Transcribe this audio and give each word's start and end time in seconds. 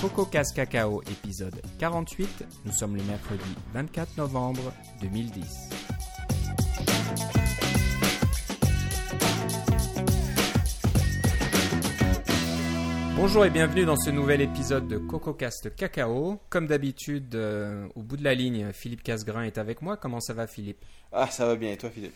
Coco 0.00 0.26
Casse 0.26 0.52
Cacao, 0.52 1.02
épisode 1.10 1.60
48. 1.78 2.44
Nous 2.66 2.72
sommes 2.72 2.96
le 2.96 3.02
mercredi 3.04 3.42
24 3.72 4.18
novembre 4.18 4.72
2010. 5.00 5.70
Bonjour 13.16 13.46
et 13.46 13.50
bienvenue 13.50 13.86
dans 13.86 13.96
ce 13.96 14.10
nouvel 14.10 14.42
épisode 14.42 14.86
de 14.86 14.98
CocoCast 14.98 15.74
Cacao. 15.74 16.40
Comme 16.50 16.66
d'habitude, 16.66 17.34
euh, 17.34 17.88
au 17.94 18.02
bout 18.02 18.18
de 18.18 18.24
la 18.24 18.34
ligne, 18.34 18.72
Philippe 18.72 19.02
Casgrain 19.02 19.44
est 19.44 19.56
avec 19.56 19.80
moi. 19.80 19.96
Comment 19.96 20.20
ça 20.20 20.34
va, 20.34 20.46
Philippe? 20.46 20.84
Ah, 21.10 21.28
ça 21.28 21.46
va 21.46 21.56
bien. 21.56 21.72
Et 21.72 21.78
toi, 21.78 21.88
Philippe? 21.88 22.14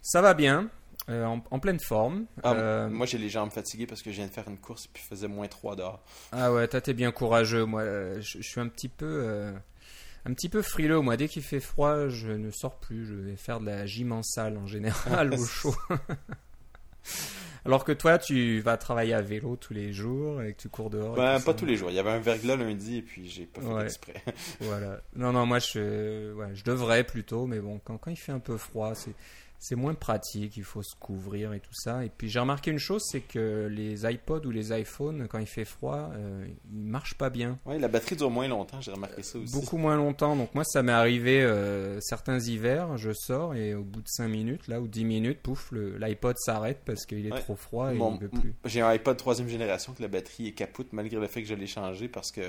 Ça 0.00 0.22
va 0.22 0.34
bien, 0.34 0.70
euh, 1.08 1.24
en, 1.24 1.42
en 1.50 1.58
pleine 1.58 1.78
forme. 1.80 2.26
Ah, 2.42 2.52
Euh, 2.54 2.88
Moi, 2.88 3.06
j'ai 3.06 3.18
les 3.18 3.28
jambes 3.28 3.50
fatiguées 3.50 3.86
parce 3.86 4.02
que 4.02 4.10
je 4.10 4.16
viens 4.16 4.26
de 4.26 4.32
faire 4.32 4.48
une 4.48 4.58
course 4.58 4.86
et 4.86 4.90
puis 4.92 5.02
faisait 5.02 5.28
moins 5.28 5.46
3 5.48 5.76
dehors. 5.76 6.02
Ah 6.32 6.52
ouais, 6.52 6.66
toi 6.68 6.80
t'es 6.80 6.94
bien 6.94 7.12
courageux. 7.12 7.64
Moi, 7.64 7.82
euh, 7.82 8.20
je, 8.20 8.38
je 8.40 8.48
suis 8.48 8.60
un 8.60 8.68
petit 8.68 8.88
peu, 8.88 9.06
euh, 9.24 9.52
un 10.24 10.34
petit 10.34 10.48
peu 10.48 10.62
frileux. 10.62 11.00
Moi, 11.00 11.16
dès 11.16 11.28
qu'il 11.28 11.42
fait 11.42 11.60
froid, 11.60 12.08
je 12.08 12.28
ne 12.32 12.50
sors 12.50 12.78
plus. 12.80 13.06
Je 13.06 13.14
vais 13.14 13.36
faire 13.36 13.60
de 13.60 13.66
la 13.66 13.86
gym 13.86 14.12
en 14.12 14.22
salle 14.22 14.56
en 14.58 14.66
général 14.66 15.32
au 15.38 15.44
chaud. 15.44 15.74
Alors 17.64 17.84
que 17.84 17.90
toi, 17.90 18.16
tu 18.18 18.60
vas 18.60 18.76
travailler 18.76 19.12
à 19.12 19.20
vélo 19.22 19.56
tous 19.56 19.72
les 19.74 19.92
jours 19.92 20.40
et 20.40 20.52
que 20.54 20.60
tu 20.62 20.68
cours 20.68 20.88
dehors. 20.88 21.16
Ben, 21.16 21.34
pas 21.40 21.40
ça. 21.40 21.54
tous 21.54 21.66
les 21.66 21.76
jours. 21.76 21.90
Il 21.90 21.96
y 21.96 21.98
avait 21.98 22.10
un 22.10 22.20
verglas 22.20 22.54
lundi 22.54 22.98
et 22.98 23.02
puis 23.02 23.28
j'ai 23.28 23.44
pas 23.44 23.60
fait 23.60 23.66
Ouais. 23.66 23.82
exprès. 23.84 24.22
Voilà. 24.60 25.00
Non, 25.16 25.32
non, 25.32 25.46
moi 25.46 25.58
je, 25.58 26.32
ouais, 26.34 26.54
je 26.54 26.62
devrais 26.62 27.02
plutôt, 27.02 27.46
mais 27.46 27.58
bon, 27.58 27.80
quand, 27.84 27.98
quand 27.98 28.10
il 28.12 28.16
fait 28.16 28.30
un 28.30 28.38
peu 28.38 28.56
froid, 28.56 28.94
c'est, 28.94 29.10
c'est 29.58 29.74
moins 29.74 29.94
pratique. 29.94 30.56
Il 30.56 30.64
faut 30.64 30.82
se 30.82 30.94
couvrir 30.98 31.52
et 31.52 31.60
tout 31.60 31.72
ça. 31.74 32.04
Et 32.04 32.08
puis 32.10 32.28
j'ai 32.28 32.38
remarqué 32.40 32.70
une 32.70 32.78
chose, 32.78 33.02
c'est 33.10 33.20
que 33.20 33.68
les 33.70 34.04
iPods 34.10 34.46
ou 34.46 34.50
les 34.50 34.72
iPhones, 34.78 35.26
quand 35.28 35.38
il 35.38 35.46
fait 35.46 35.64
froid, 35.64 36.10
euh, 36.14 36.46
ils 36.72 36.78
marchent 36.84 37.14
pas 37.18 37.30
bien. 37.30 37.58
Ouais, 37.66 37.78
la 37.78 37.88
batterie 37.88 38.16
dure 38.16 38.30
moins 38.30 38.48
longtemps. 38.48 38.80
J'ai 38.80 38.92
remarqué 38.92 39.22
ça 39.22 39.38
aussi. 39.38 39.52
Beaucoup 39.52 39.76
moins 39.78 39.96
longtemps. 39.96 40.36
Donc 40.36 40.54
moi, 40.54 40.64
ça 40.64 40.82
m'est 40.82 40.92
arrivé 40.92 41.42
euh, 41.42 41.98
certains 42.00 42.38
hivers, 42.38 42.96
je 42.96 43.12
sors 43.12 43.54
et 43.54 43.74
au 43.74 43.82
bout 43.82 44.00
de 44.02 44.08
5 44.08 44.28
minutes, 44.28 44.68
là 44.68 44.80
ou 44.80 44.88
10 44.88 45.04
minutes, 45.04 45.40
pouf, 45.40 45.72
l'iPod 45.72 46.36
s'arrête 46.38 46.80
parce 46.84 47.06
qu'il 47.06 47.26
est 47.26 47.32
Ouais. 47.32 47.40
trop 47.40 47.56
froid 47.56 47.92
et 47.92 47.96
Mon- 47.96 48.14
il 48.14 48.20
veut 48.22 48.28
plus. 48.28 48.54
J'ai 48.64 48.80
un 48.80 48.88
iPod 48.88 49.16
troisième 49.16 49.48
génération 49.48 49.92
que 49.92 50.02
la 50.02 50.08
batterie 50.08 50.48
est 50.48 50.52
capoute 50.52 50.88
malgré 50.92 51.18
le 51.20 51.26
fait 51.26 51.42
que 51.42 51.48
je 51.48 51.54
l'ai 51.54 51.66
changé 51.66 52.08
parce 52.08 52.30
que 52.30 52.40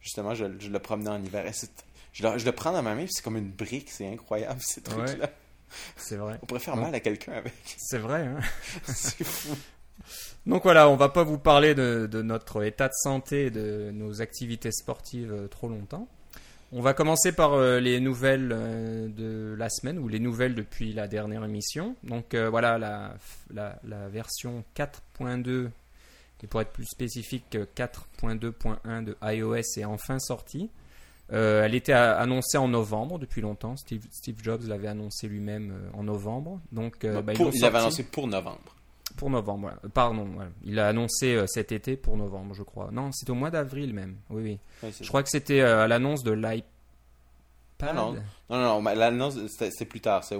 justement 0.00 0.34
je, 0.34 0.44
je 0.58 0.68
le 0.70 0.78
promenais 0.78 1.10
en 1.10 1.22
hiver. 1.22 1.44
Je, 2.12 2.22
le, 2.26 2.38
je 2.38 2.44
le 2.44 2.52
prends 2.52 2.72
dans 2.72 2.82
ma 2.82 2.94
main 2.94 3.06
c'est 3.08 3.22
comme 3.22 3.36
une 3.36 3.50
brique. 3.50 3.90
C'est 3.90 4.06
incroyable 4.06 4.60
ces 4.62 4.80
trucs-là. 4.82 5.30
C'est 5.96 6.16
vrai. 6.16 6.38
On 6.42 6.46
pourrait 6.46 6.60
faire 6.60 6.74
Ouais. 6.76 6.82
mal 6.82 6.94
à 6.94 7.00
quelqu'un 7.00 7.32
avec. 7.32 7.52
C'est 7.76 7.98
vrai, 7.98 8.22
hein 8.26 8.38
c'est 8.84 9.24
fou. 9.24 9.54
Donc 10.46 10.62
voilà, 10.62 10.88
on 10.88 10.96
va 10.96 11.08
pas 11.08 11.24
vous 11.24 11.38
parler 11.38 11.74
de, 11.74 12.06
de 12.10 12.22
notre 12.22 12.62
état 12.64 12.86
de 12.88 12.92
santé 12.94 13.46
et 13.46 13.50
de 13.50 13.90
nos 13.92 14.20
activités 14.22 14.70
sportives 14.70 15.32
euh, 15.32 15.48
trop 15.48 15.68
longtemps. 15.68 16.08
On 16.72 16.80
va 16.80 16.94
commencer 16.94 17.32
par 17.32 17.54
euh, 17.54 17.80
les 17.80 18.00
nouvelles 18.00 18.50
euh, 18.52 19.08
de 19.08 19.54
la 19.56 19.68
semaine 19.70 19.98
ou 19.98 20.08
les 20.08 20.18
nouvelles 20.20 20.54
depuis 20.54 20.92
la 20.92 21.08
dernière 21.08 21.44
émission. 21.44 21.96
Donc 22.04 22.34
euh, 22.34 22.48
voilà, 22.50 22.78
la, 22.78 23.14
la, 23.52 23.78
la 23.84 24.08
version 24.08 24.64
4.2 24.76 25.68
et 26.42 26.46
pour 26.46 26.60
être 26.60 26.72
plus 26.72 26.84
spécifique, 26.86 27.56
euh, 27.56 27.64
4.2.1 27.76 29.04
de 29.04 29.16
iOS 29.22 29.56
est 29.78 29.84
enfin 29.84 30.18
sortie. 30.18 30.70
Euh, 31.32 31.64
elle 31.64 31.74
était 31.74 31.92
annoncée 31.92 32.56
en 32.56 32.68
novembre 32.68 33.18
depuis 33.18 33.40
longtemps. 33.40 33.76
Steve, 33.76 34.04
Steve 34.12 34.36
Jobs 34.42 34.62
l'avait 34.68 34.86
annoncé 34.88 35.26
lui-même 35.26 35.72
euh, 35.72 35.98
en 35.98 36.04
novembre. 36.04 36.60
Donc 36.70 37.04
euh, 37.04 37.20
bah, 37.22 37.32
Pour- 37.34 37.50
il 37.52 37.60
l'avait 37.60 37.78
annoncé 37.78 38.04
pour 38.04 38.26
novembre. 38.28 38.60
Pour 39.16 39.30
novembre, 39.30 39.60
voilà. 39.62 39.78
Pardon, 39.92 40.28
voilà. 40.34 40.50
il 40.64 40.74
l'a 40.74 40.88
annoncé 40.88 41.34
euh, 41.34 41.46
cet 41.48 41.72
été 41.72 41.96
pour 41.96 42.16
novembre, 42.16 42.54
je 42.54 42.62
crois. 42.62 42.90
Non, 42.92 43.10
c'est 43.12 43.28
au 43.30 43.34
mois 43.34 43.50
d'avril 43.50 43.92
même. 43.94 44.16
Oui, 44.30 44.42
oui. 44.82 44.90
C'est 44.92 45.02
Je 45.04 45.08
crois 45.08 45.22
que 45.22 45.30
c'était 45.30 45.62
à 45.62 45.88
l'annonce 45.88 46.22
de 46.22 46.32
l'iPad. 46.32 46.62
Non. 47.94 48.14
Non, 48.50 48.80
non, 48.80 48.94
l'annonce, 48.94 49.38
c'était 49.48 49.84
plus 49.86 50.00
tard. 50.00 50.22
C'est 50.22 50.38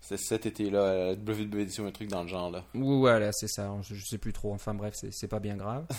c'est 0.00 0.18
cet 0.18 0.46
été-là, 0.46 1.14
WWDC 1.14 1.80
ou 1.80 1.86
un 1.86 1.90
truc 1.90 2.08
dans 2.08 2.22
le 2.22 2.28
genre. 2.28 2.50
là. 2.50 2.62
Ou 2.74 2.98
voilà, 3.00 3.30
c'est 3.32 3.48
ça. 3.48 3.74
Je, 3.82 3.94
je 3.96 4.04
sais 4.04 4.18
plus 4.18 4.32
trop. 4.32 4.54
Enfin 4.54 4.72
bref, 4.72 4.94
c'est 4.96 5.12
c'est 5.12 5.26
pas 5.28 5.40
bien 5.40 5.56
grave. 5.56 5.84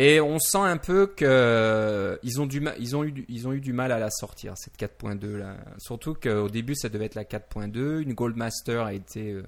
Et 0.00 0.20
on 0.20 0.38
sent 0.38 0.58
un 0.58 0.76
peu 0.76 1.08
que 1.08 1.24
euh, 1.26 2.16
ils 2.22 2.40
ont 2.40 2.46
du 2.46 2.62
ils 2.78 2.94
ont 2.94 3.02
eu 3.02 3.10
du- 3.10 3.24
ils 3.28 3.48
ont 3.48 3.52
eu 3.52 3.60
du 3.60 3.72
mal 3.72 3.90
à 3.90 3.98
la 3.98 4.10
sortir 4.10 4.52
cette 4.56 4.76
4.2 4.78 5.36
là. 5.36 5.56
Surtout 5.78 6.14
qu'au 6.14 6.48
début 6.48 6.76
ça 6.76 6.88
devait 6.88 7.06
être 7.06 7.16
la 7.16 7.24
4.2, 7.24 8.00
une 8.02 8.14
Goldmaster 8.14 8.84
a 8.84 8.92
été 8.92 9.32
euh, 9.32 9.42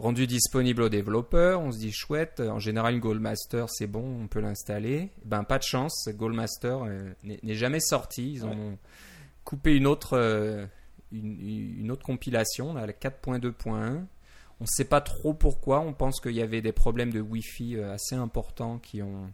rendue 0.00 0.26
disponible 0.26 0.82
aux 0.82 0.88
développeurs. 0.88 1.60
On 1.60 1.70
se 1.70 1.78
dit 1.78 1.92
chouette, 1.92 2.40
en 2.40 2.58
général 2.58 2.94
une 2.94 3.00
Goldmaster 3.00 3.66
c'est 3.70 3.86
bon, 3.86 4.22
on 4.24 4.26
peut 4.26 4.40
l'installer. 4.40 5.10
Ben 5.24 5.44
pas 5.44 5.58
de 5.58 5.62
chance, 5.62 6.08
Goldmaster 6.12 6.82
euh, 6.82 7.12
n'est 7.22 7.54
jamais 7.54 7.80
sortie. 7.80 8.32
Ils 8.32 8.44
Ouais. 8.44 8.50
ont 8.50 8.78
coupé 9.44 9.76
une 9.76 9.86
autre 9.86 10.14
euh, 10.18 10.66
une, 11.12 11.78
une 11.80 11.90
autre 11.92 12.02
compilation, 12.04 12.74
là, 12.74 12.84
la 12.84 12.92
4.2.1. 12.92 13.70
On 14.60 14.64
ne 14.64 14.66
sait 14.66 14.84
pas 14.86 15.00
trop 15.00 15.34
pourquoi. 15.34 15.78
On 15.80 15.92
pense 15.92 16.20
qu'il 16.20 16.32
y 16.34 16.42
avait 16.42 16.62
des 16.62 16.72
problèmes 16.72 17.12
de 17.12 17.20
Wi-Fi 17.20 17.78
assez 17.80 18.16
importants 18.16 18.78
qui 18.78 19.02
ont. 19.02 19.30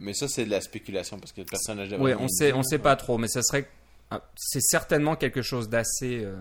Mais 0.00 0.14
ça, 0.14 0.28
c'est 0.28 0.44
de 0.44 0.50
la 0.50 0.60
spéculation 0.60 1.18
parce 1.18 1.32
que 1.32 1.40
le 1.40 1.46
personnage 1.46 1.94
Oui, 1.98 2.12
on 2.18 2.28
sait, 2.28 2.52
on 2.52 2.62
sait 2.62 2.78
pas 2.78 2.96
trop, 2.96 3.18
mais 3.18 3.28
ça 3.28 3.42
serait. 3.42 3.68
ah, 4.10 4.22
C'est 4.36 4.60
certainement 4.62 5.16
quelque 5.16 5.42
chose 5.42 5.68
d'assez, 5.68 6.20
euh, 6.24 6.36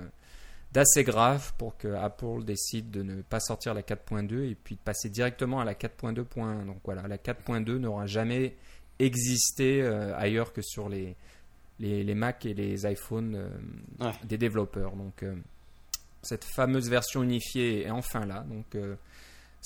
d'assez 0.74 1.04
grave 1.04 1.54
pour 1.58 1.76
que 1.78 1.88
Apple 1.96 2.44
décide 2.44 2.92
de 2.92 3.02
ne 3.04 3.22
pas 3.22 3.40
sortir 3.40 3.74
la 3.74 3.82
4.2 3.82 4.50
et 4.52 4.56
puis 4.56 4.76
de 4.76 4.80
passer 4.82 5.10
directement 5.10 5.60
à 5.60 5.66
la 5.66 5.74
4.2.1. 5.74 6.66
Donc 6.66 6.78
voilà, 6.84 7.08
la 7.08 7.18
4.2 7.18 7.78
n'aura 7.78 8.06
jamais 8.06 8.56
existé 9.00 9.82
euh, 9.82 10.16
ailleurs 10.18 10.54
que 10.54 10.62
sur 10.62 10.90
les, 10.90 11.16
les, 11.80 12.04
les 12.04 12.16
Mac 12.16 12.46
et 12.46 12.54
les 12.54 12.86
iPhones 12.92 13.36
euh, 13.36 13.50
Ouais. 14.06 14.12
des 14.24 14.38
développeurs. 14.38 14.96
Donc 14.96 15.24
cette 16.22 16.44
fameuse 16.46 16.90
version 16.90 17.24
unifiée 17.24 17.86
est 17.86 17.90
enfin 17.92 18.26
là. 18.26 18.46
Donc 18.48 18.76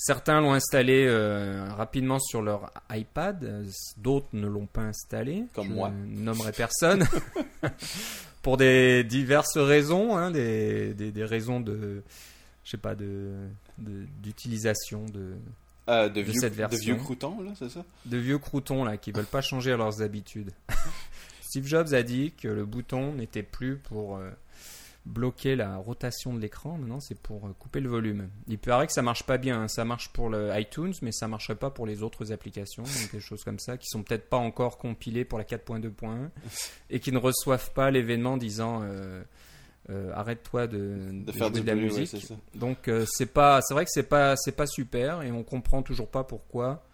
certains 0.04 0.40
l'ont 0.40 0.52
installé 0.54 1.06
euh, 1.06 1.64
rapidement 1.72 2.18
sur 2.18 2.42
leur 2.42 2.70
iPad, 2.90 3.42
euh, 3.44 3.64
d'autres 3.98 4.28
ne 4.32 4.46
l'ont 4.46 4.66
pas 4.66 4.82
installé. 4.82 5.44
Comme 5.54 5.68
Je 5.68 5.72
moi. 5.72 5.90
ne 5.90 6.20
nommerai 6.20 6.52
personne. 6.52 7.06
Pour 8.42 8.56
des 8.56 9.04
diverses 9.04 9.56
raisons, 9.56 10.16
hein, 10.16 10.30
des, 10.32 10.94
des, 10.94 11.12
des 11.12 11.24
raisons 11.24 11.60
de, 11.60 12.02
je 12.64 12.70
sais 12.70 12.76
pas, 12.76 12.94
de 12.94 13.30
de- 13.78 14.06
d'utilisation 14.22 15.04
de, 15.06 15.34
Euh, 15.88 16.08
de 16.08 16.14
de, 16.14 16.20
vieux, 16.22 16.40
cette 16.40 16.52
de 16.52 16.58
version. 16.58 16.94
vieux 16.94 17.02
croutons, 17.02 17.40
là, 17.40 17.52
c'est 17.58 17.68
ça? 17.70 17.84
De 18.06 18.16
vieux 18.16 18.38
croutons 18.38 18.84
là 18.84 18.96
qui 18.96 19.12
veulent 19.12 19.24
pas 19.26 19.42
changer 19.42 19.76
leurs 19.76 20.02
habitudes. 20.02 20.50
Steve 21.40 21.66
Jobs 21.66 21.92
a 21.94 22.02
dit 22.02 22.32
que 22.32 22.48
le 22.48 22.64
bouton 22.64 23.12
n'était 23.12 23.42
plus 23.44 23.76
pour 23.76 24.16
euh, 24.16 24.30
bloquer 25.04 25.56
la 25.56 25.76
rotation 25.76 26.32
de 26.32 26.38
l'écran, 26.38 26.78
maintenant 26.78 27.00
c'est 27.00 27.20
pour 27.20 27.46
euh, 27.46 27.54
couper 27.58 27.80
le 27.80 27.88
volume. 27.88 28.28
Il 28.46 28.58
paraît 28.58 28.86
que 28.86 28.92
ça 28.92 29.02
marche 29.02 29.24
pas 29.24 29.36
bien, 29.36 29.62
hein. 29.62 29.68
ça 29.68 29.84
marche 29.84 30.10
pour 30.10 30.28
le 30.28 30.50
iTunes, 30.58 30.94
mais 31.02 31.12
ça 31.12 31.26
marcherait 31.26 31.56
pas 31.56 31.70
pour 31.70 31.86
les 31.86 32.02
autres 32.02 32.32
applications, 32.32 32.84
donc 32.84 33.12
des 33.12 33.20
choses 33.20 33.42
comme 33.42 33.58
ça 33.58 33.76
qui 33.76 33.88
sont 33.88 34.02
peut-être 34.02 34.28
pas 34.28 34.36
encore 34.36 34.78
compilées 34.78 35.24
pour 35.24 35.38
la 35.38 35.44
4.2.1 35.44 36.28
et 36.90 37.00
qui 37.00 37.10
ne 37.10 37.18
reçoivent 37.18 37.72
pas 37.72 37.90
l'événement 37.90 38.36
disant 38.36 38.82
euh, 38.82 39.22
euh, 39.90 40.12
arrête-toi 40.14 40.68
de, 40.68 40.78
De 41.10 41.24
de 41.24 41.32
faire 41.32 41.48
jouer 41.48 41.60
de 41.60 41.66
la 41.66 41.74
musique. 41.74 42.32
Donc 42.54 42.86
euh, 42.86 43.04
c'est 43.08 43.26
pas, 43.26 43.60
c'est 43.62 43.74
vrai 43.74 43.84
que 43.84 43.90
c'est 43.92 44.04
pas, 44.04 44.36
c'est 44.36 44.54
pas 44.54 44.66
super 44.66 45.22
et 45.22 45.32
on 45.32 45.42
comprend 45.42 45.82
toujours 45.82 46.08
pas 46.08 46.22
pourquoi 46.22 46.84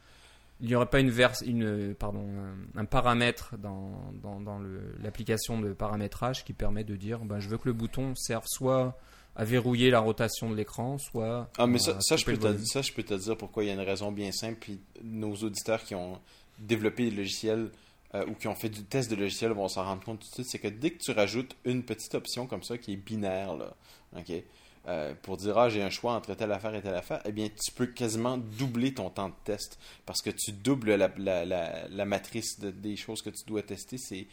il 0.60 0.69
n'y 0.69 0.74
aurait 0.74 0.86
pas 0.86 1.00
une 1.00 1.10
vers, 1.10 1.32
une, 1.46 1.94
pardon, 1.94 2.26
un, 2.74 2.80
un 2.80 2.84
paramètre 2.84 3.56
dans, 3.58 4.12
dans, 4.22 4.41
dans 4.41 4.60
l'application 5.00 5.60
de 5.60 5.72
paramétrage 5.72 6.44
qui 6.44 6.52
permet 6.52 6.84
de 6.84 6.96
dire, 6.96 7.20
ben, 7.20 7.38
je 7.38 7.48
veux 7.48 7.58
que 7.58 7.69
le 7.69 7.72
bouton 7.72 8.14
serve 8.16 8.44
soit 8.46 8.98
à 9.36 9.44
verrouiller 9.44 9.91
la 9.91 10.00
rotation 10.00 10.50
de 10.50 10.56
l'écran, 10.56 10.98
soit 10.98 11.48
Ah, 11.58 11.66
mais 11.69 11.76
à 11.76 11.78
ça, 11.78 12.00
ça, 12.00 12.16
je 12.16 12.24
peux 12.24 12.36
te, 12.36 12.58
ça, 12.64 12.82
je 12.82 12.92
peux 12.92 13.04
te 13.04 13.14
dire 13.14 13.36
pourquoi 13.36 13.62
il 13.62 13.69
y 13.69 13.70
a 13.70 13.75
une 13.75 13.81
raison 13.81 14.10
bien 14.10 14.32
simple. 14.32 14.56
Puis 14.60 14.81
nos 15.02 15.32
auditeurs 15.37 15.84
qui 15.84 15.94
ont 15.94 16.19
développé 16.58 17.08
des 17.08 17.16
logiciels 17.16 17.70
euh, 18.14 18.26
ou 18.26 18.34
qui 18.34 18.49
ont 18.49 18.56
fait 18.56 18.69
du 18.69 18.82
test 18.82 19.08
de 19.10 19.16
logiciel 19.16 19.52
vont 19.52 19.69
s'en 19.69 19.84
rendre 19.84 20.02
compte 20.02 20.20
tout 20.20 20.28
de 20.28 20.34
suite. 20.34 20.49
C'est 20.50 20.58
que 20.58 20.69
dès 20.69 20.90
que 20.90 20.99
tu 20.99 21.12
rajoutes 21.12 21.56
une 21.64 21.84
petite 21.84 22.14
option 22.16 22.49
comme 22.49 22.64
ça 22.64 22.78
qui 22.78 22.94
est 22.94 22.96
binaire, 22.96 23.55
là, 23.55 23.76
ok, 24.16 24.32
euh, 24.88 25.14
pour 25.23 25.37
dire 25.37 25.56
ah 25.58 25.69
j'ai 25.69 25.82
un 25.82 25.90
choix 25.90 26.14
entre 26.14 26.35
telle 26.35 26.50
affaire 26.50 26.75
et 26.75 26.82
telle 26.82 26.94
affaire, 26.94 27.20
eh 27.26 27.32
bien 27.32 27.49
tu 27.49 27.70
peux 27.73 27.87
quasiment 27.87 28.38
doubler 28.38 28.94
ton 28.94 29.11
temps 29.11 29.29
de 29.29 29.35
test 29.44 29.79
parce 30.06 30.23
que 30.23 30.31
tu 30.31 30.52
doubles 30.52 30.94
la, 30.94 31.11
la, 31.19 31.44
la, 31.88 32.05
matrice 32.05 32.58
de- 32.58 32.70
des 32.70 32.96
choses 32.96 33.23
que 33.23 33.31
tu 33.31 33.44
dois 33.46 33.62
tester. 33.62 33.99
C'est 33.99 34.26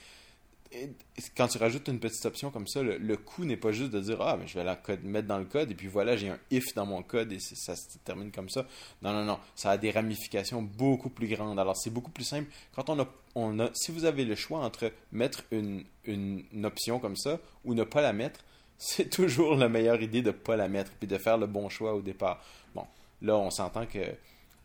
quand 1.38 1.48
tu 1.48 1.58
rajoutes 1.58 1.88
une 1.88 2.00
petite 2.00 2.26
option 2.26 2.52
comme 2.52 2.68
ça, 2.68 2.82
le, 2.84 3.18
coût 3.18 3.46
n'est 3.46 3.56
pas 3.56 3.72
juste 3.72 3.92
de 3.92 4.00
dire 4.00 4.22
ah 4.22 4.36
mais 4.38 4.48
je 4.48 4.58
vais 4.58 4.64
la 4.64 4.78
mettre 5.04 5.28
dans 5.28 5.38
le 5.38 5.46
code 5.46 5.72
et 5.72 5.76
puis 5.76 5.88
voilà 5.88 6.18
j'ai 6.18 6.30
un 6.30 6.40
if 6.52 6.74
dans 6.76 6.86
mon 6.86 7.02
code 7.02 7.32
et 7.32 7.40
ça 7.40 7.76
se 7.76 7.98
termine 8.04 8.32
comme 8.32 8.50
ça. 8.50 8.66
Non 9.02 9.14
non 9.14 9.24
non, 9.24 9.40
ça 9.56 9.72
a 9.72 9.78
des 9.78 9.92
ramifications 9.92 10.62
beaucoup 10.62 11.10
plus 11.10 11.28
grandes. 11.28 11.60
Alors 11.60 11.78
c'est 11.78 11.92
beaucoup 11.92 12.12
plus 12.12 12.26
simple 12.26 12.50
quand 12.74 12.90
on 12.90 13.00
a 13.00 13.08
on 13.36 13.60
a 13.60 13.70
si 13.74 13.92
vous 13.92 14.06
avez 14.06 14.26
le 14.26 14.36
choix 14.36 14.60
entre 14.60 14.92
mettre 15.12 15.44
une, 15.52 15.84
une 16.06 16.66
option 16.66 17.00
comme 17.00 17.16
ça 17.16 17.40
ou 17.64 17.74
ne 17.74 17.84
pas 17.84 18.02
la 18.02 18.12
mettre, 18.14 18.42
c'est 18.78 19.10
toujours 19.10 19.56
la 19.56 19.70
meilleure 19.70 20.02
idée 20.02 20.22
de 20.22 20.28
ne 20.28 20.32
pas 20.32 20.56
la 20.56 20.68
mettre 20.68 20.92
puis 20.92 21.08
de 21.08 21.18
faire 21.18 21.38
le 21.38 21.48
bon 21.48 21.70
choix 21.70 21.94
au 21.94 22.02
départ. 22.02 22.42
Bon, 22.74 22.86
là 23.22 23.36
on 23.38 23.50
s'entend 23.50 23.86
que 23.86 24.00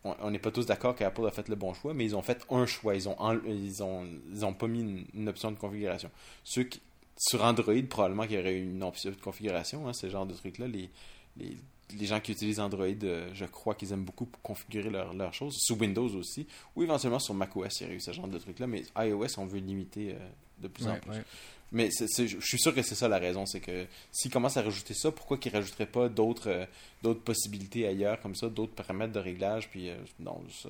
on 0.03 0.31
n'est 0.31 0.39
pas 0.39 0.49
tous 0.49 0.65
d'accord 0.65 0.95
qu'Apple 0.95 1.27
a 1.27 1.31
fait 1.31 1.47
le 1.47 1.55
bon 1.55 1.73
choix, 1.75 1.93
mais 1.93 2.05
ils 2.05 2.15
ont 2.15 2.23
fait 2.23 2.43
un 2.49 2.65
choix. 2.65 2.95
Ils 2.95 3.07
ont, 3.07 3.15
ils 3.45 3.83
ont, 3.83 4.07
ils 4.33 4.43
ont 4.43 4.53
pas 4.53 4.67
mis 4.67 4.79
une, 4.81 5.05
une 5.13 5.29
option 5.29 5.51
de 5.51 5.57
configuration. 5.57 6.09
Ceux 6.43 6.63
qui, 6.63 6.81
sur 7.19 7.43
Android, 7.43 7.75
probablement 7.87 8.23
qu'il 8.23 8.37
y 8.37 8.39
aurait 8.39 8.57
une 8.57 8.81
option 8.81 9.11
de 9.11 9.15
configuration, 9.15 9.87
hein, 9.87 9.93
ce 9.93 10.09
genre 10.09 10.25
de 10.25 10.33
trucs-là. 10.33 10.67
Les, 10.67 10.89
les, 11.37 11.55
les 11.95 12.05
gens 12.07 12.19
qui 12.19 12.31
utilisent 12.31 12.59
Android, 12.59 12.87
euh, 13.03 13.29
je 13.35 13.45
crois 13.45 13.75
qu'ils 13.75 13.91
aiment 13.93 14.03
beaucoup 14.03 14.27
configurer 14.41 14.89
leurs 14.89 15.13
leurs 15.13 15.35
choses. 15.35 15.55
Sous 15.59 15.75
Windows 15.75 16.09
aussi. 16.15 16.47
Ou 16.75 16.81
éventuellement 16.81 17.19
sur 17.19 17.35
macOS, 17.35 17.79
il 17.79 17.83
y 17.83 17.85
aurait 17.85 17.95
eu 17.97 17.99
ce 17.99 18.11
genre 18.11 18.27
de 18.27 18.39
trucs-là. 18.39 18.65
Mais 18.65 18.81
iOS, 18.97 19.37
on 19.37 19.45
veut 19.45 19.59
limiter 19.59 20.13
euh, 20.13 20.29
de 20.63 20.67
plus 20.67 20.87
en 20.87 20.95
plus. 20.95 21.11
ouais. 21.11 21.23
Mais 21.71 21.89
je 21.89 22.39
suis 22.41 22.59
sûr 22.59 22.75
que 22.75 22.81
c'est 22.81 22.95
ça 22.95 23.07
la 23.07 23.17
raison, 23.17 23.45
c'est 23.45 23.61
que 23.61 23.85
s'ils 24.11 24.29
commencent 24.29 24.57
à 24.57 24.61
rajouter 24.61 24.93
ça, 24.93 25.09
pourquoi 25.11 25.37
qu'ils 25.37 25.53
rajouteraient 25.53 25.85
pas 25.85 26.09
d'autres 26.09 26.49
euh, 26.49 26.65
d'autres 27.01 27.21
possibilités 27.21 27.87
ailleurs 27.87 28.19
comme 28.19 28.35
ça, 28.35 28.49
d'autres 28.49 28.73
paramètres 28.73 29.13
de 29.13 29.19
réglage, 29.19 29.69
puis 29.69 29.89
euh, 29.89 29.95
non, 30.19 30.43
ça, 30.49 30.69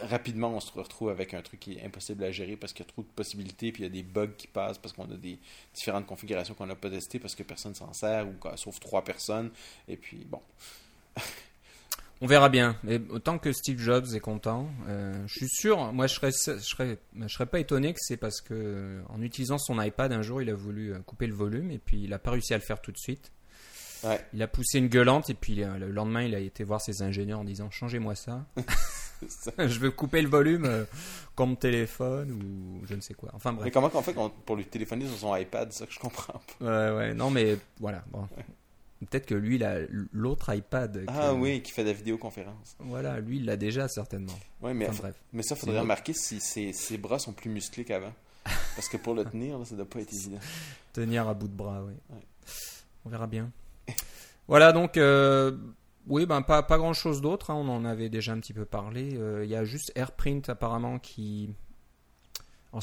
rapidement 0.00 0.48
on 0.48 0.60
se 0.60 0.72
retrouve 0.72 1.10
avec 1.10 1.34
un 1.34 1.42
truc 1.42 1.60
qui 1.60 1.74
est 1.74 1.84
impossible 1.84 2.24
à 2.24 2.30
gérer 2.30 2.56
parce 2.56 2.72
qu'il 2.72 2.86
y 2.86 2.88
a 2.88 2.90
trop 2.90 3.02
de 3.02 3.08
possibilités, 3.08 3.70
puis 3.70 3.82
il 3.82 3.86
y 3.86 3.90
a 3.90 3.92
des 3.92 4.02
bugs 4.02 4.32
qui 4.36 4.46
passent 4.46 4.78
parce 4.78 4.94
qu'on 4.94 5.10
a 5.10 5.16
des 5.16 5.38
différentes 5.74 6.06
configurations 6.06 6.54
qu'on 6.54 6.66
n'a 6.66 6.74
pas 6.74 6.90
testées 6.90 7.18
parce 7.18 7.34
que 7.34 7.42
personne 7.42 7.74
s'en 7.74 7.92
sert 7.92 8.26
ou 8.26 8.34
sauf 8.56 8.80
trois 8.80 9.04
personnes, 9.04 9.50
et 9.88 9.96
puis 9.96 10.24
bon. 10.24 10.40
On 12.22 12.26
verra 12.26 12.48
bien. 12.48 12.76
Mais 12.84 13.00
autant 13.10 13.38
que 13.38 13.52
Steve 13.52 13.78
Jobs 13.78 14.14
est 14.14 14.20
content, 14.20 14.70
euh, 14.88 15.12
je 15.26 15.34
suis 15.34 15.48
sûr. 15.48 15.92
Moi, 15.92 16.06
je 16.06 16.14
serais, 16.14 16.30
je 16.30 16.60
serais, 16.60 16.98
je 17.20 17.28
serais 17.28 17.46
pas 17.46 17.58
étonné 17.58 17.92
que 17.92 17.98
c'est 18.00 18.16
parce 18.16 18.40
que 18.40 18.54
euh, 18.54 19.02
en 19.08 19.20
utilisant 19.20 19.58
son 19.58 19.80
iPad 19.82 20.12
un 20.12 20.22
jour, 20.22 20.40
il 20.40 20.48
a 20.48 20.54
voulu 20.54 20.94
euh, 20.94 21.00
couper 21.00 21.26
le 21.26 21.34
volume 21.34 21.70
et 21.70 21.78
puis 21.78 22.02
il 22.04 22.14
a 22.14 22.18
pas 22.18 22.30
réussi 22.30 22.54
à 22.54 22.56
le 22.58 22.62
faire 22.62 22.80
tout 22.80 22.92
de 22.92 22.98
suite. 22.98 23.32
Ouais. 24.04 24.20
Il 24.32 24.42
a 24.42 24.48
poussé 24.48 24.78
une 24.78 24.88
gueulante 24.88 25.30
et 25.30 25.34
puis 25.34 25.62
euh, 25.62 25.78
le 25.78 25.90
lendemain, 25.90 26.22
il 26.22 26.34
a 26.34 26.38
été 26.38 26.64
voir 26.64 26.80
ses 26.80 27.02
ingénieurs 27.02 27.40
en 27.40 27.44
disant 27.44 27.70
changez-moi 27.70 28.14
ça. 28.14 28.44
je 29.58 29.78
veux 29.78 29.90
couper 29.90 30.22
le 30.22 30.28
volume 30.28 30.64
euh, 30.64 30.84
comme 31.34 31.56
téléphone 31.56 32.32
ou 32.32 32.86
je 32.86 32.94
ne 32.94 33.00
sais 33.00 33.14
quoi. 33.14 33.30
Enfin 33.34 33.52
Mais 33.52 33.58
bref. 33.58 33.72
comment 33.72 33.88
qu'on 33.88 34.02
fait 34.02 34.16
pour 34.44 34.56
lui 34.56 34.64
téléphoner 34.64 35.06
sur 35.06 35.16
son 35.16 35.36
iPad, 35.36 35.72
c'est 35.72 35.80
ça 35.80 35.86
que 35.86 35.92
je 35.92 36.00
comprends 36.00 36.40
pas. 36.58 36.64
Ouais, 36.64 36.96
ouais. 36.96 37.14
Non, 37.14 37.30
mais 37.30 37.56
voilà. 37.78 38.02
Bon. 38.10 38.28
Peut-être 39.10 39.26
que 39.26 39.34
lui, 39.34 39.56
il 39.56 39.64
a 39.64 39.78
l'autre 40.12 40.54
iPad. 40.54 41.04
Ah 41.08 41.30
que- 41.30 41.34
oui, 41.38 41.62
qui 41.62 41.72
fait 41.72 41.82
de 41.82 41.88
la 41.88 41.94
vidéoconférence. 41.94 42.76
Voilà, 42.78 43.18
lui, 43.20 43.36
il 43.38 43.44
l'a 43.44 43.56
déjà 43.56 43.88
certainement. 43.88 44.38
Mais, 44.62 44.86
Enfin, 44.88 45.02
bref. 45.02 45.14
mais 45.32 45.42
ça, 45.42 45.56
faudrait 45.56 45.74
C'est 45.76 45.80
remarquer 45.80 46.12
si 46.14 46.40
ses, 46.40 46.72
ses 46.72 46.98
bras 46.98 47.18
sont 47.18 47.32
plus 47.32 47.50
musclés 47.50 47.84
qu'avant. 47.84 48.12
Parce 48.76 48.88
que 48.88 48.96
pour 48.96 49.14
le 49.14 49.24
tenir, 49.24 49.58
là, 49.58 49.64
ça 49.64 49.74
doit 49.76 49.84
pas 49.88 50.00
être 50.00 50.12
évident. 50.12 50.38
Tenir 50.92 51.28
à 51.28 51.34
bout 51.34 51.48
de 51.48 51.54
bras, 51.54 51.82
oui. 51.84 51.92
Ouais. 52.10 52.20
On 53.04 53.08
verra 53.10 53.26
bien. 53.26 53.50
voilà, 54.48 54.72
donc, 54.72 54.96
euh, 54.96 55.56
oui, 56.06 56.26
ben, 56.26 56.42
pas, 56.42 56.62
pas 56.62 56.78
grand 56.78 56.92
chose 56.92 57.20
d'autre. 57.20 57.50
hein, 57.50 57.54
on 57.54 57.68
en 57.68 57.84
avait 57.84 58.08
déjà 58.08 58.32
un 58.32 58.38
petit 58.40 58.52
peu 58.54 58.64
parlé. 58.64 59.16
Euh, 59.16 59.44
Il 59.44 59.50
y 59.50 59.56
a 59.56 59.64
juste 59.64 59.90
AirPrint 59.96 60.42
apparemment 60.48 60.98
qui. 60.98 61.54
Alors, 62.72 62.82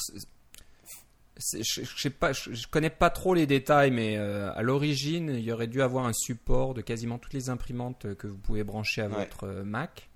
je, 1.39 1.83
je 1.83 2.01
sais 2.01 2.09
pas, 2.09 2.33
je, 2.33 2.53
je 2.53 2.67
connais 2.67 2.89
pas 2.89 3.09
trop 3.09 3.33
les 3.33 3.45
détails, 3.47 3.91
mais 3.91 4.17
euh, 4.17 4.51
à 4.53 4.61
l'origine, 4.61 5.29
il 5.33 5.41
y 5.43 5.51
aurait 5.51 5.67
dû 5.67 5.81
avoir 5.81 6.05
un 6.05 6.13
support 6.13 6.73
de 6.73 6.81
quasiment 6.81 7.17
toutes 7.17 7.33
les 7.33 7.49
imprimantes 7.49 8.13
que 8.15 8.27
vous 8.27 8.37
pouvez 8.37 8.63
brancher 8.63 9.01
à 9.01 9.07
Ouais. 9.07 9.15
votre 9.25 9.45
euh, 9.45 9.63
Mac, 9.63 10.09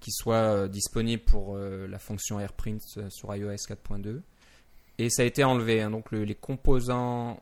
qui 0.00 0.10
soit 0.12 0.34
euh, 0.36 0.68
disponible 0.68 1.22
pour 1.22 1.56
euh, 1.56 1.86
la 1.86 1.98
fonction 1.98 2.38
AirPrint 2.40 2.78
sur 3.08 3.34
iOS 3.34 3.54
4.2. 3.54 4.20
Et 4.98 5.10
ça 5.10 5.22
a 5.22 5.24
été 5.24 5.44
enlevé. 5.44 5.82
hein. 5.82 5.90
donc 5.90 6.10
le- 6.10 6.24
les 6.24 6.34
composants 6.34 7.40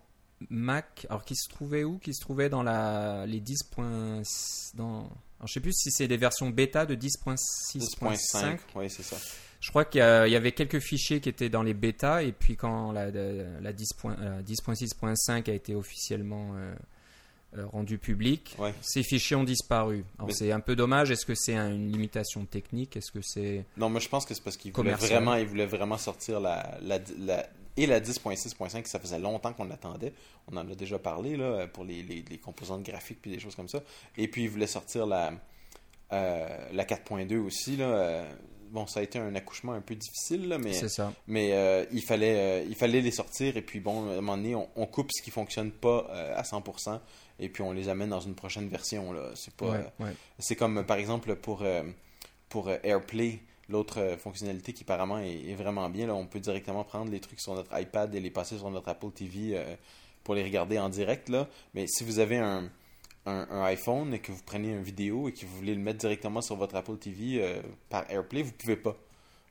Mac, 0.50 1.06
alors 1.08 1.24
qui 1.24 1.36
se 1.36 1.48
trouvaient 1.48 1.84
où? 1.84 1.98
Qui 1.98 2.12
se 2.12 2.20
trouvaient 2.20 2.48
dans 2.50 2.62
la, 2.62 3.24
les 3.26 3.40
10. 3.40 3.62
points- 3.70 4.20
Dans, 4.74 4.98
alors, 5.38 5.46
je 5.46 5.52
sais 5.54 5.60
plus 5.60 5.72
si 5.72 5.90
c'est 5.90 6.08
des 6.08 6.16
versions 6.16 6.50
bêta 6.50 6.84
de 6.84 6.94
10.6.5. 6.94 7.78
10.5, 7.78 8.58
oui, 8.74 8.90
c'est 8.90 9.02
ça. 9.02 9.16
Je 9.64 9.70
crois 9.70 9.86
qu'il 9.86 10.00
y, 10.00 10.02
avait 10.36 10.52
quelques 10.52 10.78
fichiers 10.78 11.20
qui 11.20 11.30
étaient 11.30 11.48
dans 11.48 11.62
les 11.62 11.72
bêtas, 11.72 12.22
et 12.22 12.32
puis 12.32 12.54
quand 12.54 12.92
la, 12.92 13.10
la, 13.10 13.32
la 13.62 13.72
10 13.72 13.94
point- 13.94 14.14
euh, 14.20 14.42
10.6.5 14.42 15.48
a 15.50 15.54
été 15.54 15.74
officiellement 15.74 16.50
euh, 16.54 16.74
euh, 17.56 17.66
rendu 17.68 17.96
public, 17.96 18.54
Ouais. 18.58 18.74
ces 18.82 19.02
fichiers 19.02 19.36
ont 19.36 19.42
disparu. 19.44 20.04
Alors 20.18 20.28
Mais- 20.28 20.34
c'est 20.34 20.52
un 20.52 20.60
peu 20.60 20.76
dommage. 20.76 21.10
Est-ce 21.10 21.24
que 21.24 21.34
c'est 21.34 21.54
un- 21.56 21.70
une 21.72 21.90
limitation 21.90 22.44
technique? 22.44 22.94
Est-ce 22.98 23.10
que 23.10 23.22
c'est 23.22 23.64
Non, 23.78 23.88
moi 23.88 24.00
je 24.00 24.08
pense 24.10 24.26
que 24.26 24.34
c'est 24.34 24.44
parce 24.44 24.58
qu'il 24.58 24.70
voulait 24.70 24.90
Commercial? 24.92 25.22
vraiment, 25.22 25.36
il 25.36 25.46
voulait 25.46 25.64
vraiment 25.64 25.96
sortir 25.96 26.40
la, 26.40 26.76
la, 26.82 26.98
la- 27.20 27.46
et 27.78 27.86
la 27.86 28.00
10.6.5, 28.00 28.86
ça 28.86 28.98
faisait 29.00 29.18
longtemps 29.18 29.54
qu'on 29.54 29.64
l'attendait. 29.64 30.12
On 30.52 30.58
en 30.58 30.70
a 30.70 30.74
déjà 30.74 30.98
parlé 30.98 31.38
là, 31.38 31.66
pour 31.68 31.84
les, 31.84 32.02
les, 32.02 32.22
les 32.28 32.36
composantes 32.38 32.82
graphiques 32.82 33.22
puis 33.22 33.30
des 33.30 33.40
choses 33.40 33.54
comme 33.54 33.68
ça. 33.68 33.82
Et 34.18 34.28
puis 34.28 34.42
il 34.42 34.50
voulait 34.50 34.66
sortir 34.66 35.06
la, 35.06 35.32
euh, 36.12 36.68
la 36.72 36.84
4.2 36.84 37.38
aussi. 37.38 37.76
Là. 37.78 37.86
Euh, 37.86 38.30
Bon, 38.74 38.88
ça 38.88 38.98
a 38.98 39.02
été 39.04 39.20
un 39.20 39.34
accouchement 39.36 39.72
un 39.72 39.80
peu 39.80 39.94
difficile, 39.94 40.48
là, 40.48 40.58
mais, 40.58 40.72
ça 40.72 41.12
mais 41.28 41.52
euh, 41.52 41.84
il, 41.92 42.02
fallait, 42.02 42.36
euh, 42.36 42.66
il 42.68 42.74
fallait 42.74 43.00
les 43.00 43.12
sortir. 43.12 43.56
Et 43.56 43.62
puis 43.62 43.78
bon, 43.78 44.08
à 44.10 44.14
un 44.14 44.16
moment 44.16 44.36
donné, 44.36 44.56
on, 44.56 44.68
on 44.74 44.84
coupe 44.86 45.10
ce 45.14 45.22
qui 45.22 45.30
fonctionne 45.30 45.70
pas 45.70 46.08
euh, 46.10 46.36
à 46.36 46.42
100%. 46.42 46.98
Et 47.38 47.48
puis 47.48 47.62
on 47.62 47.70
les 47.70 47.88
amène 47.88 48.08
dans 48.10 48.20
une 48.20 48.34
prochaine 48.34 48.68
version. 48.68 49.12
Là. 49.12 49.30
C'est 49.36 49.54
pas, 49.54 49.66
Ouais, 49.66 49.86
ouais. 50.00 50.12
c'est 50.40 50.56
comme, 50.56 50.78
euh, 50.78 50.82
par 50.82 50.96
exemple, 50.96 51.36
pour, 51.36 51.62
euh, 51.62 51.84
pour 52.48 52.66
euh, 52.66 52.76
AirPlay, 52.82 53.38
l'autre 53.68 54.00
euh, 54.00 54.16
fonctionnalité 54.16 54.72
qui 54.72 54.82
apparemment 54.82 55.20
est, 55.20 55.48
est 55.48 55.54
vraiment 55.54 55.88
bien. 55.88 56.08
Là, 56.08 56.14
on 56.16 56.26
peut 56.26 56.40
directement 56.40 56.82
prendre 56.82 57.12
les 57.12 57.20
trucs 57.20 57.40
sur 57.40 57.54
notre 57.54 57.78
iPad 57.78 58.12
et 58.12 58.18
les 58.20 58.30
passer 58.30 58.58
sur 58.58 58.70
notre 58.70 58.88
Apple 58.88 59.10
TV 59.14 59.56
euh, 59.56 59.76
pour 60.24 60.34
les 60.34 60.42
regarder 60.42 60.80
en 60.80 60.88
direct. 60.88 61.28
Là. 61.28 61.48
Mais 61.74 61.86
si 61.86 62.02
vous 62.02 62.18
avez 62.18 62.38
un, 62.38 62.68
un, 63.26 63.46
un 63.50 63.62
iPhone 63.64 64.12
et 64.14 64.18
que 64.18 64.32
vous 64.32 64.42
prenez 64.44 64.68
une 64.70 64.82
vidéo 64.82 65.28
et 65.28 65.32
que 65.32 65.46
vous 65.46 65.56
voulez 65.56 65.74
le 65.74 65.80
mettre 65.80 65.98
directement 65.98 66.40
sur 66.42 66.56
votre 66.56 66.74
Apple 66.76 66.96
TV 66.98 67.42
euh, 67.42 67.60
par 67.88 68.10
AirPlay, 68.10 68.42
vous 68.42 68.52
pouvez 68.52 68.76
pas. 68.76 68.96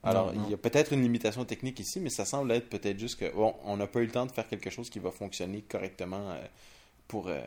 Alors, 0.04 0.34
Non, 0.34 0.40
non. 0.42 0.46
il 0.48 0.52
y 0.52 0.54
a 0.54 0.58
peut-être 0.58 0.92
une 0.94 1.02
limitation 1.02 1.46
technique 1.46 1.80
ici, 1.80 2.00
mais 2.00 2.10
ça 2.10 2.26
semble 2.26 2.52
être 2.52 2.70
peut-être 2.70 3.00
juste 3.00 3.20
que, 3.20 3.34
bon, 3.34 3.56
on 3.64 3.78
n'a 3.78 3.88
pas 3.88 4.00
eu 4.02 4.06
le 4.06 4.12
temps 4.12 4.26
de 4.26 4.32
faire 4.32 4.48
quelque 4.48 4.70
chose 4.70 4.90
qui 4.90 5.00
va 5.00 5.12
fonctionner 5.12 5.62
correctement 5.62 6.32
euh, 6.32 6.46
pour, 7.08 7.30
euh, 7.30 7.40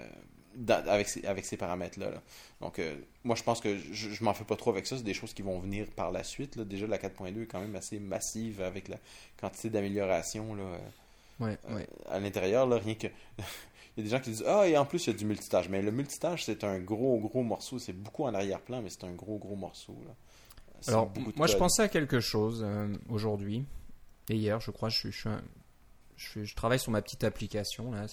dans- 0.55 0.87
avec, 0.89 1.07
ces, 1.09 1.25
avec 1.27 1.45
ces 1.45 1.59
paramètres-là. 1.59 2.11
là. 2.11 2.23
Donc, 2.63 2.79
euh, 2.79 2.97
moi, 3.25 3.37
je 3.37 3.43
pense 3.43 3.61
que 3.61 3.77
je, 3.77 4.09
je 4.09 4.25
m'en 4.25 4.33
fais 4.33 4.45
pas 4.45 4.57
trop 4.57 4.71
avec 4.71 4.87
ça. 4.87 4.97
C'est 4.97 5.03
des 5.05 5.13
choses 5.13 5.35
qui 5.35 5.43
vont 5.43 5.59
venir 5.61 5.87
par 5.95 6.11
la 6.11 6.25
suite. 6.25 6.57
là. 6.57 6.65
Déjà, 6.65 6.87
la 6.87 6.97
4.2 6.99 7.43
est 7.43 7.47
quand 7.47 7.61
même 7.61 7.77
assez 7.77 7.99
massive 8.01 8.63
avec 8.63 8.89
la 8.89 8.97
quantité 9.39 9.69
d'amélioration 9.69 10.55
là, 10.55 10.65
Ouais, 11.39 11.59
ouais. 11.69 11.87
à 12.09 12.19
l'intérieur. 12.19 12.67
Rien 12.71 12.95
que. 12.95 13.09
Il 13.97 14.01
y 14.01 14.07
a 14.07 14.11
des 14.11 14.17
gens 14.17 14.21
qui 14.23 14.31
disent 14.31 14.45
Ah, 14.47 14.69
et 14.69 14.77
en 14.77 14.85
plus, 14.85 15.07
il 15.07 15.11
y 15.13 15.15
a 15.15 15.19
du 15.19 15.25
multitâche. 15.25 15.69
Mais 15.69 15.81
le 15.83 15.91
multitâche, 15.91 16.45
c'est 16.45 16.65
un 16.65 16.79
gros, 16.79 17.19
gros 17.19 17.43
morceau. 17.43 17.79
C'est 17.79 17.93
beaucoup 17.95 18.25
en 18.25 18.35
arrière-plan, 18.35 18.83
mais 18.83 18.91
c'est 18.91 19.05
un 19.05 19.13
gros, 19.15 19.39
gros 19.39 19.57
morceau. 19.57 19.97
là. 20.07 20.15
Alors, 20.89 21.11
moi, 21.37 21.47
je 21.47 21.57
pensais 21.57 21.83
à 21.83 21.89
quelque 21.89 22.21
chose 22.21 22.63
euh, 22.65 22.95
aujourd'hui 23.09 23.65
et 24.29 24.37
hier, 24.37 24.61
je 24.61 24.71
crois. 24.71 24.89
Je, 24.91 25.09
suis- 25.09 25.29
je, 26.17 26.45
je, 26.45 26.55
travaille 26.55 26.79
sur 26.79 26.93
ma 26.93 27.01
petite 27.01 27.25
application 27.25 27.91
là, 27.93 28.07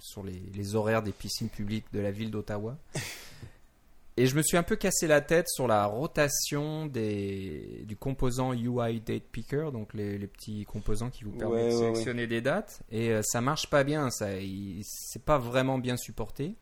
sur 0.00 0.22
les, 0.22 0.40
les 0.54 0.74
horaires 0.74 1.02
des 1.02 1.12
piscines 1.12 1.50
publiques 1.50 1.86
de 1.92 2.00
la 2.00 2.10
ville 2.10 2.30
d'Ottawa. 2.30 2.78
Et 4.20 4.26
je 4.26 4.36
me 4.36 4.42
suis 4.42 4.58
un 4.58 4.62
peu 4.62 4.76
cassé 4.76 5.06
la 5.06 5.22
tête 5.22 5.48
sur 5.48 5.66
la 5.66 5.86
rotation 5.86 6.84
des, 6.84 7.84
du 7.86 7.96
composant 7.96 8.52
UI 8.52 9.00
Date 9.00 9.22
Picker, 9.32 9.70
donc 9.72 9.94
les, 9.94 10.18
les 10.18 10.26
petits 10.26 10.66
composants 10.66 11.08
qui 11.08 11.24
vous 11.24 11.30
permettent 11.30 11.54
Ouais, 11.54 11.70
de 11.70 11.74
ouais, 11.74 11.74
ouais. 11.74 11.80
sélectionner 11.94 12.26
des 12.26 12.42
dates. 12.42 12.82
Et 12.90 13.12
euh, 13.12 13.22
ça 13.22 13.40
marche 13.40 13.70
pas 13.70 13.82
bien, 13.82 14.10
ça, 14.10 14.26
c'est 14.82 15.24
pas 15.24 15.38
vraiment 15.38 15.78
bien 15.78 15.96
supporté. 15.96 16.54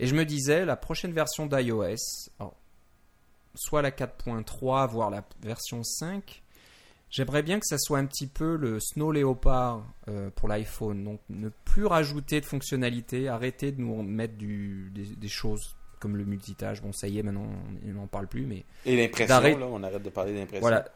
Et 0.00 0.08
je 0.08 0.16
me 0.16 0.24
disais, 0.24 0.64
la 0.64 0.74
prochaine 0.74 1.12
version 1.12 1.46
d'iOS, 1.46 1.94
soit 3.54 3.82
la 3.82 3.92
4.3, 3.92 4.88
voire 4.90 5.10
la 5.10 5.24
version 5.44 5.84
5, 5.84 6.42
j'aimerais 7.08 7.44
bien 7.44 7.60
que 7.60 7.66
ça 7.66 7.78
soit 7.78 7.98
un 8.00 8.06
petit 8.06 8.26
peu 8.26 8.56
le 8.56 8.80
Snow 8.80 9.12
Leopard 9.12 9.86
euh, 10.08 10.28
pour 10.34 10.48
l'iPhone. 10.48 11.04
Donc 11.04 11.20
ne 11.28 11.50
plus 11.50 11.86
rajouter 11.86 12.40
de 12.40 12.46
fonctionnalités, 12.46 13.28
arrêter 13.28 13.70
de 13.70 13.80
nous 13.80 14.02
mettre 14.02 14.34
du, 14.34 14.90
des, 14.92 15.04
des 15.14 15.28
choses 15.28 15.76
comme 16.00 16.16
le 16.16 16.24
multitâche. 16.24 16.82
Bon, 16.82 16.92
ça 16.92 17.06
y 17.06 17.18
est, 17.18 17.22
maintenant 17.22 17.46
on 17.86 17.92
n'en 17.92 18.06
parle 18.08 18.26
plus, 18.26 18.46
mais 18.46 18.64
Et 18.86 18.96
l'impression, 18.96 19.40
là, 19.58 19.66
on 19.70 19.82
arrête 19.84 20.02
de 20.02 20.10
parler 20.10 20.34
d'impression. 20.34 20.60
voilà, 20.60 20.86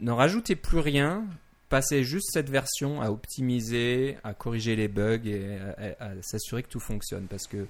ne 0.00 0.10
rajoutez 0.10 0.56
plus 0.56 0.78
rien. 0.80 1.24
Passez 1.70 2.04
juste 2.04 2.28
cette 2.32 2.50
version 2.50 3.00
à 3.00 3.10
optimiser, 3.10 4.18
à 4.24 4.34
corriger 4.34 4.76
les 4.76 4.88
bugs 4.88 5.20
et 5.24 5.56
à, 5.58 6.04
à- 6.04 6.08
à 6.10 6.22
s'assurer 6.22 6.62
que 6.62 6.68
tout 6.68 6.80
fonctionne. 6.80 7.26
Parce 7.30 7.46
que 7.46 7.66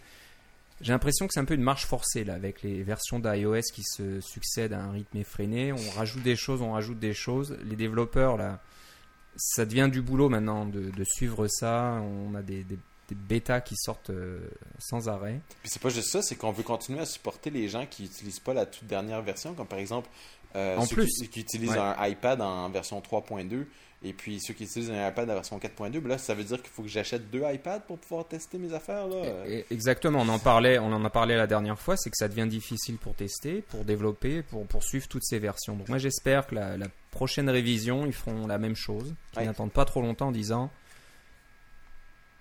j'ai 0.81 0.93
l'impression 0.93 1.29
que 1.29 1.33
c'est 1.33 1.39
un 1.41 1.45
peu 1.45 1.55
une 1.55 1.63
marche 1.63 1.87
forcée 1.87 2.25
là, 2.25 2.35
avec 2.35 2.63
les 2.63 2.83
versions 2.83 3.21
d'iOS 3.21 3.61
qui 3.73 3.85
se 3.85 4.21
succèdent 4.21 4.73
à 4.73 4.81
un 4.83 4.91
rythme 4.91 5.19
effréné. 5.19 5.73
On 5.73 5.91
rajoute 5.97 6.25
des 6.25 6.35
choses, 6.35 6.63
on 6.63 6.73
rajoute 6.73 6.99
des 6.99 7.15
choses. 7.15 7.57
Les 7.65 7.77
développeurs, 7.77 8.37
là, 8.37 8.61
ça 9.37 9.65
devient 9.65 9.89
du 9.93 10.03
boulot 10.03 10.29
maintenant 10.29 10.67
de, 10.67 10.91
de 10.91 11.05
suivre 11.05 11.47
ça. 11.47 12.03
On 12.03 12.35
a 12.35 12.43
des, 12.43 12.65
des- 12.65 12.79
des 13.15 13.21
bêtas 13.29 13.61
qui 13.61 13.75
sortent 13.77 14.11
euh, 14.11 14.41
sans 14.79 15.09
arrêt. 15.09 15.41
Puis 15.63 15.71
c'est 15.71 15.83
pas 15.83 15.89
juste 15.91 16.09
ça, 16.11 16.23
c'est 16.23 16.37
qu'on 16.37 16.53
veut 16.53 16.63
continuer 16.63 17.01
à 17.01 17.07
supporter 17.07 17.51
les 17.51 17.69
gens 17.69 17.87
qui 17.87 18.03
n'utilisent 18.05 18.41
pas 18.41 18.55
la 18.55 18.67
toute 18.67 18.87
dernière 18.87 19.23
version, 19.23 19.55
comme 19.55 19.67
par 19.67 19.79
exemple 19.79 20.09
euh, 20.57 20.77
En 20.77 20.85
ceux 20.85 20.97
plus. 20.97 21.07
qui, 21.07 21.29
qui 21.29 21.41
utilisent 21.41 21.71
Ouais. 21.71 21.79
un 21.79 22.07
iPad 22.07 22.41
en 22.41 22.69
version 22.71 23.01
3.2 23.01 23.65
et 24.05 24.13
puis 24.13 24.41
ceux 24.41 24.53
qui 24.53 24.65
utilisent 24.65 24.91
un 24.91 25.09
iPad 25.09 25.31
en 25.31 25.35
version 25.35 25.59
4.2. 25.59 26.01
ben 26.01 26.09
là, 26.09 26.19
ça 26.19 26.35
veut 26.35 26.43
dire 26.45 26.61
qu'il 26.61 26.71
faut 26.73 26.83
que 26.83 26.89
j'achète 26.89 27.31
deux 27.31 27.43
iPads 27.45 27.81
pour 27.87 27.99
pouvoir 27.99 28.27
tester 28.27 28.59
mes 28.59 28.73
affaires. 28.75 29.07
Là. 29.07 29.23
Exactement, 29.71 30.21
on 30.23 30.29
en 30.29 30.39
parlait, 30.41 30.79
on 30.81 30.93
en 30.93 31.05
a 31.05 31.11
parlé 31.11 31.37
la 31.37 31.47
dernière 31.47 31.79
fois, 31.79 31.97
c'est 31.97 32.11
que 32.11 32.17
ça 32.17 32.27
devient 32.29 32.49
difficile 32.49 32.97
pour 32.99 33.15
tester, 33.15 33.63
pour 33.63 33.85
développer, 33.85 34.43
pour 34.43 34.67
poursuivre 34.67 35.07
toutes 35.09 35.25
ces 35.25 35.39
versions. 35.39 35.77
Donc 35.77 35.89
moi 35.89 35.99
j'espère 35.99 36.47
que 36.49 36.57
la, 36.57 36.77
la 36.77 36.89
prochaine 37.13 37.49
révision, 37.49 38.05
ils 38.05 38.13
feront 38.13 38.47
la 38.49 38.59
même 38.59 38.75
chose, 38.77 39.15
qu'ils 39.31 39.41
Ouais. 39.41 39.47
n'attendent 39.47 39.73
pas 39.73 39.85
trop 39.85 40.03
longtemps 40.03 40.29
en 40.29 40.33
disant 40.33 40.71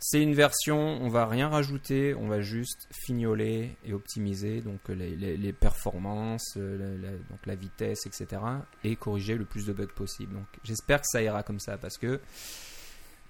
c'est 0.04 0.22
une 0.22 0.34
version, 0.34 0.78
on 0.80 1.10
va 1.10 1.26
rien 1.28 1.48
rajouter, 1.48 2.16
on 2.16 2.28
va 2.28 2.42
juste 2.42 2.88
fignoler 2.92 3.78
et 3.86 3.94
optimiser 3.94 4.62
donc 4.62 4.80
les, 4.90 5.16
les- 5.16 5.38
les 5.38 5.54
performances, 5.54 6.56
euh, 6.58 6.78
la, 7.00 7.10
la- 7.12 7.18
donc 7.18 7.46
la 7.46 7.56
vitesse, 7.56 8.06
etc. 8.08 8.42
et 8.84 8.96
corriger 8.96 9.36
le 9.36 9.46
plus 9.46 9.66
de 9.68 9.74
bugs 9.74 9.86
possible. 9.96 10.34
Donc 10.34 10.46
j'espère 10.64 11.02
que 11.02 11.08
ça 11.08 11.22
ira 11.22 11.44
comme 11.44 11.60
ça 11.60 11.78
parce 11.78 11.98
que 11.98 12.20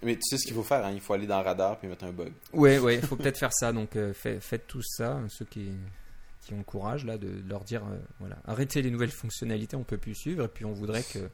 Mais 0.04 0.16
tu 0.16 0.22
sais 0.24 0.38
ce 0.38 0.46
qu'il 0.46 0.56
faut 0.56 0.64
faire, 0.64 0.84
hein, 0.86 0.92
il 0.94 1.02
faut 1.02 1.14
aller 1.14 1.28
dans 1.28 1.44
Radar 1.44 1.78
puis 1.78 1.88
mettre 1.88 2.06
un 2.06 2.12
bug. 2.12 2.32
Ouais, 2.54 2.80
ouais, 2.80 2.96
il 2.96 3.02
faut 3.02 3.16
peut-être 3.18 3.38
faire 3.38 3.54
ça. 3.54 3.72
Donc, 3.74 3.96
euh, 3.96 4.14
fait- 4.14 4.40
faites 4.40 4.66
tous 4.66 4.86
ça, 4.98 5.20
ceux 5.30 5.46
qui, 5.46 5.72
qui 6.42 6.54
ont 6.54 6.58
le 6.60 6.64
courage 6.64 7.06
là 7.06 7.18
de 7.18 7.30
leur 7.48 7.64
dire, 7.66 7.84
euh, 7.86 7.98
voilà, 8.20 8.38
arrêtez 8.46 8.82
les 8.82 8.90
nouvelles 8.92 9.12
fonctionnalités, 9.12 9.76
on 9.76 9.84
peut 9.84 9.98
plus 10.00 10.16
suivre. 10.16 10.46
Et 10.46 10.48
puis, 10.48 10.66
on 10.66 10.74
voudrait 10.74 11.04
qu'il 11.04 11.30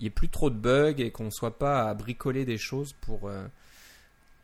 y 0.00 0.06
ait 0.06 0.10
plus 0.10 0.30
trop 0.30 0.50
de 0.50 0.56
bugs 0.56 0.94
et 0.98 1.10
qu'on 1.12 1.30
soit 1.30 1.58
pas 1.58 1.88
à 1.88 1.94
bricoler 1.94 2.44
des 2.44 2.58
choses 2.58 2.92
pour 2.94 3.28
euh, 3.28 3.46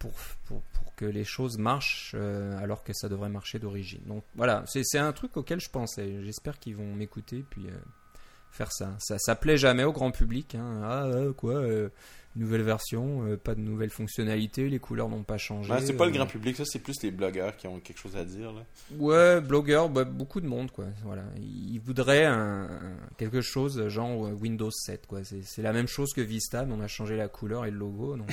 pour, 0.09 0.13
pour, 0.47 0.63
pour 0.83 0.95
que 0.95 1.05
les 1.05 1.25
choses 1.25 1.59
marchent 1.59 2.13
euh, 2.15 2.57
alors 2.63 2.85
que 2.85 2.93
ça 2.93 3.09
devrait 3.09 3.29
marcher 3.29 3.59
d'origine. 3.59 4.03
Donc, 4.07 4.23
voilà, 4.35 4.65
c'est 4.67 4.99
un 4.99 5.13
truc 5.13 5.37
auquel 5.37 5.61
je 5.61 5.69
pensais. 5.71 6.23
J'espère 6.25 6.59
qu'ils 6.59 6.77
vont 6.77 6.95
m'écouter 6.95 7.45
puis 7.49 7.67
euh, 7.67 7.73
faire 8.51 8.71
ça. 8.73 8.95
ça. 9.01 9.17
Ça 9.19 9.35
plaît 9.35 9.57
jamais 9.57 9.85
au 9.85 9.93
grand 9.93 10.11
public. 10.11 10.55
hein. 10.55 10.81
Ah, 10.85 11.05
euh, 11.07 11.33
quoi 11.33 11.55
euh, 11.55 11.89
Nouvelle 12.37 12.63
version, 12.63 13.37
pas 13.45 13.55
de 13.55 13.61
nouvelles 13.61 13.91
fonctionnalités, 13.91 14.69
les 14.69 14.81
couleurs 14.81 15.09
n'ont 15.09 15.23
pas 15.23 15.39
changé. 15.39 15.73
Ouais, 15.73 15.81
c'est 15.87 15.93
pas 15.93 16.07
le 16.07 16.11
grand 16.11 16.27
public, 16.27 16.57
ça 16.57 16.65
c'est 16.65 16.81
plus 16.81 17.01
les 17.05 17.13
blogueurs 17.13 17.57
qui 17.57 17.69
ont 17.69 17.79
quelque 17.79 17.99
chose 18.01 18.17
à 18.17 18.25
dire. 18.25 18.53
Là. 18.53 18.63
Ouais, 18.99 19.41
blogueurs, 19.41 19.89
bah, 19.89 20.03
beaucoup 20.03 20.41
de 20.41 20.49
monde, 20.49 20.73
quoi. 20.73 20.87
Voilà, 21.05 21.23
ils 21.37 21.79
voudraient 21.79 22.25
un, 22.25 22.65
un- 22.65 22.97
quelque 23.19 23.41
chose 23.41 23.87
genre 23.87 24.19
Windows 24.41 24.73
7, 24.73 25.07
quoi. 25.07 25.21
C'est 25.23 25.63
la 25.63 25.73
même 25.73 25.87
chose 25.87 26.13
que 26.13 26.21
Vista, 26.23 26.65
mais 26.65 26.75
on 26.75 26.81
a 26.81 26.89
changé 26.89 27.17
la 27.17 27.29
couleur 27.29 27.67
et 27.67 27.71
le 27.71 27.79
logo, 27.79 28.17
donc 28.17 28.33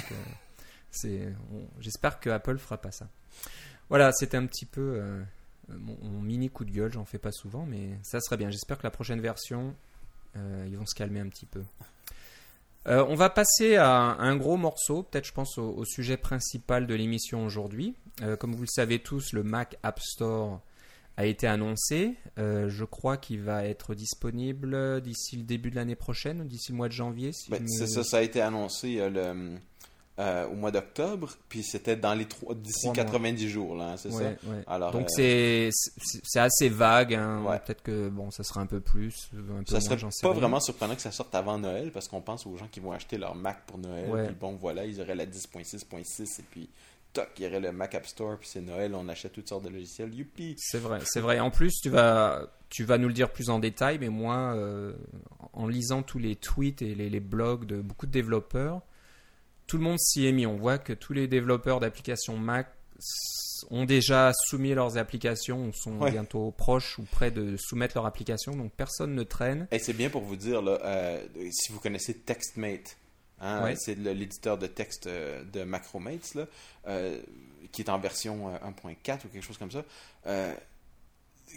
J'espère 1.80 2.20
que 2.20 2.30
Apple 2.30 2.58
fera 2.58 2.78
pas 2.80 2.92
ça. 2.92 3.08
Voilà, 3.90 4.12
c'était 4.14 4.38
un 4.38 4.46
petit 4.46 4.66
peu 4.66 4.96
euh, 5.00 5.22
mon, 5.70 5.98
mon 6.02 6.22
mini 6.22 6.50
coup 6.50 6.66
de 6.66 6.72
gueule. 6.72 6.92
J'en 6.94 7.06
fais 7.06 7.18
pas 7.18 7.32
souvent, 7.32 7.66
mais 7.66 7.98
ça 8.04 8.20
serait 8.22 8.38
bien. 8.38 8.50
J'espère 8.50 8.78
que 8.78 8.84
la 8.84 8.92
prochaine 8.92 9.22
version, 9.22 9.74
euh, 10.38 10.66
ils 10.70 10.78
vont 10.78 10.86
se 10.86 10.96
calmer 10.96 11.20
un 11.20 11.28
petit 11.30 11.46
peu. 11.46 11.62
Euh, 12.88 13.06
on 13.08 13.16
va 13.16 13.30
passer 13.30 13.76
à 13.76 13.90
un 13.92 14.36
gros 14.38 14.58
morceau, 14.58 15.04
peut-être 15.04 15.28
je 15.28 15.34
pense 15.34 15.58
au, 15.60 15.70
au 15.76 15.86
sujet 15.86 16.18
principal 16.18 16.88
de 16.88 16.96
l'émission 16.96 17.46
aujourd'hui. 17.46 17.96
Comme 18.40 18.54
vous 18.54 18.62
le 18.62 18.68
savez 18.68 19.00
tous, 19.00 19.34
le 19.34 19.42
Mac 19.44 19.78
App 19.84 20.00
Store 20.00 20.62
a 21.18 21.26
été 21.26 21.48
annoncé. 21.48 22.16
Euh, 22.38 22.70
je 22.70 22.86
crois 22.86 23.18
qu'il 23.18 23.42
va 23.42 23.66
être 23.66 23.96
disponible 23.96 25.02
d'ici 25.02 25.38
le 25.38 25.44
début 25.44 25.70
de 25.72 25.76
l'année 25.76 25.96
prochaine, 25.96 26.48
d'ici 26.48 26.72
le 26.72 26.78
mois 26.78 26.88
de 26.88 26.94
janvier. 26.94 27.32
si 27.34 27.50
Ben, 27.50 27.62
me- 27.64 27.68
c'est 27.68 27.88
ça, 27.88 28.04
ça 28.04 28.18
a 28.18 28.22
été 28.22 28.42
annoncé 28.42 28.98
le, 29.10 29.56
euh, 30.22 30.48
au 30.48 30.54
mois 30.56 30.70
d'octobre, 30.72 31.30
puis 31.50 31.64
c'était 31.64 31.96
dans 31.96 32.14
les 32.14 32.26
trois- 32.26 32.54
d'ici 32.54 32.82
Trois 32.84 32.94
mois. 32.94 33.04
90 33.04 33.50
jours, 33.50 33.76
là, 33.76 33.94
hein, 33.94 33.98
c'est 33.98 34.10
Ouais, 34.14 34.38
ça? 34.42 34.50
ouais. 34.50 34.64
Alors, 34.68 34.92
Donc 34.92 35.08
euh, 35.20 35.70
c'est 36.24 36.40
assez 36.40 36.70
vague. 36.70 37.16
hein. 37.16 37.42
Ouais. 37.44 37.60
Peut-être 37.60 37.82
que 37.82 38.08
bon, 38.10 38.30
ça 38.30 38.44
sera 38.44 38.62
un 38.62 38.66
peu 38.68 38.80
plus, 38.80 39.30
un 39.34 39.64
peu 39.64 39.66
Ça 39.66 39.72
moins, 39.74 39.80
serait 39.82 39.98
pas 40.22 40.30
rien. 40.30 40.40
vraiment 40.40 40.60
surprenant 40.60 40.96
que 40.96 41.02
ça 41.02 41.12
sorte 41.12 41.34
avant 41.34 41.58
Noël 41.58 41.92
parce 41.92 42.08
qu'on 42.08 42.22
pense 42.22 42.46
aux 42.46 42.56
gens 42.56 42.68
qui 42.72 42.80
vont 42.80 42.92
acheter 42.92 43.18
leur 43.18 43.34
Mac 43.36 43.66
pour 43.66 43.78
Noël. 43.80 44.28
Puis 44.28 44.36
bon, 44.40 44.56
voilà, 44.56 44.86
ils 44.86 45.02
auraient 45.02 45.16
la 45.16 45.26
10.6.6 45.26 46.40
et 46.40 46.44
puis 46.52 46.70
toc, 47.14 47.28
il 47.38 47.44
y 47.44 47.48
aurait 47.48 47.60
le 47.60 47.72
Mac 47.72 47.96
App 47.96 48.06
Store. 48.06 48.38
Puis 48.38 48.50
c'est 48.52 48.62
Noël, 48.62 48.94
on 48.96 49.08
achète 49.10 49.34
toutes 49.34 49.50
sortes 49.50 49.64
de 49.66 49.70
logiciels. 49.70 50.14
Youpi! 50.14 50.56
C'est 50.58 50.78
vrai, 50.80 51.00
c'est 51.04 51.20
vrai. 51.20 51.40
En 51.40 51.52
plus, 51.52 51.72
tu 51.82 51.90
vas, 51.90 52.48
tu 52.70 52.84
vas 52.84 52.98
nous 52.98 53.08
le 53.08 53.14
dire 53.14 53.32
plus 53.32 53.50
en 53.50 53.60
détail, 53.60 53.98
mais 54.00 54.10
moi, 54.10 54.54
euh, 54.56 54.94
en 55.54 55.68
lisant 55.68 56.04
tous 56.04 56.20
les 56.20 56.36
tweets 56.36 56.82
et 56.82 56.96
les, 56.96 57.10
les 57.10 57.20
blogs 57.20 57.66
de 57.66 57.82
beaucoup 57.82 58.06
de 58.06 58.12
développeurs, 58.12 58.82
tout 59.72 59.78
le 59.78 59.84
monde 59.84 60.00
s'y 60.00 60.26
est 60.28 60.34
mis. 60.34 60.46
On 60.46 60.58
voit 60.58 60.78
que 60.78 60.92
tous 60.92 61.14
les 61.14 61.28
développeurs 61.30 61.80
d'applications 61.80 62.36
Mac 62.38 62.68
ont 63.70 63.86
déjà 63.86 64.34
soumis 64.48 64.74
leurs 64.74 64.98
applications 64.98 65.68
ou 65.68 65.72
sont 65.72 65.98
Ouais. 66.00 66.12
bientôt 66.12 66.52
proches 66.52 67.00
ou 67.00 67.04
près 67.04 67.32
de 67.32 67.56
soumettre 67.58 67.96
leur 67.96 68.06
application, 68.06 68.54
donc 68.56 68.74
personne 68.74 69.16
ne 69.16 69.24
traîne. 69.24 69.68
Et 69.72 69.80
c'est 69.80 69.94
bien 69.94 70.10
pour 70.10 70.24
vous 70.24 70.36
dire, 70.36 70.62
là, 70.62 70.78
euh, 70.84 71.26
si 71.52 71.72
vous 71.72 71.80
connaissez 71.80 72.14
TextMate, 72.16 72.98
hein, 73.40 73.64
Ouais. 73.64 73.76
c'est 73.78 73.96
l'éditeur 73.98 74.58
de 74.58 74.68
texte 74.68 75.08
euh, 75.08 75.42
de 75.46 75.64
Macromates, 75.64 76.34
là, 76.36 76.48
euh, 76.88 77.22
qui 77.72 77.82
est 77.82 77.90
en 77.90 77.98
version 77.98 78.50
euh, 78.50 78.58
1.4 78.68 79.26
ou 79.26 79.30
quelque 79.30 79.46
chose 79.46 79.58
comme 79.58 79.72
ça, 79.72 79.86
euh, 80.28 80.54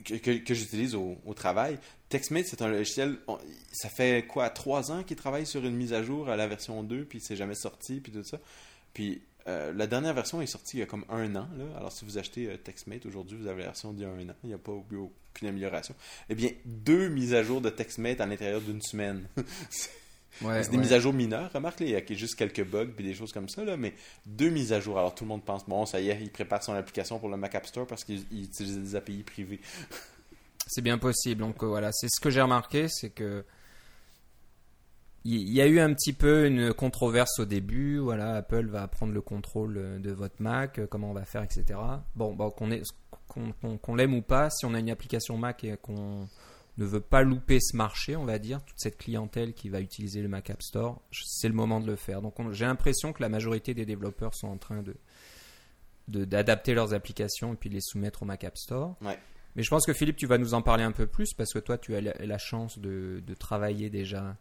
que, 0.04 0.14
que- 0.14 0.38
que 0.44 0.54
j'utilise 0.54 0.94
au, 0.94 1.16
au 1.26 1.34
travail. 1.34 1.78
TextMate, 2.18 2.46
c'est 2.46 2.62
un 2.62 2.68
logiciel, 2.68 3.16
on- 3.26 3.38
ça 3.72 3.88
fait 3.88 4.26
quoi, 4.26 4.48
trois 4.50 4.92
ans 4.92 5.02
qu'il 5.02 5.16
travaille 5.16 5.46
sur 5.46 5.64
une 5.64 5.74
mise 5.74 5.92
à 5.92 6.02
jour 6.02 6.28
à 6.28 6.36
la 6.36 6.46
version 6.46 6.82
2, 6.82 7.04
puis 7.04 7.20
c'est 7.20 7.36
jamais 7.36 7.54
sorti, 7.56 8.00
puis 8.00 8.12
tout 8.12 8.22
ça. 8.22 8.38
Puis 8.92 9.20
euh, 9.48 9.72
la 9.74 9.86
dernière 9.86 10.14
version 10.14 10.40
est 10.40 10.46
sortie 10.46 10.76
il 10.76 10.80
y 10.80 10.82
a 10.82 10.86
comme 10.86 11.04
un 11.08 11.34
an. 11.36 11.48
Là. 11.58 11.64
Alors 11.76 11.92
si 11.92 12.04
vous 12.04 12.16
achetez 12.16 12.46
euh, 12.48 12.56
TextMate 12.56 13.04
aujourd'hui, 13.04 13.36
vous 13.36 13.46
avez 13.48 13.60
la 13.62 13.66
version 13.66 13.92
d'il 13.92 14.02
y 14.02 14.04
a 14.06 14.08
un 14.10 14.28
an. 14.28 14.34
Il 14.44 14.48
n'y 14.48 14.54
a 14.54 14.58
pas 14.58 14.72
eu 14.90 14.96
aucune 14.96 15.48
amélioration. 15.48 15.94
Eh 16.30 16.34
bien, 16.34 16.50
deux 16.64 17.08
mises 17.08 17.34
à 17.34 17.42
jour 17.42 17.60
de 17.60 17.68
TextMate 17.68 18.20
à 18.20 18.26
l'intérieur 18.26 18.60
d'une 18.60 18.80
semaine. 18.80 19.26
Ouais, 20.42 20.64
c'est 20.64 20.70
des 20.70 20.76
ouais. 20.78 20.82
mises 20.82 20.92
à 20.92 20.98
jour 20.98 21.12
mineures, 21.12 21.48
remarque, 21.52 21.78
là, 21.78 21.86
il 21.86 21.92
y 21.92 21.94
a 21.94 22.02
juste 22.16 22.34
quelques 22.34 22.64
bugs 22.64 22.88
puis 22.88 23.04
des 23.04 23.14
choses 23.14 23.32
comme 23.32 23.48
ça, 23.48 23.64
là, 23.64 23.76
mais 23.76 23.94
deux 24.26 24.48
mises 24.50 24.72
à 24.72 24.80
jour. 24.80 24.98
Alors 24.98 25.14
tout 25.14 25.22
le 25.22 25.28
monde 25.28 25.44
pense, 25.44 25.64
bon, 25.64 25.86
ça 25.86 26.00
y 26.00 26.08
est, 26.10 26.18
il 26.20 26.28
prépare 26.28 26.60
son 26.60 26.72
application 26.72 27.20
pour 27.20 27.28
le 27.28 27.36
Mac 27.36 27.54
App 27.54 27.64
Store 27.66 27.86
parce 27.86 28.02
qu'il 28.02 28.20
il 28.32 28.42
utilise 28.46 28.78
des 28.78 28.96
API 28.96 29.22
privées. 29.22 29.60
C'est 30.66 30.82
bien 30.82 30.98
possible. 30.98 31.40
Donc 31.40 31.62
euh, 31.62 31.66
voilà, 31.66 31.90
c'est 31.92 32.08
ce 32.08 32.20
que 32.20 32.30
j'ai 32.30 32.40
remarqué, 32.42 32.88
c'est 32.88 33.10
que 33.10 33.44
il 35.26 35.50
y 35.54 35.62
a 35.62 35.66
eu 35.66 35.80
un 35.80 35.94
petit 35.94 36.12
peu 36.12 36.46
une 36.46 36.74
controverse 36.74 37.38
au 37.38 37.46
début. 37.46 37.98
Voilà, 37.98 38.34
Apple 38.34 38.66
va 38.66 38.86
prendre 38.88 39.12
le 39.14 39.22
contrôle 39.22 39.76
euh, 39.78 39.98
de 39.98 40.10
votre 40.10 40.42
Mac, 40.42 40.78
euh, 40.78 40.86
comment 40.86 41.10
on 41.10 41.14
va 41.14 41.24
faire, 41.24 41.42
etc. 41.42 41.78
Bon, 42.14 42.34
bon 42.34 42.50
qu'on 42.50 43.78
qu'on 43.78 43.94
l'aime 43.94 44.14
ou 44.14 44.22
pas, 44.22 44.50
si 44.50 44.66
on 44.66 44.74
a 44.74 44.78
une 44.78 44.90
application 44.90 45.36
Mac 45.38 45.64
et 45.64 45.76
qu'on 45.78 46.28
ne 46.76 46.84
veut 46.84 47.00
pas 47.00 47.22
louper 47.22 47.58
ce 47.60 47.74
marché, 47.76 48.16
on 48.16 48.24
va 48.24 48.38
dire, 48.38 48.62
toute 48.64 48.78
cette 48.78 48.98
clientèle 48.98 49.54
qui 49.54 49.68
va 49.70 49.80
utiliser 49.80 50.20
le 50.20 50.28
Mac 50.28 50.50
App 50.50 50.62
Store, 50.62 51.00
c'est 51.12 51.48
le 51.48 51.54
moment 51.54 51.80
de 51.80 51.86
le 51.86 51.96
faire. 51.96 52.20
Donc 52.20 52.38
on- 52.38 52.52
j'ai 52.52 52.66
l'impression 52.66 53.12
que 53.12 53.22
la 53.22 53.28
majorité 53.28 53.72
des 53.74 53.86
développeurs 53.86 54.34
sont 54.34 54.48
en 54.48 54.56
train 54.58 54.82
de 54.82 54.94
d'adapter 56.06 56.74
leurs 56.74 56.92
applications 56.92 57.54
et 57.54 57.56
puis 57.56 57.70
de 57.70 57.74
les 57.76 57.80
soumettre 57.80 58.24
au 58.24 58.26
Mac 58.26 58.44
App 58.44 58.58
Store. 58.58 58.94
Mais 59.56 59.62
je 59.62 59.70
pense 59.70 59.86
que 59.86 59.92
Philippe, 59.92 60.16
tu 60.16 60.26
vas 60.26 60.38
nous 60.38 60.54
en 60.54 60.62
parler 60.62 60.84
un 60.84 60.92
peu 60.92 61.06
plus 61.06 61.32
parce 61.34 61.52
que 61.52 61.58
toi, 61.60 61.78
tu 61.78 61.94
as 61.94 62.00
la, 62.00 62.38
chance 62.38 62.78
de, 62.78 63.22
de 63.24 63.34
travailler 63.34 63.88
déjà 63.90 64.36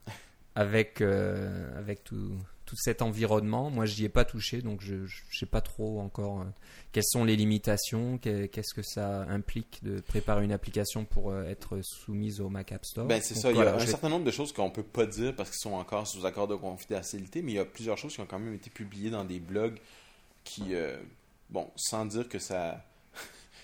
avec, 0.55 1.01
euh, 1.01 1.77
avec 1.77 2.03
tout, 2.03 2.31
tout 2.65 2.75
cet 2.77 3.01
environnement. 3.01 3.69
Moi, 3.69 3.85
je 3.85 3.99
n'y 3.99 4.05
ai 4.05 4.09
pas 4.09 4.25
touché, 4.25 4.61
donc 4.61 4.81
je 4.81 4.95
ne 4.95 5.07
sais 5.31 5.45
pas 5.45 5.61
trop 5.61 5.99
encore 5.99 6.41
euh, 6.41 6.45
quelles 6.91 7.03
sont 7.05 7.25
les 7.25 7.35
limitations, 7.35 8.17
que- 8.17 8.47
qu'est-ce 8.47 8.73
que 8.73 8.81
ça 8.83 9.21
implique 9.29 9.83
de 9.83 9.99
préparer 9.99 10.43
une 10.45 10.51
application 10.51 11.05
pour 11.05 11.31
euh, 11.31 11.43
être 11.45 11.79
soumise 11.83 12.41
au 12.41 12.49
Mac 12.49 12.71
App 12.71 12.85
Store. 12.85 13.05
Ben, 13.05 13.21
c'est 13.21 13.35
ça, 13.35 13.51
il 13.51 13.57
y 13.57 13.61
a 13.61 13.75
un 13.75 13.79
certain 13.79 14.09
nombre 14.09 14.25
de 14.25 14.31
choses 14.31 14.51
qu'on 14.51 14.71
peut 14.71 14.83
pas 14.83 15.05
dire 15.05 15.35
parce 15.35 15.49
qu'ils 15.51 15.59
sont 15.59 15.73
encore 15.73 16.07
sous 16.07 16.25
accord 16.25 16.47
de 16.47 16.55
confidentialité, 16.55 17.41
mais 17.41 17.51
il 17.51 17.55
y 17.55 17.59
a 17.59 17.65
plusieurs 17.65 17.97
choses 17.97 18.13
qui 18.13 18.21
ont 18.21 18.25
quand 18.27 18.39
même 18.39 18.53
été 18.55 18.69
publiées 18.69 19.09
dans 19.11 19.25
des 19.25 19.39
blogs 19.39 19.77
qui, 20.43 20.73
bon, 21.49 21.69
sans 21.75 22.05
dire 22.05 22.27
que 22.27 22.37
ça, 22.37 22.83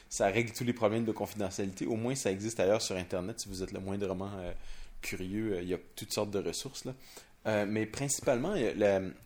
ça 0.09 0.27
règle 0.27 0.51
tous 0.51 0.63
les 0.63 0.73
problèmes 0.73 1.05
de 1.05 1.11
confidentialité, 1.11 1.85
au 1.85 1.95
moins 1.95 2.15
ça 2.15 2.31
existe 2.31 2.59
ailleurs 2.59 2.81
sur 2.81 2.95
Internet 2.95 3.39
si 3.39 3.47
vous 3.47 3.61
êtes 3.63 3.71
le 3.71 3.79
moindrement 3.79 4.31
euh, 4.39 4.51
curieux, 5.01 5.53
euh, 5.53 5.61
il 5.61 5.69
y 5.69 5.73
a 5.73 5.77
toutes 5.95 6.11
sortes 6.11 6.31
de 6.31 6.39
ressources 6.39 6.85
là. 6.85 6.93
Euh, 7.47 7.65
mais 7.67 7.85
principalement, 7.85 8.53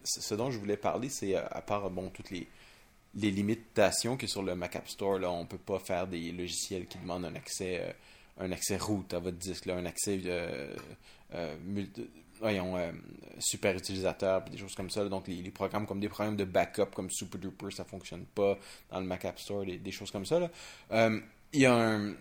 ce 0.03 0.35
dont 0.35 0.51
je 0.51 0.59
voulais 0.59 0.77
parler, 0.77 1.09
c'est 1.09 1.35
à 1.35 1.61
part 1.61 1.89
bon 1.89 2.09
toutes 2.09 2.29
les 2.29 2.47
limitations 3.15 4.17
que 4.17 4.27
sur 4.27 4.43
le 4.43 4.53
Mac 4.55 4.75
App 4.75 4.87
Store, 4.87 5.17
là, 5.17 5.31
on 5.31 5.47
peut 5.47 5.57
pas 5.57 5.79
faire 5.79 6.05
des 6.07 6.31
logiciels 6.31 6.85
qui 6.85 6.99
demandent 6.99 7.25
un 7.25 7.33
accès, 7.35 7.95
un 8.39 8.51
accès 8.51 8.77
root 8.77 9.05
à 9.13 9.19
votre 9.19 9.37
disque, 9.37 9.67
un 9.67 9.85
accès 9.85 10.19
multi- 11.65 12.07
voyons, 12.39 12.77
euh, 12.77 12.91
super 13.39 13.75
utilisateur, 13.75 14.43
des 14.43 14.57
choses 14.57 14.75
comme 14.75 14.89
ça. 14.89 15.07
Donc 15.07 15.27
les, 15.27 15.51
programmes 15.51 15.85
comme 15.85 15.99
des 15.99 16.09
programmes 16.09 16.35
de 16.35 16.45
backup 16.45 16.91
comme 16.93 17.09
SuperDuper, 17.09 17.71
ça 17.71 17.83
fonctionne 17.85 18.25
pas 18.25 18.57
dans 18.91 18.99
le 18.99 19.05
Mac 19.05 19.25
App 19.25 19.39
Store, 19.39 19.65
des, 19.65 19.91
choses 19.91 20.11
comme 20.11 20.25
ça. 20.25 20.49
Euh, 20.91 21.19
il 21.51 21.61
y 21.61 21.65
a 21.65 21.73
un 21.73 22.13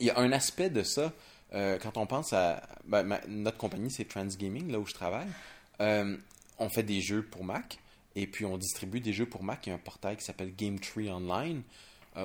y 0.00 0.10
a 0.10 0.18
un 0.18 0.32
aspect 0.32 0.70
de 0.70 0.82
ça 0.82 1.12
euh, 1.54 1.78
quand 1.78 1.96
on 1.96 2.06
pense 2.06 2.32
à 2.32 2.62
ben, 2.84 3.20
notre 3.28 3.58
compagnie, 3.58 3.90
c'est 3.90 4.06
Transgaming, 4.06 4.72
là 4.72 4.80
où 4.80 4.86
je 4.86 4.94
travaille. 4.94 5.28
On 6.58 6.68
fait 6.68 6.82
des 6.82 7.00
jeux 7.00 7.22
pour 7.22 7.44
Mac. 7.44 7.78
Et 8.14 8.26
puis, 8.26 8.44
on 8.44 8.58
distribue 8.58 9.00
des 9.00 9.12
jeux 9.12 9.26
pour 9.26 9.42
Mac. 9.42 9.66
Il 9.66 9.70
y 9.70 9.72
a 9.72 9.74
un 9.74 9.78
portail 9.78 10.16
qui 10.16 10.24
s'appelle 10.24 10.54
Game 10.54 10.78
Tree 10.78 11.10
Online, 11.10 11.62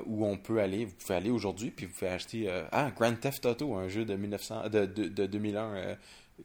où 0.06 0.26
on 0.26 0.38
peut 0.38 0.60
aller, 0.60 0.86
vous 0.86 0.94
pouvez 0.94 1.16
aller 1.16 1.30
aujourd'hui, 1.30 1.72
puis 1.72 1.86
vous 1.86 1.94
pouvez 1.94 2.12
acheter 2.12 2.50
ah, 2.72 2.92
Grand 2.96 3.16
Theft 3.16 3.46
Auto, 3.46 3.74
un 3.76 3.88
jeu 3.88 4.06
de, 4.06 4.16
1900, 4.16 4.70
de, 4.70 4.86
de, 4.86 5.26
2001 5.26 5.76
euh, 5.76 5.96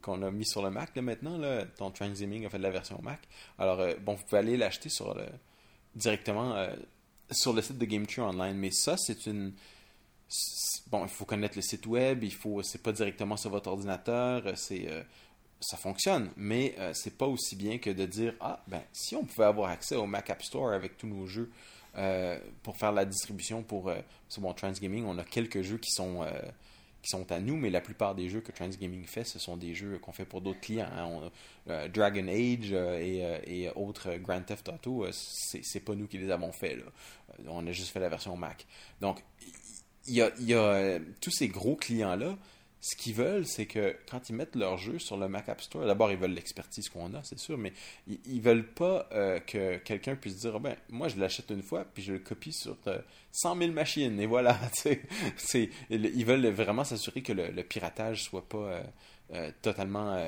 qu'on 0.01 0.21
a 0.23 0.31
mis 0.31 0.45
sur 0.45 0.61
le 0.61 0.69
Mac 0.69 0.95
là, 0.95 1.01
maintenant. 1.01 1.37
Là, 1.37 1.65
ton 1.77 1.91
Transiming 1.91 2.45
a 2.45 2.49
fait 2.49 2.57
de 2.57 2.63
la 2.63 2.71
version 2.71 2.99
Mac. 3.01 3.19
Alors, 3.57 3.77
bon, 4.01 4.15
vous 4.15 4.23
pouvez 4.23 4.39
aller 4.39 4.57
l'acheter 4.57 4.89
sur 4.89 5.13
le, 5.13 5.25
directement 5.95 6.67
sur 7.31 7.53
le 7.53 7.61
site 7.61 7.77
de 7.77 7.85
Game 7.85 8.05
Tree 8.05 8.21
Online. 8.21 8.57
Mais 8.57 8.71
ça, 8.71 8.95
c'est 8.97 9.25
une 9.25 9.53
bon, 10.87 11.03
il 11.03 11.09
faut 11.09 11.25
connaître 11.25 11.55
le 11.55 11.61
site 11.61 11.85
web, 11.85 12.23
il 12.23 12.33
faut, 12.33 12.61
c'est 12.63 12.81
pas 12.81 12.91
directement 12.91 13.37
sur 13.37 13.49
votre 13.49 13.69
ordinateur, 13.69 14.43
c'est, 14.55 14.87
ça 15.59 15.77
fonctionne, 15.77 16.31
mais 16.37 16.75
c'est 16.93 17.17
pas 17.17 17.27
aussi 17.27 17.55
bien 17.55 17.77
que 17.77 17.91
de 17.91 18.05
dire 18.05 18.33
ah 18.39 18.63
ben 18.67 18.81
si 18.93 19.15
on 19.15 19.23
pouvait 19.23 19.45
avoir 19.45 19.69
accès 19.69 19.95
au 19.95 20.07
Mac 20.07 20.29
App 20.31 20.41
Store 20.41 20.73
avec 20.73 20.97
tous 20.97 21.07
nos 21.07 21.27
jeux, 21.27 21.51
euh, 21.95 22.39
pour 22.63 22.75
faire 22.75 22.91
la 22.91 23.05
distribution 23.05 23.61
pour 23.61 23.89
euh, 23.89 23.99
bon, 24.39 24.51
Transgaming, 24.53 25.05
on 25.05 25.19
a 25.19 25.23
quelques 25.23 25.61
jeux 25.61 25.77
qui 25.77 25.91
sont, 25.91 26.23
euh, 26.23 26.31
qui 27.03 27.09
sont 27.09 27.31
à 27.31 27.39
nous, 27.39 27.55
mais 27.57 27.69
la 27.69 27.81
plupart 27.81 28.15
des 28.15 28.29
jeux 28.29 28.41
que 28.41 28.51
Transgaming 28.51 29.05
fait, 29.05 29.25
ce 29.25 29.37
sont 29.37 29.57
des 29.57 29.75
jeux 29.75 29.99
qu'on 29.99 30.13
fait 30.13 30.25
pour 30.25 30.41
d'autres 30.41 30.61
clients. 30.61 30.89
Hein. 30.97 31.87
Dragon 31.89 32.27
Age 32.27 32.71
et, 32.71 33.69
autres 33.75 34.15
Grand 34.15 34.41
Theft 34.41 34.69
Auto, 34.69 35.05
c'est 35.11 35.79
pas 35.81 35.95
nous 35.95 36.07
qui 36.07 36.17
les 36.17 36.31
avons 36.31 36.51
fait. 36.51 36.77
Là. 36.77 36.83
On 37.47 37.67
a 37.67 37.71
juste 37.71 37.89
fait 37.89 37.99
la 37.99 38.09
version 38.09 38.35
Mac. 38.37 38.65
Donc, 39.01 39.21
il 40.07 40.15
y 40.15 40.21
a, 40.21 40.31
y 40.39 40.53
a 40.53 40.97
tous 41.21 41.31
ces 41.31 41.49
gros 41.49 41.75
clients-là 41.75 42.37
ce 42.83 42.97
qu'ils 42.97 43.13
veulent, 43.13 43.45
c'est 43.45 43.65
que 43.65 43.95
quand 44.11 44.29
ils 44.29 44.35
mettent 44.35 44.57
leur 44.57 44.77
jeu 44.77 44.99
sur 44.99 45.15
le 45.15 45.29
Mac 45.29 45.47
App 45.47 45.61
Store, 45.61 45.85
d'abord, 45.85 46.11
ils 46.11 46.17
veulent 46.17 46.33
l'expertise 46.33 46.89
qu'on 46.89 47.13
a, 47.13 47.23
c'est 47.23 47.39
sûr, 47.39 47.57
mais 47.57 47.71
ils, 48.07 48.35
ne 48.35 48.41
veulent 48.41 48.67
pas 48.67 49.07
euh, 49.13 49.39
que 49.39 49.77
quelqu'un 49.77 50.17
puisse 50.17 50.39
dire, 50.39 50.57
ah 50.57 50.59
ben, 50.59 50.75
moi, 50.89 51.07
je 51.07 51.17
l'achète 51.17 51.49
une 51.51 51.63
fois, 51.63 51.85
puis 51.85 52.03
je 52.03 52.11
le 52.11 52.19
copie 52.19 52.51
sur 52.51 52.75
100 53.31 53.55
euh, 53.55 53.59
000 53.59 53.71
machines, 53.71 54.19
et 54.19 54.25
voilà. 54.25 54.59
ils 55.89 56.25
veulent 56.25 56.45
vraiment 56.47 56.83
s'assurer 56.83 57.21
que 57.21 57.31
le, 57.31 57.51
le, 57.51 57.63
piratage 57.63 58.23
soit 58.23 58.49
pas 58.49 58.83
euh, 59.31 59.51
totalement 59.61 60.21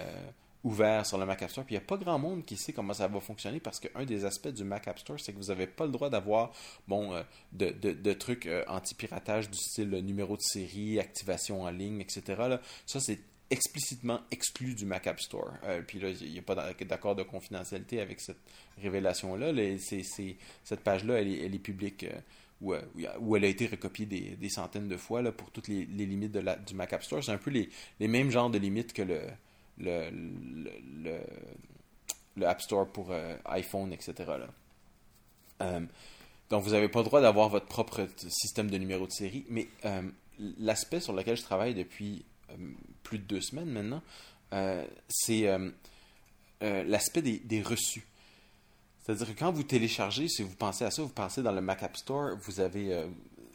ouvert 0.66 1.06
sur 1.06 1.20
le 1.20 1.26
Mac 1.26 1.42
App 1.44 1.52
Store. 1.52 1.64
Puis 1.64 1.76
il 1.76 1.78
n'y 1.78 1.84
a 1.84 1.88
pas 1.88 1.96
grand 1.96 2.18
monde 2.18 2.44
qui 2.44 2.58
sait 2.58 2.74
comment 2.74 2.94
ça 2.94 3.08
va 3.08 3.20
fonctionner 3.20 3.60
parce 3.60 3.80
qu'un 3.80 4.04
des 4.04 4.26
aspects 4.26 4.50
du 4.50 4.64
Mac 4.64 4.88
App 4.88 4.98
Store, 5.00 5.20
c'est 5.20 5.32
que 5.32 5.38
vous 5.38 5.50
n'avez 5.50 5.68
pas 5.68 5.86
le 5.86 5.92
droit 5.92 6.10
d'avoir 6.10 6.52
bon, 6.88 7.14
euh, 7.14 7.22
de, 7.54 7.70
de, 7.72 8.14
trucs 8.14 8.48
euh, 8.48 8.64
anti-piratage 8.68 9.50
du 9.50 9.58
style 9.58 9.90
numéro 9.90 10.36
de 10.36 10.42
série, 10.42 11.00
activation 11.00 11.62
en 11.62 11.70
ligne, 11.70 12.02
etc. 12.02 12.58
Ça, 12.88 13.00
c'est 13.00 13.20
explicitement 13.52 14.22
exclu 14.32 14.74
du 14.74 14.88
Mac 14.88 15.06
App 15.06 15.20
Store. 15.20 15.54
Euh, 15.66 15.84
puis 15.84 16.00
là, 16.00 16.10
il 16.10 16.32
n'y 16.32 16.40
a 16.40 16.42
pas 16.42 16.56
d'accord 16.56 17.16
de 17.16 17.22
confidentialité 17.22 18.02
avec 18.02 18.20
cette 18.20 18.42
révélation-là. 18.82 19.54
cette 20.64 20.80
page-là, 20.82 21.22
elle, 21.22 21.28
elle, 21.28 21.54
est 21.54 21.60
publique. 21.60 22.08
Où, 22.62 22.74
où, 23.20 23.36
elle 23.36 23.44
a 23.44 23.50
été 23.50 23.68
recopiée 23.68 24.06
des, 24.06 24.38
des 24.38 24.50
centaines 24.50 24.88
de 24.88 24.98
fois 24.98 25.22
là, 25.22 25.34
pour 25.34 25.52
toutes 25.52 25.68
les, 25.68 25.86
les 25.86 26.06
limites 26.06 26.32
de 26.32 26.40
la, 26.40 26.56
du 26.56 26.74
Mac 26.74 26.94
App 26.94 27.04
Store. 27.04 27.24
C'est 27.24 27.34
un 27.34 27.38
peu 27.38 27.52
les, 27.52 27.70
les 28.00 28.08
mêmes 28.08 28.32
genres 28.32 28.50
de 28.50 28.58
limites 28.58 28.94
que 28.94 29.02
le, 29.02 29.20
le, 29.78 30.10
le, 31.04 31.20
le, 32.36 32.48
App 32.48 32.62
Store 32.62 32.88
pour 32.88 33.12
euh, 33.12 33.36
iPhone, 33.46 33.94
etc. 33.94 34.14
Euh, 35.62 35.82
donc, 36.50 36.64
vous 36.64 36.72
n'avez 36.72 36.90
pas 36.90 37.00
le 37.00 37.06
droit 37.06 37.22
d'avoir 37.22 37.50
votre 37.50 37.66
propre 37.66 38.08
système 38.30 38.70
de 38.70 38.78
numéro 38.78 39.08
de 39.08 39.12
série, 39.12 39.46
mais 39.50 39.68
euh, 39.86 40.02
l'aspect 40.60 41.00
sur 41.00 41.14
lequel 41.14 41.38
je 41.38 41.44
travaille 41.44 41.74
depuis 41.74 42.24
plus 43.04 43.18
de 43.20 43.24
deux 43.24 43.42
semaines 43.42 43.70
maintenant, 43.70 44.02
c'est 45.10 45.48
l'aspect 46.62 47.22
des, 47.22 47.40
des, 47.40 47.62
reçus. 47.62 48.06
C'est-à-dire 49.02 49.28
que 49.34 49.40
quand 49.40 49.52
vous 49.52 49.64
téléchargez, 49.64 50.28
si 50.28 50.44
vous 50.44 50.56
pensez 50.56 50.86
à 50.86 50.92
ça, 50.92 51.02
vous 51.02 51.10
pensez 51.10 51.42
dans 51.42 51.52
le 51.52 51.62
Mac 51.62 51.82
App 51.84 51.98
Store, 51.98 52.38
vous 52.44 52.60
avez, 52.60 53.06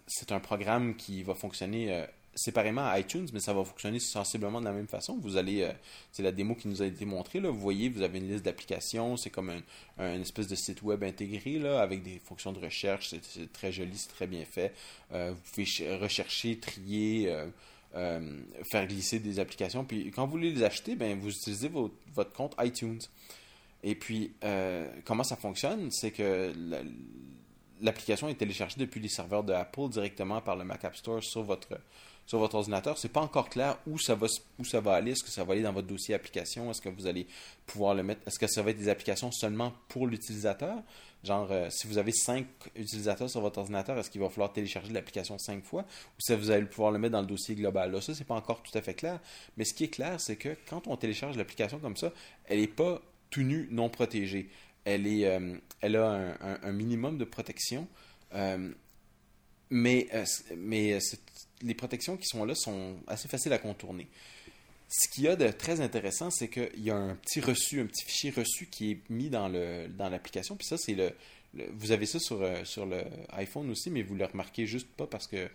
c'est 0.07 0.33
un 0.33 0.41
programme 0.41 0.97
qui 0.97 1.23
va 1.23 1.35
fonctionner 1.35 2.07
séparément 2.35 2.87
à 2.87 2.99
iTunes, 2.99 3.27
mais 3.33 3.41
ça 3.41 3.53
va 3.53 3.65
fonctionner 3.65 3.99
sensiblement 3.99 4.61
de 4.61 4.65
la 4.65 4.73
même 4.73 4.87
façon. 4.87 5.19
Vous 5.21 5.37
allez, 5.37 5.63
euh, 5.63 5.73
c'est 6.13 6.23
la 6.23 6.33
démo 6.33 6.55
qui 6.55 6.69
nous 6.69 6.83
a 6.83 6.87
été 6.87 7.05
montrée. 7.05 7.41
Là. 7.41 7.51
Vous 7.51 7.59
voyez, 7.59 7.89
vous 7.89 8.03
avez 8.03 8.19
une 8.19 8.29
liste 8.29 8.45
d'applications. 8.45 9.17
C'est 9.17 9.31
comme 9.31 9.51
un, 9.99 10.21
espèce 10.21 10.47
de 10.47 10.55
site 10.55 10.83
web 10.83 11.03
intégré 11.03 11.59
là, 11.59 11.81
avec 11.81 12.03
des 12.03 12.19
fonctions 12.19 12.53
de 12.53 12.61
recherche. 12.61 13.15
C'est, 13.23 13.53
très 13.53 13.73
joli, 13.73 13.97
c'est 13.97 14.09
très 14.09 14.27
bien 14.27 14.45
fait. 14.45 14.73
Euh, 15.13 15.33
vous 15.33 15.41
pouvez 15.51 15.97
rechercher, 15.97 16.59
trier, 16.59 17.35
euh, 17.95 18.41
faire 18.71 18.87
glisser 18.87 19.19
des 19.19 19.41
applications. 19.41 19.85
Puis 19.85 20.11
quand 20.11 20.25
vous 20.25 20.33
voulez 20.33 20.53
les 20.53 20.63
acheter, 20.63 20.95
ben, 20.95 21.19
vous 21.19 21.31
utilisez 21.31 21.71
votre 22.15 22.33
compte 22.33 22.55
iTunes. 22.61 23.01
Et 23.83 23.95
puis, 23.95 24.33
comment 25.05 25.25
ça 25.25 25.37
fonctionne? 25.37 25.91
C'est 25.91 26.11
que 26.11 26.53
l'application 27.81 28.29
est 28.29 28.35
téléchargée 28.35 28.77
depuis 28.79 29.01
les 29.01 29.09
serveurs 29.09 29.43
de 29.43 29.55
Apple 29.55 29.89
directement 29.89 30.41
par 30.43 30.57
le 30.57 30.65
Mac 30.65 30.85
App 30.85 30.97
Store 30.97 31.23
sur 31.23 31.43
votre 31.43 31.81
sur 32.31 32.39
votre 32.39 32.55
ordinateur. 32.55 32.97
C'est 32.97 33.09
pas 33.09 33.23
encore 33.23 33.49
clair 33.49 33.77
où 33.89 33.99
ça 33.99 34.15
va 34.15 34.29
ça 34.29 34.79
aller. 34.95 35.11
Est-ce 35.11 35.25
que 35.25 35.31
ça 35.31 35.43
va 35.43 35.55
aller 35.55 35.63
dans 35.63 35.73
votre 35.73 35.89
dossier 35.89 36.15
application? 36.15 36.71
Est-ce 36.71 36.81
que 36.81 36.89
vous 36.89 37.09
allez 37.09 37.27
pouvoir 37.67 37.93
le 37.93 38.05
mettre? 38.05 38.21
Est-ce 38.25 38.39
que 38.39 38.47
ça 38.47 38.63
va 38.63 38.71
être 38.71 38.79
des 38.79 38.89
applications 38.89 39.33
seulement 39.33 39.73
pour 39.89 40.07
l'utilisateur? 40.07 40.77
Genre, 41.25 41.49
euh, 41.51 41.67
si 41.71 41.89
vous 41.89 41.99
avez 41.99 42.13
cinq 42.13 42.47
utilisateurs 42.77 43.29
sur 43.29 43.41
votre 43.41 43.59
ordinateur, 43.59 43.99
est-ce 43.99 44.11
qu'il 44.11 44.21
va 44.21 44.29
falloir 44.29 44.53
télécharger 44.53 44.93
l'application 44.93 45.39
cinq 45.39 45.65
fois? 45.65 45.83
Ou 45.83 46.21
si 46.21 46.33
vous 46.37 46.53
allez 46.53 46.67
pouvoir 46.67 46.93
le 46.93 47.01
mettre 47.01 47.15
dans 47.15 47.21
le 47.21 47.27
dossier 47.27 47.57
global? 47.57 47.91
Là, 47.91 48.01
ça, 48.01 48.15
c'est 48.15 48.23
pas 48.23 48.37
encore 48.37 48.63
tout 48.63 48.79
à 48.79 48.81
fait 48.81 48.95
clair. 48.95 49.19
Mais 49.57 49.65
ce 49.65 49.75
qui 49.75 49.83
est 49.83 49.89
clair, 49.89 50.21
c'est 50.21 50.37
que 50.37 50.57
quand 50.69 50.87
on 50.87 50.97
télécharge 50.97 51.37
l'application 51.37 51.81
comme 51.81 51.97
ça, 51.97 52.13
elle 52.45 52.61
n'est 52.61 52.69
pas 52.69 53.03
tout 53.31 53.43
nue, 53.43 53.67
non 53.73 53.89
protégée. 53.89 54.51
Elle, 54.85 55.09
est, 55.09 55.27
euh, 55.27 55.57
a 55.83 56.69
un, 56.69 56.73
minimum 56.73 57.19
de 57.19 57.25
protection. 57.25 57.89
Euh, 58.35 58.71
mais, 59.71 60.09
mais 60.57 60.99
les 61.63 61.75
protections 61.75 62.17
qui 62.17 62.27
sont 62.27 62.45
là 62.45 62.55
sont 62.55 62.97
assez 63.07 63.29
faciles 63.29 63.53
à 63.53 63.59
contourner. 63.59 64.09
Ce 64.89 65.09
qu'il 65.09 65.25
y 65.25 65.29
a 65.29 65.37
de 65.37 65.49
très 65.49 65.81
intéressant, 65.81 66.31
c'est 66.31 66.49
qu'il 66.49 66.83
y 66.83 66.91
a 66.91 66.97
un 66.97 67.15
petit 67.15 67.41
reçu, 67.41 67.81
un 67.81 67.87
petit 67.87 68.05
fichier 68.05 68.31
reçu 68.31 68.67
qui 68.67 68.91
est 68.91 69.01
mis 69.09 69.31
dans 69.31 69.49
le 69.49 69.87
dans 69.87 70.09
l'application. 70.09 70.57
Puis 70.57 70.67
ça, 70.67 70.77
c'est 70.79 70.95
le, 70.95 71.13
vous 71.73 71.93
avez 71.93 72.07
ça 72.07 72.19
sur, 72.19 72.43
euh, 72.43 72.65
sur 72.65 72.87
le 72.87 73.05
iPhone 73.31 73.71
aussi, 73.71 73.91
mais 73.91 74.03
vous 74.03 74.15
le 74.15 74.25
remarquez 74.25 74.67
juste 74.67 74.89
pas 74.89 75.07
parce 75.07 75.27
que 75.27 75.49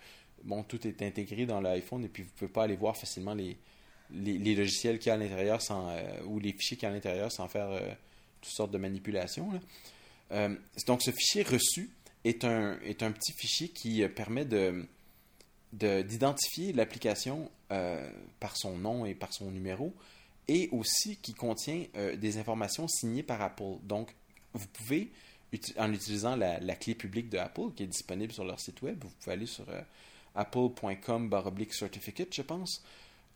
bon, 0.44 0.64
tout 0.64 0.86
est 0.88 1.02
intégré 1.02 1.46
dans 1.46 1.62
l'iPhone 1.62 2.04
et 2.04 2.10
puis 2.10 2.24
vous 2.24 2.30
pouvez 2.38 2.52
pas 2.52 2.64
aller 2.64 2.76
voir 2.76 2.98
facilement 2.98 3.34
les, 3.34 3.58
les, 4.12 4.56
logiciels 4.56 5.00
qu'il 5.00 5.08
y 5.08 5.12
a 5.12 5.14
à 5.16 5.18
l'intérieur 5.18 5.62
sans 5.62 5.90
euh, 5.90 6.02
ou 6.26 6.40
les 6.40 6.52
fichiers 6.54 6.78
qu'il 6.78 6.84
y 6.84 6.88
a 6.88 6.92
à 6.92 6.94
l'intérieur 6.94 7.32
sans 7.32 7.48
faire 7.48 7.70
euh, 7.70 7.92
toutes 8.42 8.54
sortes 8.54 8.72
de 8.72 8.78
manipulations. 8.78 9.50
donc 10.88 11.02
ce 11.02 11.12
fichier 11.12 11.44
reçu 11.44 11.90
est 12.26 12.44
un, 12.44 12.78
est 12.82 13.04
un 13.04 13.12
petit 13.12 13.32
fichier 13.34 13.70
qui 13.70 14.06
permet 14.10 14.46
de 14.46 14.86
d'identifier 15.76 16.74
l'application 16.74 17.52
euh, 17.72 18.10
par 18.40 18.56
son 18.56 18.78
nom 18.78 19.06
et 19.06 19.14
par 19.14 19.34
son 19.34 19.52
numéro, 19.52 19.94
et 20.48 20.70
aussi 20.72 21.18
qui 21.18 21.34
contient 21.34 21.84
euh, 21.96 22.16
des 22.16 22.38
informations 22.38 22.88
signées 22.88 23.24
par 23.24 23.42
Apple. 23.42 23.78
Donc, 23.84 24.16
vous 24.54 24.68
pouvez, 24.68 25.12
en 25.78 25.92
utilisant 25.92 26.36
la, 26.36 26.60
clé 26.76 26.96
publique 26.96 27.30
de 27.30 27.38
Apple, 27.38 27.72
qui 27.76 27.84
est 27.84 27.88
disponible 27.88 28.32
sur 28.32 28.46
leur 28.46 28.60
site 28.60 28.82
web, 28.82 29.04
vous 29.04 29.10
pouvez 29.20 29.34
aller 29.34 29.46
sur 29.46 29.68
euh, 29.70 29.82
apple.com 30.36 31.30
certificate, 31.72 32.34
je 32.34 32.42
pense. 32.42 32.84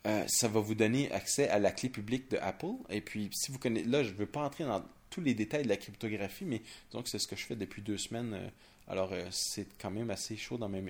ça 0.04 0.48
va 0.48 0.60
vous 0.60 0.76
donner 0.76 1.12
accès 1.12 1.50
à 1.50 1.60
la 1.60 1.72
clé 1.72 1.90
publique 1.90 2.30
de 2.32 2.38
Apple. 2.38 2.76
Et 2.90 3.02
puis, 3.02 3.30
si 3.34 3.52
vous 3.52 3.60
connaissez, 3.60 3.88
là, 3.88 4.04
je 4.04 4.12
ne 4.12 4.16
veux 4.16 4.28
pas 4.28 4.44
entrer 4.44 4.64
dans 4.64 4.84
tous 5.10 5.22
les 5.22 5.34
détails 5.34 5.64
de 5.64 5.70
la 5.70 5.78
cryptographie, 5.78 6.46
mais 6.46 6.62
donc 6.92 7.08
c'est 7.08 7.20
ce 7.20 7.28
que 7.28 7.36
je 7.36 7.46
fais 7.46 7.56
depuis 7.56 7.82
deux 7.82 7.98
semaines. 7.98 8.52
Alors, 8.90 9.14
c'est 9.32 9.68
quand 9.78 9.92
même 9.92 10.10
assez 10.10 10.36
chaud 10.36 10.58
dans 10.58 10.68
mes, 10.68 10.84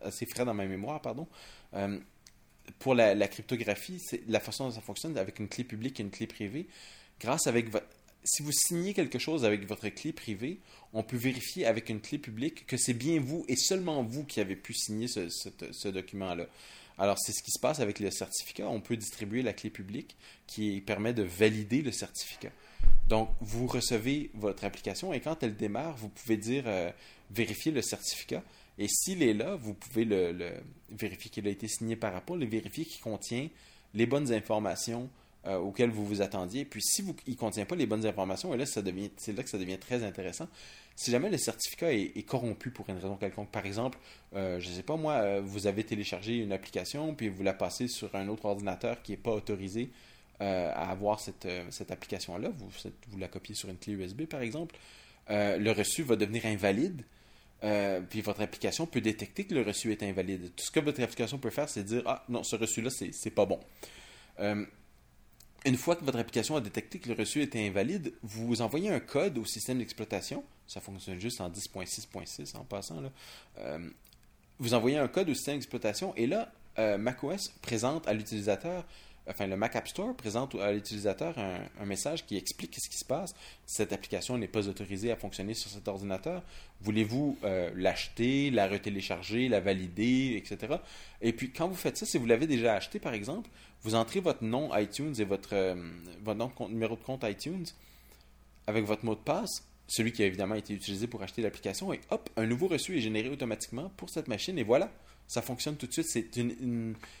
assez 0.00 0.26
frais 0.26 0.44
dans 0.44 0.54
ma 0.54 0.64
mémoire, 0.64 1.02
pardon. 1.02 1.26
Euh, 1.74 1.98
pour 2.78 2.94
la, 2.94 3.28
cryptographie, 3.28 3.98
c'est 4.00 4.22
la 4.28 4.40
façon 4.40 4.66
dont 4.66 4.70
ça 4.70 4.80
fonctionne 4.80 5.18
avec 5.18 5.38
une 5.38 5.48
clé 5.48 5.64
publique 5.64 6.00
et 6.00 6.02
une 6.02 6.10
clé 6.10 6.26
privée. 6.26 6.68
Grâce 7.20 7.46
avec 7.46 7.68
si 8.24 8.42
vous 8.42 8.52
signez 8.52 8.92
quelque 8.92 9.18
chose 9.18 9.44
avec 9.44 9.66
votre 9.66 9.88
clé 9.88 10.12
privée, 10.12 10.60
on 10.92 11.02
peut 11.02 11.16
vérifier 11.16 11.64
avec 11.64 11.88
une 11.88 12.00
clé 12.00 12.18
publique 12.18 12.66
que 12.66 12.76
c'est 12.76 12.94
bien 12.94 13.20
vous 13.20 13.44
et 13.48 13.56
seulement 13.56 14.02
vous 14.02 14.24
qui 14.24 14.40
avez 14.40 14.56
pu 14.56 14.74
signer 14.74 15.06
ce 15.08 15.88
document-là. 15.88 16.46
Alors, 16.98 17.18
c'est 17.18 17.32
ce 17.32 17.42
qui 17.42 17.50
se 17.50 17.60
passe 17.60 17.80
avec 17.80 18.00
le 18.00 18.10
certificat. 18.10 18.68
On 18.68 18.80
peut 18.80 18.96
distribuer 18.96 19.42
la 19.42 19.52
clé 19.52 19.70
publique 19.70 20.16
qui 20.46 20.80
permet 20.80 21.12
de 21.12 21.22
valider 21.22 21.82
le 21.82 21.92
certificat. 21.92 22.50
Donc, 23.08 23.30
vous 23.40 23.66
recevez 23.66 24.30
votre 24.34 24.64
application 24.64 25.12
et 25.12 25.20
quand 25.20 25.42
elle 25.42 25.56
démarre, 25.56 25.96
vous 25.96 26.08
pouvez 26.08 26.36
dire 26.36 26.64
euh, 26.66 26.90
vérifier 27.30 27.70
le 27.70 27.82
certificat. 27.82 28.42
Et 28.78 28.88
s'il 28.88 29.22
est 29.22 29.32
là, 29.32 29.56
vous 29.56 29.74
pouvez 29.74 30.04
le, 30.04 30.52
vérifier 30.90 31.30
qu'il 31.30 31.46
a 31.46 31.50
été 31.50 31.68
signé 31.68 31.96
par 31.96 32.14
Apple 32.16 32.42
et 32.42 32.46
vérifier 32.46 32.84
qu'il 32.84 33.00
contient 33.00 33.48
les 33.94 34.06
bonnes 34.06 34.32
informations 34.32 35.08
euh, 35.46 35.56
auxquelles 35.56 35.90
vous 35.90 36.04
vous 36.04 36.20
attendiez. 36.20 36.64
Puis 36.64 36.82
si 36.82 37.04
ne 37.04 37.34
contient 37.34 37.64
pas 37.64 37.76
les 37.76 37.86
bonnes 37.86 38.04
informations, 38.04 38.52
et 38.52 38.56
là, 38.56 38.66
c'est 38.66 38.82
là 38.82 39.42
que 39.42 39.48
ça 39.48 39.58
devient 39.58 39.78
très 39.78 40.02
intéressant. 40.02 40.48
Si 40.96 41.10
jamais 41.10 41.30
le 41.30 41.38
certificat 41.38 41.92
est, 41.92 42.26
corrompu 42.26 42.70
pour 42.70 42.90
une 42.90 42.96
raison 42.96 43.16
quelconque, 43.16 43.50
par 43.50 43.64
exemple, 43.64 43.98
euh, 44.34 44.58
je 44.58 44.68
ne 44.68 44.74
sais 44.74 44.82
pas 44.82 44.96
moi, 44.96 45.40
vous 45.40 45.66
avez 45.68 45.84
téléchargé 45.84 46.38
une 46.38 46.52
application, 46.52 47.14
puis 47.14 47.28
vous 47.28 47.44
la 47.44 47.54
passez 47.54 47.86
sur 47.86 48.14
un 48.16 48.28
autre 48.28 48.46
ordinateur 48.46 49.00
qui 49.02 49.12
n'est 49.12 49.18
pas 49.18 49.32
autorisé 49.32 49.90
à 50.40 50.90
avoir 50.90 51.20
cette, 51.20 51.48
cette 51.70 51.90
application-là, 51.90 52.50
vous, 52.50 52.68
vous 53.08 53.18
la 53.18 53.28
copiez 53.28 53.54
sur 53.54 53.68
une 53.68 53.78
clé 53.78 53.94
USB 53.94 54.24
par 54.26 54.40
exemple, 54.42 54.76
euh, 55.30 55.56
le 55.58 55.72
reçu 55.72 56.02
va 56.02 56.16
devenir 56.16 56.46
invalide. 56.46 57.02
euh, 57.64 58.00
puis 58.00 58.20
votre 58.20 58.42
application 58.42 58.86
peut 58.86 59.00
détecter 59.00 59.44
que 59.44 59.54
le 59.54 59.62
reçu 59.62 59.90
est 59.90 60.02
invalide. 60.02 60.52
Tout 60.54 60.64
ce 60.64 60.70
que 60.70 60.80
votre 60.80 61.02
application 61.02 61.38
peut 61.38 61.50
faire, 61.50 61.68
c'est 61.68 61.82
dire 61.84 62.02
Ah 62.06 62.24
non, 62.28 62.42
ce 62.42 62.56
reçu-là, 62.56 62.90
c'est 62.90 63.30
pas 63.30 63.46
bon. 63.46 63.58
Euh, 64.40 64.64
une 65.64 65.76
fois 65.76 65.96
que 65.96 66.04
votre 66.04 66.18
application 66.18 66.54
a 66.56 66.60
détecté 66.60 67.00
que 67.00 67.08
le 67.08 67.14
reçu 67.14 67.42
était 67.42 67.66
invalide, 67.66 68.12
vous 68.22 68.62
envoyez 68.62 68.90
un 68.90 69.00
code 69.00 69.38
au 69.38 69.44
système 69.44 69.78
d'exploitation. 69.78 70.44
Ça 70.68 70.80
fonctionne 70.80 71.18
juste 71.18 71.40
en 71.40 71.50
10.6.6 71.50 72.56
en 72.56 72.64
passant. 72.64 73.00
Là. 73.00 73.10
Euh, 73.58 73.78
vous 74.58 74.74
envoyez 74.74 74.98
un 74.98 75.08
code 75.08 75.28
au 75.28 75.34
système 75.34 75.56
d'exploitation 75.56 76.14
et 76.14 76.26
là, 76.26 76.52
euh, 76.78 76.98
macOS 76.98 77.48
présente 77.62 78.06
à 78.06 78.12
l'utilisateur, 78.12 78.84
enfin 79.28 79.46
le 79.46 79.56
Mac 79.56 79.76
App 79.76 79.88
Store 79.88 80.14
présente 80.14 80.54
à 80.56 80.72
l'utilisateur 80.72 81.36
un, 81.38 81.84
message 81.84 82.26
qui 82.26 82.36
explique 82.36 82.76
ce 82.78 82.88
qui 82.88 82.96
se 82.96 83.04
passe. 83.04 83.34
Cette 83.66 83.92
application 83.92 84.38
n'est 84.38 84.48
pas 84.48 84.68
autorisée 84.68 85.10
à 85.10 85.16
fonctionner 85.16 85.54
sur 85.54 85.70
cet 85.70 85.88
ordinateur. 85.88 86.42
Voulez-vous 86.82 87.38
euh, 87.44 87.70
l'acheter, 87.74 88.50
la 88.50 88.68
retélécharger, 88.68 89.48
la 89.48 89.60
valider, 89.60 90.34
etc. 90.36 90.76
Et 91.22 91.32
puis 91.32 91.50
quand 91.50 91.68
vous 91.68 91.74
faites 91.74 91.96
ça, 91.96 92.06
si 92.06 92.18
vous 92.18 92.26
l'avez 92.26 92.46
déjà 92.46 92.74
acheté 92.74 92.98
par 92.98 93.14
exemple, 93.14 93.50
vous 93.82 93.94
entrez 93.94 94.20
votre 94.20 94.44
nom 94.44 94.76
iTunes 94.76 95.14
et 95.18 95.24
votre, 95.24 95.54
euh, 95.54 95.74
numéro 96.68 96.96
de 96.96 97.02
compte 97.02 97.24
iTunes 97.24 97.66
avec 98.66 98.84
votre 98.84 99.04
mot 99.04 99.14
de 99.14 99.20
passe, 99.20 99.64
celui 99.86 100.12
qui 100.12 100.22
a 100.22 100.26
évidemment 100.26 100.56
été 100.56 100.74
utilisé 100.74 101.06
pour 101.06 101.22
acheter 101.22 101.42
l'application, 101.42 101.92
et 101.92 102.00
hop, 102.10 102.28
un 102.36 102.46
nouveau 102.46 102.66
reçu 102.66 102.98
est 102.98 103.00
généré 103.00 103.28
automatiquement 103.28 103.90
pour 103.96 104.10
cette 104.10 104.26
machine, 104.26 104.58
et 104.58 104.64
voilà, 104.64 104.90
ça 105.28 105.42
fonctionne 105.42 105.76
tout 105.76 105.86
de 105.86 105.92
suite. 105.92 106.08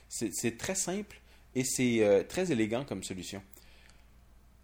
C'est 0.08 0.58
très 0.58 0.74
simple 0.74 1.20
et 1.56 1.64
c'est 1.64 2.04
euh, 2.04 2.22
très 2.22 2.52
élégant 2.52 2.84
comme 2.84 3.02
solution. 3.02 3.42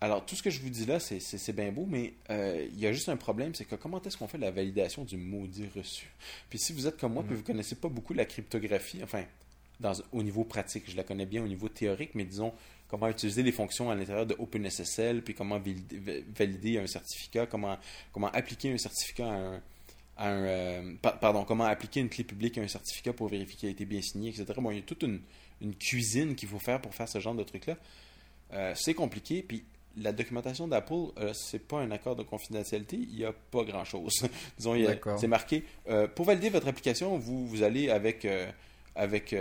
Alors, 0.01 0.27
tout 0.27 0.35
ce 0.35 0.43
que 0.43 0.51
je 0.51 0.61
vous 0.61 0.71
dis 0.71 0.85
là, 0.85 0.99
c'est- 0.99 1.53
bien 1.53 1.71
beau, 1.71 1.87
mais 1.89 2.15
euh, 2.31 2.67
il 2.73 2.79
y 2.81 2.87
a 2.89 2.93
juste 2.93 3.09
un 3.09 3.17
problème, 3.17 3.55
c'est 3.55 3.65
que 3.65 3.77
comment 3.77 4.03
est-ce 4.03 4.17
qu'on 4.17 4.27
fait 4.27 4.39
la 4.39 4.51
validation 4.51 5.05
du 5.05 5.17
maudit 5.17 5.69
reçu? 5.77 6.11
Puis 6.51 6.59
si 6.59 6.73
vous 6.73 6.87
êtes 6.89 6.97
comme 6.99 7.13
moi, 7.15 7.23
puis 7.23 7.37
vous 7.37 7.45
connaissez 7.45 7.77
pas 7.77 7.89
beaucoup 7.89 8.13
la 8.13 8.25
cryptographie, 8.25 9.01
enfin, 9.05 9.25
dans, 9.79 9.93
au 10.11 10.25
niveau 10.25 10.43
pratique, 10.45 10.91
je 10.91 10.97
la 10.97 11.05
connais 11.05 11.27
bien 11.27 11.43
au 11.45 11.47
niveau 11.47 11.69
théorique, 11.69 12.11
mais 12.15 12.25
disons, 12.25 12.53
comment 12.89 13.09
utiliser 13.09 13.45
les 13.45 13.53
fonctions 13.53 13.91
à 13.91 13.95
l'intérieur 13.95 14.27
de 14.27 14.35
OpenSSL, 14.41 15.23
puis 15.23 15.35
comment 15.35 15.59
valider, 15.61 15.99
va- 15.99 16.21
valider 16.37 16.79
un 16.79 16.87
certificat, 16.89 17.47
comment, 17.47 17.79
comment 18.11 18.29
appliquer 18.33 18.73
un 18.73 18.79
certificat 18.79 19.27
à 19.29 19.35
un, 19.37 19.63
à 20.17 20.29
un, 20.31 20.43
euh, 20.45 20.95
pa- 21.01 21.13
pardon, 21.13 21.45
comment 21.45 21.65
appliquer 21.65 22.01
une 22.01 22.09
clé 22.09 22.25
publique 22.25 22.59
à 22.59 22.63
un 22.63 22.69
certificat 22.69 23.13
pour 23.13 23.29
vérifier 23.29 23.57
qu'il 23.57 23.69
a 23.69 23.73
été 23.73 23.85
bien 23.85 24.03
signé, 24.03 24.31
etc. 24.31 24.47
Bon, 24.57 24.73
il 24.73 24.79
y 24.79 24.81
a 24.81 24.83
toute 24.83 25.05
une, 25.05 25.21
une 25.63 25.75
cuisine 25.75 26.35
qu'il 26.35 26.49
faut 26.49 26.59
faire 26.59 26.81
pour 26.81 26.95
faire 26.95 27.09
ce 27.09 27.21
genre 27.21 27.35
de 27.35 27.43
truc-là. 27.43 27.77
Euh, 28.53 28.75
c'est 28.77 28.95
compliqué, 28.95 29.43
puis 29.43 29.65
la 29.97 30.13
documentation 30.13 30.69
d'Apple, 30.69 30.95
euh, 31.19 31.33
c'est 31.35 31.59
pas 31.67 31.79
un 31.81 31.91
accord 31.91 32.17
de 32.17 32.23
confidentialité, 32.23 32.97
il 32.97 33.15
n'y 33.15 33.25
a 33.25 33.33
pas 33.33 33.63
grand-chose. 33.65 34.13
Disons, 34.59 34.75
c'est 35.19 35.27
marqué, 35.29 35.65
euh, 35.89 36.07
pour 36.09 36.27
valider 36.27 36.51
votre 36.51 36.69
application, 36.69 37.17
vous, 37.19 37.47
vous 37.47 37.63
allez 37.63 37.89
avec, 37.91 38.25
euh, 38.25 38.51
avec 38.95 39.35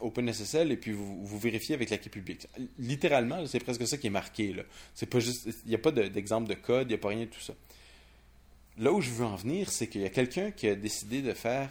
OpenSSL 0.00 0.70
et 0.72 0.76
puis 0.76 0.92
vous, 0.92 1.24
vous 1.26 1.38
vérifiez 1.38 1.74
avec 1.74 1.90
la 1.90 1.98
clé 1.98 2.08
publique. 2.10 2.46
Littéralement, 2.78 3.44
c'est 3.46 3.58
presque 3.60 3.86
ça 3.86 3.96
qui 3.96 4.06
est 4.06 4.10
marqué. 4.10 4.52
Là. 4.52 4.62
C'est 4.94 5.06
pas 5.06 5.18
juste, 5.20 5.48
il 5.64 5.68
n'y 5.70 5.74
a 5.74 5.78
pas 5.78 5.90
de- 5.90 6.08
d'exemple 6.08 6.48
de 6.48 6.54
code, 6.54 6.86
il 6.86 6.90
n'y 6.90 6.94
a 6.94 6.98
pas 6.98 7.08
rien 7.08 7.20
de 7.24 7.30
tout 7.30 7.40
ça. 7.40 7.54
Là 8.78 8.92
où 8.92 9.00
je 9.00 9.10
veux 9.10 9.24
en 9.24 9.36
venir, 9.36 9.70
c'est 9.70 9.88
qu'il 9.88 10.00
y 10.02 10.04
a 10.04 10.08
quelqu'un 10.08 10.52
qui 10.52 10.68
a 10.68 10.74
décidé 10.74 11.20
de 11.22 11.32
faire. 11.32 11.68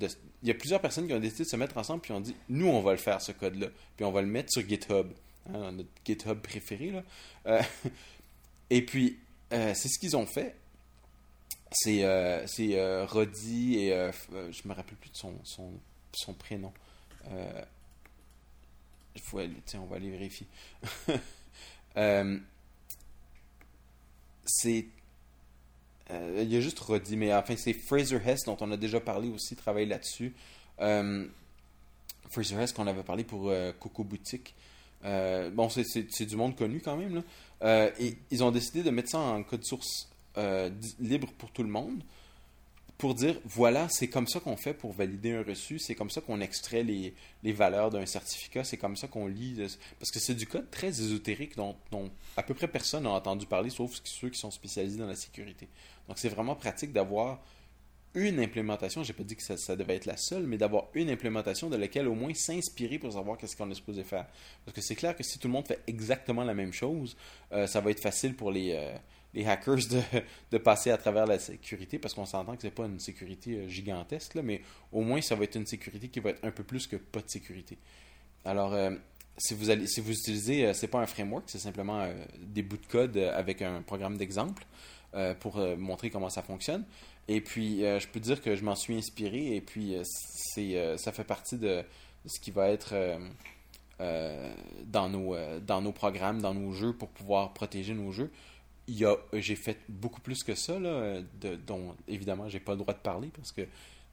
Il 0.00 0.48
y 0.48 0.50
a 0.50 0.54
plusieurs 0.54 0.80
personnes 0.80 1.06
qui 1.06 1.14
ont 1.14 1.20
décidé 1.20 1.44
de 1.44 1.48
se 1.48 1.56
mettre 1.56 1.76
ensemble 1.78 2.00
puis 2.02 2.12
ont 2.12 2.20
dit 2.20 2.34
nous 2.48 2.66
on 2.68 2.82
va 2.82 2.92
le 2.92 2.98
faire 2.98 3.20
ce 3.20 3.32
code 3.32 3.56
là 3.56 3.68
puis 3.96 4.04
on 4.04 4.12
va 4.12 4.20
le 4.22 4.28
mettre 4.28 4.50
sur 4.52 4.66
GitHub 4.68 5.08
hein, 5.52 5.72
notre 5.72 5.88
GitHub 6.04 6.38
préféré 6.40 6.90
là. 6.90 7.02
Euh, 7.46 7.62
et 8.70 8.82
puis 8.82 9.18
euh, 9.52 9.72
c'est 9.74 9.88
ce 9.88 9.98
qu'ils 9.98 10.16
ont 10.16 10.26
fait. 10.26 10.56
C'est 11.72 12.04
euh, 12.04 12.46
c'est 12.46 13.04
Roddy 13.04 13.78
et 13.78 14.10
je 14.32 14.68
me 14.68 14.72
rappelle 14.74 14.96
plus 14.96 15.10
de 15.10 15.16
son 15.16 15.34
son, 15.44 15.72
son 16.12 16.32
prénom. 16.34 16.72
Faut 19.22 19.38
aller- 19.38 19.54
on 19.74 19.86
va 19.86 19.96
aller 19.96 20.10
vérifier. 20.10 20.46
C'est 24.48 24.86
euh, 26.10 26.40
il 26.42 26.48
a 26.56 26.60
juste 26.60 26.78
Roddy, 26.78 27.16
mais 27.16 27.34
enfin, 27.34 27.56
c'est 27.56 27.72
Fraser 27.72 28.20
Hess 28.24 28.44
dont 28.44 28.56
on 28.60 28.70
a 28.70 28.76
déjà 28.76 29.00
parlé 29.00 29.28
aussi, 29.28 29.56
travaille 29.56 29.86
là-dessus. 29.86 30.34
Euh, 30.80 31.26
Fraser 32.28 32.56
Hess 32.56 32.72
qu'on 32.72 32.86
avait 32.86 33.02
parlé 33.02 33.24
pour 33.24 33.48
euh, 33.50 33.72
Coco 33.78 34.04
Boutique. 34.04 34.54
Bon, 35.02 35.68
c'est- 35.68 36.24
du 36.26 36.36
monde 36.36 36.56
connu 36.56 36.80
quand 36.80 36.96
même. 36.96 37.22
Là. 37.60 37.90
Et 38.00 38.16
ils 38.30 38.42
ont 38.42 38.50
décidé 38.50 38.82
de 38.82 38.90
mettre 38.90 39.10
ça 39.10 39.18
en 39.18 39.42
code 39.44 39.64
source 39.64 40.08
libre 40.98 41.28
pour 41.38 41.50
tout 41.52 41.62
le 41.62 41.68
monde 41.68 42.02
pour 42.98 43.14
dire 43.14 43.38
voilà, 43.44 43.88
c'est 43.90 44.08
comme 44.08 44.26
ça 44.26 44.40
qu'on 44.40 44.56
fait 44.56 44.72
pour 44.72 44.92
valider 44.92 45.32
un 45.32 45.42
reçu, 45.42 45.78
c'est 45.78 45.94
comme 45.94 46.10
ça 46.10 46.20
qu'on 46.20 46.40
extrait 46.40 46.82
les, 46.82 47.14
valeurs 47.52 47.90
d'un 47.90 48.06
certificat, 48.06 48.64
c'est 48.64 48.78
comme 48.78 48.96
ça 48.96 49.06
qu'on 49.06 49.26
lit. 49.26 49.56
Parce 49.98 50.10
que 50.10 50.18
c'est 50.18 50.34
du 50.34 50.46
code 50.46 50.70
très 50.70 50.88
ésotérique 50.88 51.56
dont, 51.56 51.76
à 52.36 52.42
peu 52.42 52.54
près 52.54 52.68
personne 52.68 53.04
n'a 53.04 53.10
entendu 53.10 53.46
parler, 53.46 53.70
sauf 53.70 54.00
ceux 54.04 54.30
qui 54.30 54.38
sont 54.38 54.50
spécialisés 54.50 54.98
dans 54.98 55.06
la 55.06 55.16
sécurité. 55.16 55.68
Donc 56.08 56.18
c'est 56.18 56.28
vraiment 56.28 56.56
pratique 56.56 56.92
d'avoir 56.92 57.42
une 58.14 58.40
implémentation, 58.40 59.02
j'ai 59.02 59.12
pas 59.12 59.24
dit 59.24 59.36
que 59.36 59.42
ça, 59.42 59.58
ça 59.58 59.76
devait 59.76 59.96
être 59.96 60.06
la 60.06 60.16
seule, 60.16 60.44
mais 60.44 60.56
d'avoir 60.56 60.86
une 60.94 61.10
implémentation 61.10 61.68
de 61.68 61.76
laquelle 61.76 62.08
au 62.08 62.14
moins 62.14 62.32
s'inspirer 62.32 62.98
pour 62.98 63.12
savoir 63.12 63.36
qu'est-ce 63.36 63.54
qu'on 63.54 63.70
est 63.70 63.74
supposé 63.74 64.04
faire. 64.04 64.26
Parce 64.64 64.74
que 64.74 64.80
c'est 64.80 64.94
clair 64.94 65.14
que 65.14 65.22
si 65.22 65.38
tout 65.38 65.48
le 65.48 65.52
monde 65.52 65.66
fait 65.66 65.82
exactement 65.86 66.42
la 66.42 66.54
même 66.54 66.72
chose, 66.72 67.14
euh, 67.52 67.66
ça 67.66 67.82
va 67.82 67.90
être 67.90 68.00
facile 68.00 68.34
pour 68.34 68.50
les, 68.50 68.72
euh, 68.72 68.96
les 69.36 69.46
hackers 69.46 69.76
de, 70.50 70.58
passer 70.58 70.90
à 70.90 70.96
travers 70.96 71.26
la 71.26 71.38
sécurité, 71.38 71.98
parce 71.98 72.14
qu'on 72.14 72.24
s'entend 72.24 72.56
que 72.56 72.62
c'est 72.62 72.70
pas 72.70 72.86
une 72.86 72.98
sécurité 72.98 73.56
euh, 73.56 73.68
gigantesque, 73.68 74.34
là, 74.34 74.42
mais 74.42 74.62
au 74.90 75.02
moins 75.02 75.20
ça 75.20 75.34
va 75.34 75.44
être 75.44 75.56
une 75.56 75.66
sécurité 75.66 76.08
qui 76.08 76.20
va 76.20 76.30
être 76.30 76.42
un 76.42 76.50
peu 76.50 76.64
plus 76.64 76.86
que 76.86 76.96
pas 76.96 77.20
de 77.20 77.28
sécurité. 77.28 77.76
Alors, 78.46 78.72
euh, 78.72 78.90
si 79.36 79.54
vous 79.54 79.66
si 79.86 80.00
vous 80.00 80.12
utilisez, 80.12 80.66
euh, 80.66 80.72
c'est 80.72 80.88
pas 80.88 81.00
un 81.00 81.06
framework, 81.06 81.44
c'est 81.48 81.58
simplement 81.58 82.08
des 82.38 82.62
bouts 82.62 82.78
de 82.78 82.86
code 82.86 83.16
avec 83.18 83.60
un 83.60 83.82
programme 83.82 84.16
d'exemple 84.16 84.64
pour 85.40 85.56
montrer 85.78 86.10
comment 86.10 86.28
ça 86.28 86.42
fonctionne. 86.42 86.84
Et 87.26 87.40
puis, 87.40 87.80
je 87.80 88.06
peux 88.08 88.20
dire 88.20 88.42
que 88.42 88.54
je 88.54 88.62
m'en 88.62 88.74
suis 88.74 88.94
inspiré 88.94 89.56
et 89.56 89.62
puis 89.62 89.96
ça 90.04 91.12
fait 91.12 91.24
partie 91.24 91.56
de, 91.56 91.82
ce 92.26 92.38
qui 92.38 92.50
va 92.50 92.68
être 92.68 92.94
dans, 93.98 95.08
nos, 95.08 95.34
dans 95.60 95.80
nos 95.80 95.92
programmes, 95.92 96.42
dans 96.42 96.52
nos 96.52 96.72
jeux 96.72 96.92
pour 96.92 97.08
pouvoir 97.08 97.54
protéger 97.54 97.94
nos 97.94 98.12
jeux. 98.12 98.30
J'ai 98.88 99.56
fait 99.56 99.78
beaucoup 99.88 100.20
plus 100.20 100.42
que 100.44 100.54
ça, 100.54 100.78
là, 100.78 101.20
de, 101.40 101.56
dont 101.56 101.94
évidemment 102.06 102.48
j'ai 102.48 102.60
pas 102.60 102.72
le 102.72 102.78
droit 102.78 102.94
de 102.94 103.00
parler 103.00 103.28
parce 103.34 103.52
que 103.52 103.62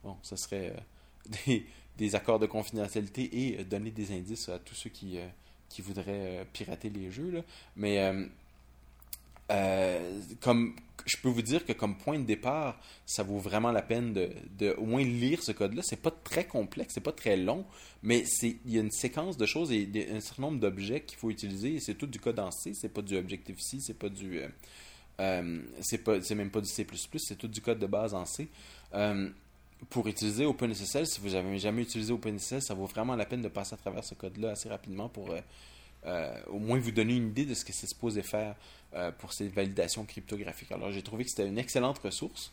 bon, 0.04 0.18
ça 0.22 0.38
serait 0.38 0.74
euh, 0.76 1.36
des, 1.46 1.66
des 1.98 2.16
accords 2.16 2.40
de 2.40 2.46
confidentialité 2.46 3.30
et 3.48 3.60
euh, 3.60 3.64
donner 3.64 3.92
des 3.92 4.12
indices 4.12 4.50
à 4.50 4.60
tous 4.60 4.76
ceux 4.76 4.90
qui, 4.90 5.18
euh, 5.18 5.28
qui 5.70 5.82
voudraient 5.82 6.46
pirater 6.54 6.90
les 6.90 7.12
jeux. 7.12 7.32
Là. 7.32 7.42
Mais 7.76 7.98
euh, 9.54 10.20
comme 10.42 10.76
je 11.06 11.18
peux 11.18 11.30
vous 11.30 11.42
dire 11.42 11.66
que 11.66 11.74
comme 11.74 11.98
point 11.98 12.18
de 12.18 12.24
départ, 12.24 12.80
ça 13.06 13.24
vaut 13.24 13.38
vraiment 13.38 13.72
la 13.72 13.82
peine 13.82 14.14
de, 14.14 14.74
au 14.78 14.86
moins 14.86 15.04
lire 15.04 15.44
ce 15.44 15.52
code-là. 15.52 15.82
C'est 15.84 16.02
pas 16.02 16.12
très 16.12 16.46
complexe, 16.46 16.94
c'est 16.96 17.02
pas 17.02 17.12
très 17.12 17.38
long, 17.38 17.66
mais 18.02 18.24
il 18.42 18.72
y 18.74 18.78
a 18.78 18.82
une 18.82 18.92
séquence 18.92 19.38
de 19.38 19.46
choses 19.46 19.72
et 19.72 19.90
un 20.12 20.22
certain 20.22 20.44
nombre 20.44 20.60
d'objets 20.60 21.02
qu'il 21.02 21.18
faut 21.18 21.30
utiliser. 21.30 21.80
C'est 21.80 21.96
tout 21.96 22.08
du 22.08 22.20
code 22.20 22.40
en 22.40 22.52
C, 22.52 22.74
c'est 22.74 22.90
pas 22.90 23.02
du 23.02 23.18
Objective 23.18 23.60
C, 23.60 23.78
c'est 23.82 23.98
pas 23.98 24.10
du 24.10 24.40
euh, 24.40 24.48
euh, 25.20 25.62
c'est 25.82 26.36
même 26.36 26.50
pas 26.50 26.62
du 26.62 26.70
C++, 26.70 26.88
c'est 27.18 27.38
tout 27.38 27.48
du 27.48 27.62
code 27.62 27.80
de 27.80 27.88
base 27.88 28.14
en 28.14 28.26
C. 28.26 28.48
Pour 29.90 30.08
utiliser 30.08 30.46
OpenSSL, 30.46 31.06
si 31.06 31.20
vous 31.20 31.32
n'avez 31.32 31.60
jamais 31.60 31.82
utilisé 31.82 32.14
OpenSSL, 32.14 32.62
ça 32.62 32.74
vaut 32.74 32.86
vraiment 32.86 33.18
la 33.18 33.26
peine 33.26 33.42
de 33.42 33.50
passer 33.50 33.74
à 33.74 33.78
travers 33.78 34.06
ce 34.06 34.16
code-là 34.16 34.52
assez 34.52 34.70
rapidement 34.70 35.10
pour 35.10 35.36
euh, 36.06 36.36
au 36.48 36.60
moins 36.60 36.80
vous 36.80 36.92
donner 36.92 37.16
une 37.16 37.30
idée 37.30 37.46
de 37.46 37.54
ce 37.54 37.64
que 37.64 37.74
c'est 37.74 37.88
supposé 37.88 38.22
faire 38.24 38.56
euh, 38.94 39.12
pour 39.12 39.34
ces 39.34 39.48
validations 39.48 40.06
cryptographiques. 40.06 40.72
Alors 40.72 40.92
j'ai 40.92 41.02
trouvé 41.02 41.24
que 41.24 41.30
c'était 41.30 41.48
une 41.48 41.58
excellente 41.58 42.00
ressource 42.00 42.52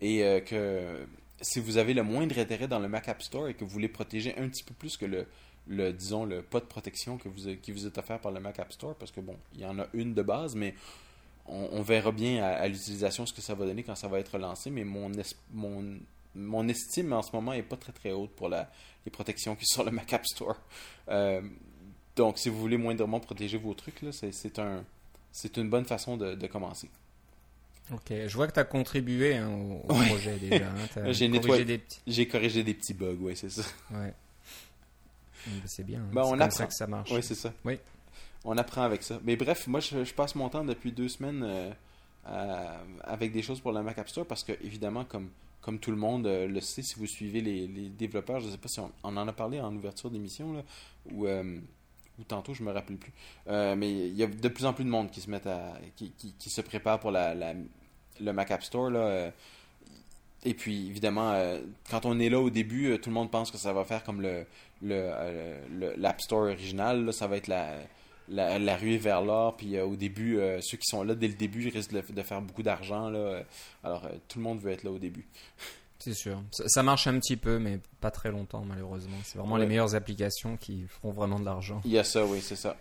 et 0.00 0.24
euh, 0.24 0.40
que 0.40 1.06
si 1.40 1.60
vous 1.60 1.76
avez 1.78 1.94
le 1.94 2.02
moindre 2.02 2.38
intérêt 2.38 2.68
dans 2.68 2.80
le 2.80 2.88
Mac 2.88 3.08
App 3.08 3.22
Store 3.22 3.48
et 3.48 3.54
que 3.54 3.64
vous 3.64 3.70
voulez 3.70 3.88
protéger 3.88 4.36
un 4.38 4.48
petit 4.48 4.64
peu 4.64 4.74
plus 4.74 4.96
que 4.96 5.06
le, 5.06 5.26
le 5.68 5.92
disons 5.92 6.24
le 6.24 6.42
pas 6.42 6.60
de 6.60 6.64
protection 6.64 7.18
que 7.18 7.28
vous, 7.28 7.54
qui 7.62 7.70
vous 7.72 7.86
est 7.86 7.96
offert 7.98 8.18
par 8.20 8.32
le 8.32 8.40
Mac 8.40 8.58
App 8.58 8.72
Store, 8.72 8.94
parce 8.96 9.12
que 9.12 9.20
bon, 9.20 9.36
il 9.54 9.60
y 9.60 9.64
en 9.66 9.78
a 9.78 9.86
une 9.94 10.14
de 10.14 10.22
base, 10.22 10.56
mais 10.56 10.74
on, 11.46 11.80
verra 11.80 12.12
bien 12.12 12.44
à, 12.44 12.68
l'utilisation 12.68 13.24
ce 13.24 13.32
que 13.32 13.40
ça 13.40 13.54
va 13.54 13.64
donner 13.64 13.82
quand 13.82 13.94
ça 13.94 14.08
va 14.08 14.18
être 14.18 14.36
lancé, 14.36 14.70
mais 14.70 14.84
mon, 14.84 15.10
es- 15.14 15.34
mon, 15.54 15.98
mon 16.34 16.68
estime 16.68 17.12
en 17.14 17.22
ce 17.22 17.30
moment 17.32 17.54
est 17.54 17.62
pas 17.62 17.76
très 17.76 17.92
très 17.92 18.12
haute 18.12 18.32
pour 18.32 18.48
la, 18.50 18.70
les 19.06 19.10
protections 19.10 19.56
qui 19.56 19.64
sont 19.64 19.76
sur 19.82 19.84
le 19.84 19.90
Mac 19.90 20.12
App 20.12 20.26
Store. 20.26 20.56
Donc, 22.18 22.36
si 22.38 22.48
vous 22.50 22.58
voulez 22.58 22.76
moindrement 22.76 23.20
protéger 23.20 23.56
vos 23.56 23.72
trucs, 23.74 24.04
c'est, 24.12 24.58
un, 24.58 24.84
une 25.56 25.70
bonne 25.70 25.84
façon 25.86 26.16
de, 26.16 26.34
de 26.34 26.46
commencer. 26.46 26.90
Ok, 27.92 28.10
je 28.26 28.34
vois 28.36 28.46
que 28.48 28.52
tu 28.52 28.60
as 28.60 28.64
contribué 28.64 29.36
hein, 29.36 29.48
au, 29.48 29.86
au 29.90 29.96
Ouais. 29.98 30.08
projet 30.08 30.36
déjà. 30.36 30.66
Hein. 30.68 31.12
J'ai 31.12 31.30
corrigé 31.30 31.64
des 31.64 31.78
petits. 31.78 32.26
Corrigé 32.28 32.62
des 32.64 32.74
petits 32.74 32.92
bugs, 32.94 33.16
ouais, 33.20 33.34
c'est 33.34 33.48
ça. 33.50 33.62
Ouais. 33.92 34.12
C'est 35.64 35.84
bien. 35.84 36.00
hein. 36.00 36.08
Ben, 36.12 36.22
c'est 36.22 36.28
on 36.28 36.30
comme 36.32 36.40
apprend. 36.42 36.56
ça 36.58 36.66
que 36.66 36.74
ça 36.74 36.86
marche. 36.86 37.10
Oui, 37.12 37.22
c'est 37.22 37.34
ça. 37.34 37.52
Oui. 37.64 37.78
On 38.44 38.58
apprend 38.58 38.82
avec 38.82 39.02
ça. 39.02 39.18
Mais 39.24 39.36
bref, 39.36 39.66
moi, 39.68 39.80
je, 39.80 40.04
je 40.04 40.12
passe 40.12 40.34
mon 40.34 40.48
temps 40.50 40.64
depuis 40.64 40.92
deux 40.92 41.08
semaines 41.08 41.42
euh, 41.42 41.70
euh, 42.28 42.78
avec 43.04 43.32
des 43.32 43.42
choses 43.42 43.60
pour 43.60 43.72
le 43.72 43.82
Mac 43.82 43.96
App 43.98 44.08
Store 44.08 44.26
parce 44.26 44.44
que, 44.44 44.52
évidemment, 44.62 45.04
comme, 45.04 45.30
comme 45.62 45.78
tout 45.78 45.90
le 45.90 45.96
monde 45.96 46.26
euh, 46.26 46.46
le 46.46 46.60
sait, 46.60 46.82
si 46.82 46.96
vous 46.96 47.06
suivez 47.06 47.40
les, 47.40 47.66
les 47.66 47.88
développeurs, 47.88 48.40
je 48.40 48.46
ne 48.46 48.50
sais 48.52 48.58
pas 48.58 48.68
si 48.68 48.80
on, 48.80 48.92
on, 49.02 49.16
en 49.16 49.26
a 49.28 49.32
parlé 49.32 49.60
en 49.60 49.74
ouverture 49.74 50.10
d'émission, 50.10 50.52
là, 50.52 50.62
ou, 52.18 52.24
tantôt, 52.24 52.54
je 52.54 52.62
me 52.62 52.72
rappelle 52.72 52.96
plus. 52.96 53.12
Euh, 53.48 53.74
mais 53.76 53.90
il 53.90 54.16
y 54.16 54.22
a 54.22 54.26
de 54.26 54.48
plus 54.48 54.66
en 54.66 54.72
plus 54.72 54.84
de 54.84 54.90
monde 54.90 55.10
qui 55.10 55.20
se 55.20 55.30
met 55.30 55.46
à. 55.46 55.74
qui, 55.96 56.12
qui, 56.12 56.50
se 56.50 56.60
prépare 56.60 57.00
pour 57.00 57.10
la, 57.10 57.34
le 58.20 58.32
Mac 58.32 58.50
App 58.50 58.62
Store. 58.62 58.90
Là, 58.90 59.00
euh, 59.00 59.30
et 60.44 60.54
puis, 60.54 60.86
évidemment, 60.88 61.32
euh, 61.32 61.60
quand 61.90 62.06
on 62.06 62.18
est 62.20 62.28
là 62.28 62.40
au 62.40 62.50
début, 62.50 62.98
tout 63.00 63.10
le 63.10 63.14
monde 63.14 63.30
pense 63.30 63.50
que 63.50 63.58
ça 63.58 63.72
va 63.72 63.84
faire 63.84 64.04
comme 64.04 64.20
le 64.20 64.46
le, 64.82 65.94
l'App 65.96 66.20
Store 66.20 66.42
original. 66.42 67.04
Là, 67.04 67.12
ça 67.12 67.26
va 67.26 67.36
être 67.36 67.48
la, 67.48 67.74
la, 68.28 68.58
la 68.58 68.76
ruée 68.76 68.98
vers 68.98 69.22
l'or. 69.22 69.56
Puis 69.56 69.80
au 69.80 69.96
début, 69.96 70.38
ceux 70.60 70.76
qui 70.76 70.86
sont 70.86 71.02
là 71.02 71.16
dès 71.16 71.28
le 71.28 71.34
début 71.34 71.68
risquent 71.68 71.92
de, 71.92 72.12
de 72.12 72.22
faire 72.22 72.40
beaucoup 72.40 72.62
d'argent. 72.62 73.10
Là. 73.10 73.42
Alors, 73.82 74.08
tout 74.28 74.38
le 74.38 74.44
monde 74.44 74.60
veut 74.60 74.70
être 74.70 74.84
là 74.84 74.92
au 74.92 74.98
début. 74.98 75.26
C'est 75.98 76.14
sûr. 76.14 76.42
Ça, 76.52 76.68
ça, 76.68 76.82
marche 76.82 77.06
un 77.06 77.18
petit 77.18 77.36
peu, 77.36 77.58
mais 77.58 77.80
pas 78.00 78.10
très 78.10 78.30
longtemps, 78.30 78.64
malheureusement. 78.64 79.16
C'est 79.24 79.38
vraiment 79.38 79.54
ouais. 79.54 79.62
les 79.62 79.66
meilleures 79.66 79.94
applications 79.94 80.56
qui 80.56 80.86
feront 80.86 81.12
vraiment 81.12 81.40
de 81.40 81.44
l'argent. 81.44 81.80
Il 81.84 81.90
y 81.90 81.98
a 81.98 82.04
ça, 82.04 82.24
oui, 82.24 82.40
c'est 82.40 82.56
ça. 82.56 82.76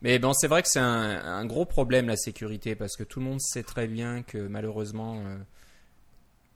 Mais 0.00 0.18
bon, 0.18 0.32
c'est 0.32 0.48
vrai 0.48 0.62
que 0.62 0.68
c'est 0.68 0.80
un, 0.80 1.22
un, 1.24 1.44
gros 1.44 1.64
problème, 1.64 2.08
la 2.08 2.16
sécurité, 2.16 2.74
parce 2.74 2.96
que 2.96 3.04
tout 3.04 3.20
le 3.20 3.26
monde 3.26 3.40
sait 3.40 3.62
très 3.62 3.86
bien 3.86 4.22
que 4.22 4.38
malheureusement, 4.38 5.22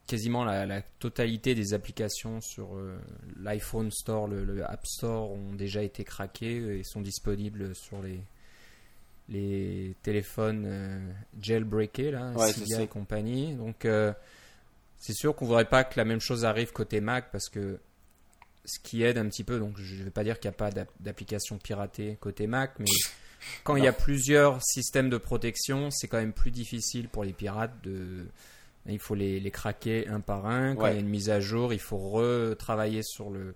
quasiment 0.07 0.43
la, 0.43 0.65
la, 0.65 0.81
totalité 0.81 1.53
des 1.53 1.73
applications 1.73 2.41
sur 2.41 2.75
euh, 2.75 2.97
l'iPhone 3.39 3.91
Store, 3.91 4.27
le, 4.27 4.43
le, 4.43 4.63
App 4.65 4.85
Store 4.87 5.31
ont 5.31 5.53
déjà 5.53 5.83
été 5.83 6.03
craquées 6.03 6.79
et 6.79 6.83
sont 6.83 7.01
disponibles 7.01 7.75
sur 7.75 8.01
les, 8.01 8.21
les 9.29 9.95
téléphones 10.01 10.63
euh, 10.65 11.11
jailbreakés, 11.39 12.11
là, 12.11 12.31
ouais, 12.31 12.53
Cydia 12.53 12.81
et 12.81 12.87
compagnie. 12.87 13.55
Donc, 13.55 13.85
euh, 13.85 14.13
c'est 14.99 15.13
sûr 15.13 15.35
qu'on 15.35 15.45
ne 15.45 15.49
voudrait 15.49 15.65
pas 15.65 15.83
que 15.83 15.93
la 15.97 16.05
même 16.05 16.21
chose 16.21 16.45
arrive 16.45 16.71
côté 16.71 17.01
Mac 17.01 17.31
parce 17.31 17.49
que 17.49 17.79
ce 18.65 18.79
qui 18.79 19.03
aide 19.03 19.17
un 19.17 19.27
petit 19.27 19.43
peu, 19.43 19.59
donc 19.59 19.77
je 19.77 19.95
ne 19.95 20.03
vais 20.03 20.11
pas 20.11 20.23
dire 20.23 20.39
qu'il 20.39 20.49
n'y 20.49 20.55
a 20.55 20.57
pas 20.57 20.71
d'application 20.99 21.57
piratée 21.57 22.17
côté 22.19 22.47
Mac, 22.47 22.73
mais 22.79 22.85
quand 23.63 23.75
il 23.75 23.83
y 23.83 23.87
a 23.87 23.93
plusieurs 23.93 24.61
systèmes 24.63 25.09
de 25.09 25.17
protection, 25.17 25.89
c'est 25.91 26.07
quand 26.07 26.17
même 26.17 26.33
plus 26.33 26.51
difficile 26.51 27.07
pour 27.07 27.23
les 27.23 27.33
pirates 27.33 27.83
de 27.83 28.25
il 28.89 28.99
faut 28.99 29.15
les, 29.15 29.41
les, 29.41 29.51
craquer 29.51 30.07
un 30.07 30.21
par 30.21 30.45
un. 30.45 30.75
Quand 30.75 30.83
ouais. 30.83 30.91
il 30.91 30.93
y 30.93 30.97
a 30.97 31.01
une 31.01 31.09
mise 31.09 31.29
à 31.29 31.41
jour, 31.41 31.73
il 31.73 31.79
faut 31.79 31.97
retravailler 31.97 33.03
sur 33.03 33.29
le, 33.29 33.53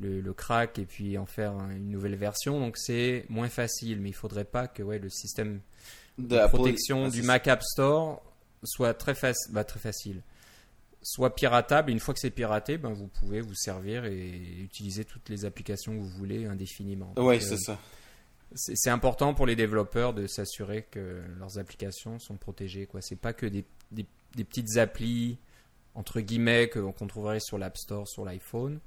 le, 0.00 0.22
le, 0.22 0.32
crack 0.32 0.78
et 0.78 0.86
puis 0.86 1.18
en 1.18 1.26
faire 1.26 1.52
une 1.70 1.90
nouvelle 1.90 2.14
version. 2.16 2.58
Donc 2.58 2.78
c'est 2.78 3.26
moins 3.28 3.50
facile, 3.50 4.00
mais 4.00 4.08
il 4.08 4.14
faudrait 4.14 4.44
pas 4.44 4.68
que 4.68 4.82
ouais, 4.82 4.98
le 4.98 5.10
système 5.10 5.60
de, 6.16 6.38
de 6.38 6.48
protection 6.48 7.08
du 7.08 7.22
Mac 7.22 7.48
App 7.48 7.62
Store 7.62 8.22
soit 8.64 8.94
très, 8.94 9.14
faci 9.14 9.50
bah, 9.50 9.64
très 9.64 9.80
facile. 9.80 10.22
Soit 11.02 11.34
piratable, 11.34 11.90
une 11.90 11.98
fois 11.98 12.14
que 12.14 12.20
c'est 12.20 12.30
piraté, 12.30 12.78
ben, 12.78 12.92
vous 12.92 13.08
pouvez 13.08 13.40
vous 13.40 13.54
servir 13.54 14.04
et 14.04 14.60
utiliser 14.60 15.04
toutes 15.04 15.28
les 15.28 15.44
applications 15.44 15.92
que 15.92 16.00
vous 16.00 16.08
voulez 16.08 16.46
indéfiniment. 16.46 17.12
Oui, 17.16 17.40
c'est 17.40 17.54
euh, 17.54 17.56
ça. 17.56 17.78
C'est 18.54 18.90
important 18.90 19.32
pour 19.32 19.46
les 19.46 19.56
développeurs 19.56 20.12
de 20.12 20.26
s'assurer 20.26 20.86
que 20.90 21.22
leurs 21.38 21.58
applications 21.58 22.18
sont 22.18 22.36
protégées. 22.36 22.86
Ce 23.00 23.14
n'est 23.14 23.18
pas 23.18 23.32
que 23.32 23.46
des, 23.46 23.64
des 23.90 24.06
des 24.34 24.44
petites 24.44 24.76
applis 24.76 25.38
entre 25.94 26.20
guillemets 26.20 26.68
qu'on 26.68 26.92
qu 26.92 27.06
trouverait 27.06 27.40
sur 27.40 27.58
l'App 27.58 27.76
Store 27.76 28.08
sur 28.08 28.24
l'iPhone. 28.24 28.80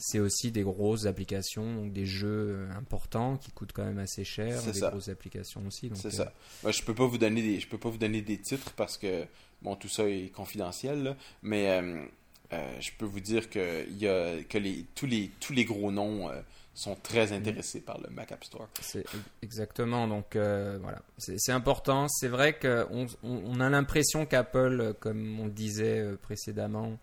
C'est 0.00 0.20
aussi 0.20 0.52
des 0.52 0.62
grosses 0.62 1.06
applications, 1.06 1.74
donc 1.74 1.92
des 1.92 2.06
jeux 2.06 2.68
importants 2.76 3.36
qui 3.36 3.50
coûtent 3.50 3.72
quand 3.72 3.84
même 3.84 3.98
assez 3.98 4.22
cher, 4.22 4.62
des 4.62 4.72
ça. 4.72 4.90
grosses 4.90 5.08
applications 5.08 5.66
aussi. 5.66 5.90
C'est 5.94 6.08
euh... 6.08 6.10
ça. 6.10 6.32
Moi, 6.62 6.70
je 6.70 6.82
peux 6.82 6.94
pas 6.94 7.06
vous 7.06 7.18
donner 7.18 7.42
des, 7.42 7.58
je 7.58 7.68
peux 7.68 7.78
pas 7.78 7.88
vous 7.88 7.98
donner 7.98 8.22
des 8.22 8.38
titres 8.38 8.72
parce 8.76 8.96
que 8.96 9.24
bon, 9.62 9.76
tout 9.76 9.88
ça 9.88 10.08
est 10.08 10.32
confidentiel, 10.32 11.16
mais 11.42 11.70
euh, 11.70 12.04
euh, 12.52 12.80
je 12.80 12.90
peux 12.98 13.04
vous 13.04 13.20
dire 13.20 13.50
que 13.50 13.88
y 13.90 14.06
a 14.06 14.42
que 14.44 14.58
les 14.58 14.86
tous 14.94 15.06
les 15.06 15.30
tous 15.40 15.52
les 15.52 15.64
gros 15.64 15.90
noms 15.90 16.30
euh, 16.30 16.40
sont 16.74 16.96
très 16.96 17.32
intéressés 17.32 17.80
par 17.80 18.00
le 18.00 18.08
Mac 18.10 18.30
App 18.30 18.44
Store. 18.44 18.68
Exactement. 19.42 20.06
Donc 20.06 20.36
voilà, 20.36 21.02
c'est 21.18 21.52
important. 21.52 22.06
C'est 22.08 22.28
vrai 22.28 22.56
qu'on 22.56 23.06
on 23.24 23.60
a 23.60 23.68
l'impression 23.68 24.26
qu'Apple, 24.26 24.94
comme 25.00 25.40
on 25.40 25.46
le 25.46 25.50
disait 25.50 26.04
précédemment, 26.22 26.96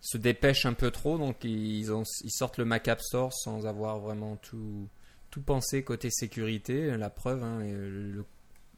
se 0.00 0.16
dépêche 0.16 0.64
un 0.64 0.72
peu 0.72 0.90
trop. 0.90 1.18
Donc 1.18 1.44
ils 1.44 1.86
sortent 2.30 2.56
le 2.56 2.64
Mac 2.64 2.88
App 2.88 3.02
Store 3.02 3.34
sans 3.34 3.66
avoir 3.66 3.98
vraiment 3.98 4.36
tout, 4.36 4.88
tout 5.30 5.42
pensé 5.42 5.84
côté 5.84 6.08
sécurité. 6.10 6.96
La 6.96 7.10
preuve, 7.10 7.44
hein, 7.44 7.58
le 7.60 8.24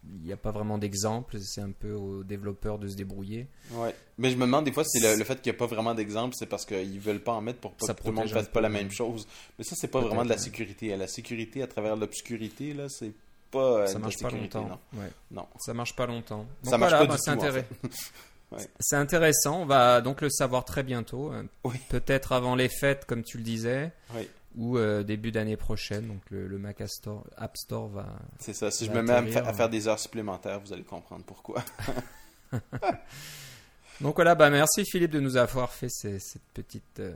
il 0.04 0.26
n'y 0.26 0.32
a 0.32 0.36
pas 0.36 0.50
vraiment 0.50 0.78
d'exemple, 0.78 1.38
c'est 1.40 1.60
un 1.60 1.70
peu 1.70 1.92
aux 1.92 2.22
développeurs 2.22 2.78
de 2.78 2.88
se 2.88 2.96
débrouiller. 2.96 3.48
Ouais. 3.72 3.94
Mais 4.16 4.30
je 4.30 4.36
me 4.36 4.42
demande 4.42 4.64
des 4.64 4.72
fois 4.72 4.84
si 4.84 5.00
le, 5.00 5.16
le, 5.16 5.24
fait 5.24 5.40
qu'il 5.40 5.52
n'y 5.52 5.56
a 5.56 5.58
pas 5.58 5.66
vraiment 5.66 5.94
d'exemple, 5.94 6.34
c'est 6.38 6.46
parce 6.46 6.64
qu'ils 6.64 7.00
veulent 7.00 7.22
pas 7.22 7.32
en 7.32 7.40
mettre 7.40 7.60
pour 7.60 7.72
pas 7.72 7.86
ça 7.86 7.94
que 7.94 8.02
tout 8.02 8.08
le 8.08 8.14
monde 8.14 8.28
fasse 8.28 8.48
pas 8.48 8.60
la 8.60 8.68
même 8.68 8.90
chose. 8.90 9.26
Mais 9.58 9.64
ça, 9.64 9.74
c'est 9.76 9.88
pas 9.88 10.00
vraiment 10.00 10.24
de 10.24 10.28
la 10.28 10.38
sécurité. 10.38 10.96
La 10.96 11.08
sécurité 11.08 11.62
à 11.62 11.66
travers 11.66 11.96
l'obscurité, 11.96 12.74
là, 12.74 12.88
c'est 12.88 13.12
pas. 13.50 13.86
Ça 13.86 13.98
marche 13.98 14.18
pas 14.18 14.30
longtemps. 14.30 14.68
Non. 14.68 15.00
Ouais. 15.00 15.10
non. 15.30 15.46
Ça 15.58 15.74
marche 15.74 15.94
pas 15.94 16.06
longtemps. 16.06 16.46
Donc 16.62 16.70
ça 16.70 16.78
marche 16.78 16.92
voilà, 16.92 17.06
pas 17.06 17.12
bah, 17.12 17.18
c'est 17.18 17.32
tout, 17.32 17.38
intéressant. 17.38 17.66
En 17.84 17.88
fait. 17.88 17.98
Ouais. 18.50 18.66
C'est 18.80 18.96
intéressant, 18.96 19.60
on 19.60 19.66
va 19.66 20.00
donc 20.00 20.22
le 20.22 20.30
savoir 20.30 20.64
très 20.64 20.82
bientôt. 20.82 21.30
Oui. 21.64 21.76
Peut-être 21.90 22.32
avant 22.32 22.54
les 22.54 22.70
fêtes, 22.70 23.04
comme 23.04 23.22
tu 23.22 23.36
le 23.36 23.44
disais. 23.44 23.92
Oui. 24.16 24.26
Ou 24.58 24.76
euh, 24.76 25.02
début 25.04 25.30
d'année 25.30 25.56
prochaine. 25.56 26.06
Donc 26.08 26.20
le, 26.30 26.46
le, 26.46 26.58
Mac 26.58 26.82
Store, 26.86 27.24
App 27.36 27.56
Store 27.56 27.88
va. 27.88 28.06
C'est 28.38 28.52
ça. 28.52 28.70
Si 28.70 28.86
je 28.86 28.90
me 28.90 29.02
mets 29.02 29.12
à, 29.12 29.46
à, 29.46 29.52
faire 29.52 29.70
des 29.70 29.88
heures 29.88 30.00
supplémentaires, 30.00 30.60
vous 30.60 30.72
allez 30.72 30.82
comprendre 30.82 31.24
pourquoi. 31.24 31.64
donc 34.00 34.16
voilà, 34.16 34.34
bah 34.34 34.50
merci 34.50 34.84
Philippe 34.84 35.10
de 35.10 35.20
nous 35.20 35.36
avoir 35.36 35.72
fait 35.72 35.88
ces, 35.90 36.18
cette 36.18 36.42
petite, 36.54 37.00
euh, 37.00 37.14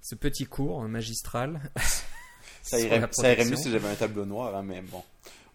ce 0.00 0.14
petit 0.14 0.46
cours 0.46 0.82
magistral. 0.82 1.60
ça, 2.62 2.80
irait, 2.80 3.06
ça 3.12 3.32
irait 3.32 3.44
mieux 3.44 3.56
si 3.56 3.70
j'avais 3.70 3.88
un 3.88 3.94
tableau 3.94 4.24
noir, 4.24 4.54
hein, 4.56 4.62
mais 4.62 4.82
bon. 4.82 5.02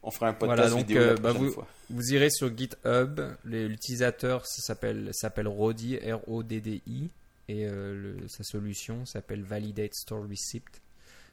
On 0.01 0.11
fera 0.11 0.29
un 0.29 0.33
podcast 0.33 0.61
voilà, 0.61 0.69
donc, 0.69 0.87
vidéo 0.87 1.01
euh, 1.01 1.15
la 1.15 1.19
bah 1.19 1.31
vous, 1.33 1.51
fois. 1.51 1.67
Vous 1.89 2.13
irez 2.13 2.29
sur 2.29 2.55
GitHub. 2.55 3.19
L'utilisateur 3.43 4.45
s'appelle 4.45 5.11
Roddy, 5.47 5.97
R-O-D-D-I. 5.97 7.09
Et 7.49 7.65
euh, 7.65 8.15
sa 8.27 8.43
solution 8.43 9.05
s'appelle 9.05 9.41
Validate 9.41 9.93
Store 9.95 10.21
Receipt. 10.21 10.63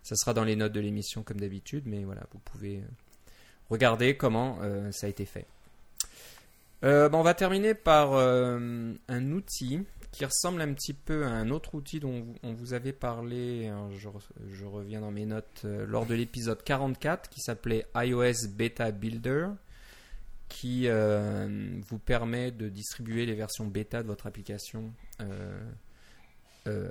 Ça 0.03 0.17
sera 0.17 0.35
dans 0.35 0.45
les 0.45 0.57
notes 0.57 0.73
de 0.73 0.81
l'émission 0.81 1.23
comme 1.23 1.39
d'habitude, 1.39 1.85
mais 1.87 2.05
voilà, 2.05 2.23
vous 2.33 2.39
pouvez 2.39 2.83
regarder 3.71 4.17
comment 4.17 4.59
euh, 4.63 4.91
ça 4.93 5.07
a 5.07 5.11
été 5.11 5.27
fait. 5.27 5.47
Euh, 6.85 7.09
on 7.13 7.23
va 7.23 7.35
terminer 7.35 7.75
par 7.75 8.13
euh, 8.13 8.93
un 9.09 9.33
outil 9.33 9.81
qui 10.13 10.25
ressemble 10.25 10.61
un 10.61 10.73
petit 10.73 10.95
peu 10.95 11.25
à 11.25 11.31
un 11.31 11.51
autre 11.51 11.75
outil 11.75 12.01
dont 12.01 12.25
on 12.43 12.53
vous 12.53 12.73
avait 12.73 12.93
parlé, 12.93 13.71
je, 13.97 14.09
je, 14.51 14.65
reviens 14.65 15.01
dans 15.01 15.11
mes 15.11 15.27
notes, 15.27 15.63
euh, 15.65 15.87
lors 15.87 16.07
de 16.07 16.15
l'épisode 16.15 16.63
44 16.63 17.29
qui 17.29 17.41
s'appelait 17.41 17.87
iOS 17.95 18.49
Beta 18.51 18.91
Builder 18.91 19.49
qui 20.49 20.85
euh, 20.87 21.81
vous 21.89 21.99
permet 21.99 22.51
de 22.53 22.69
distribuer 22.69 23.27
les 23.27 23.35
versions 23.35 23.67
bêta 23.67 24.03
de 24.03 24.07
votre 24.07 24.27
application 24.27 24.93
euh, 26.67 26.91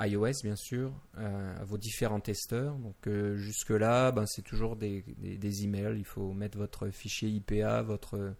iOS 0.00 0.42
bien 0.42 0.56
sûr 0.56 0.92
à 1.16 1.64
vos 1.64 1.78
différents 1.78 2.20
testeurs. 2.20 2.76
Donc 2.76 3.08
jusque 3.36 3.70
là, 3.70 4.12
ben, 4.12 4.24
c'est 4.26 4.42
toujours 4.42 4.76
des, 4.76 5.04
des, 5.18 5.36
des, 5.36 5.64
emails. 5.64 5.98
Il 5.98 6.04
faut 6.04 6.32
mettre 6.32 6.58
votre 6.58 6.88
fichier 6.90 7.28
IPA, 7.28 7.82
votre 7.82 8.34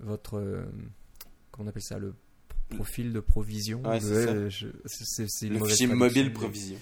votre 0.00 0.66
comment 1.50 1.66
on 1.66 1.68
appelle 1.68 1.82
ça 1.82 1.98
le 1.98 2.14
profil 2.70 3.12
de 3.12 3.20
provision. 3.20 3.82
C'est 4.00 5.48
le 5.48 5.64
fichier 5.64 5.86
mobile 5.86 6.32
provision. 6.32 6.78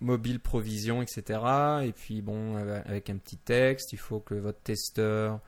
Mobile 0.00 0.40
provision, 0.40 1.00
etc. 1.00 1.40
Et 1.84 1.92
puis 1.92 2.22
bon, 2.22 2.56
avec 2.56 3.10
un 3.10 3.16
petit 3.16 3.36
texte, 3.36 3.92
il 3.92 3.98
faut 3.98 4.20
que 4.20 4.34
votre 4.34 4.60
testeur 4.60 5.40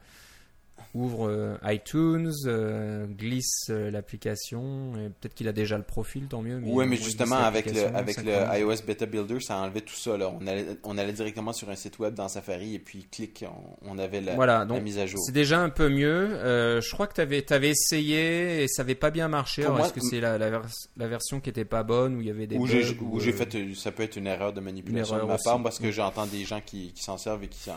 ouvre 0.93 1.29
euh, 1.29 1.57
iTunes, 1.65 2.31
euh, 2.45 3.05
glisse 3.07 3.67
euh, 3.69 3.91
l'application, 3.91 4.93
peut-être 5.19 5.33
qu'il 5.33 5.47
a 5.47 5.53
déjà 5.53 5.77
le 5.77 5.83
profil, 5.83 6.27
tant 6.27 6.41
mieux. 6.41 6.59
Mais 6.59 6.71
oui, 6.71 6.85
mais 6.87 6.97
justement, 6.97 7.37
avec 7.37 7.71
le, 7.73 7.85
avec 7.95 8.23
le 8.23 8.33
iOS 8.59 8.85
Beta 8.85 9.05
Builder, 9.05 9.39
ça 9.39 9.57
enlevait 9.57 9.81
tout 9.81 9.95
ça. 9.95 10.17
Là. 10.17 10.29
On, 10.29 10.45
allait, 10.47 10.65
on 10.83 10.97
allait 10.97 11.13
directement 11.13 11.53
sur 11.53 11.69
un 11.69 11.75
site 11.75 11.99
web 11.99 12.13
dans 12.13 12.27
Safari 12.27 12.75
et 12.75 12.79
puis 12.79 13.07
clic, 13.11 13.45
on, 13.83 13.95
on 13.95 13.97
avait 13.97 14.21
la, 14.21 14.35
voilà, 14.35 14.65
donc, 14.65 14.77
la, 14.77 14.83
mise 14.83 14.99
à 14.99 15.05
jour. 15.05 15.19
C'est 15.25 15.31
déjà 15.31 15.59
un 15.59 15.69
peu 15.69 15.89
mieux. 15.89 16.05
Euh, 16.05 16.81
je 16.81 16.91
crois 16.91 17.07
que 17.07 17.13
tu 17.13 17.21
avais, 17.21 17.51
avais, 17.51 17.69
essayé 17.69 18.63
et 18.63 18.67
ça 18.67 18.83
n'avait 18.83 18.95
pas 18.95 19.11
bien 19.11 19.27
marché. 19.27 19.63
Est-ce 19.63 19.93
que 19.93 20.01
c'est 20.01 20.19
la, 20.19 20.37
la, 20.37 20.49
vers, 20.49 20.65
la, 20.97 21.07
version 21.07 21.39
qui 21.39 21.49
n'était 21.49 21.65
pas 21.65 21.83
bonne, 21.83 22.15
où 22.15 22.21
il 22.21 22.27
y 22.27 22.31
avait 22.31 22.47
des 22.47 22.57
Où 22.57 22.67
j'ai 22.67 23.31
fait, 23.33 23.75
ça 23.75 23.91
peut 23.91 24.03
être 24.03 24.15
une 24.15 24.27
erreur 24.27 24.53
de 24.53 24.61
manipulation 24.61 25.17
de 25.17 25.23
ma 25.23 25.37
part, 25.37 25.61
parce 25.61 25.79
que 25.79 25.91
j'entends 25.91 26.25
des 26.25 26.43
gens 26.43 26.61
qui, 26.65 26.93
qui 26.93 27.03
s'en 27.03 27.17
servent 27.17 27.43
et 27.43 27.47
qui, 27.47 27.69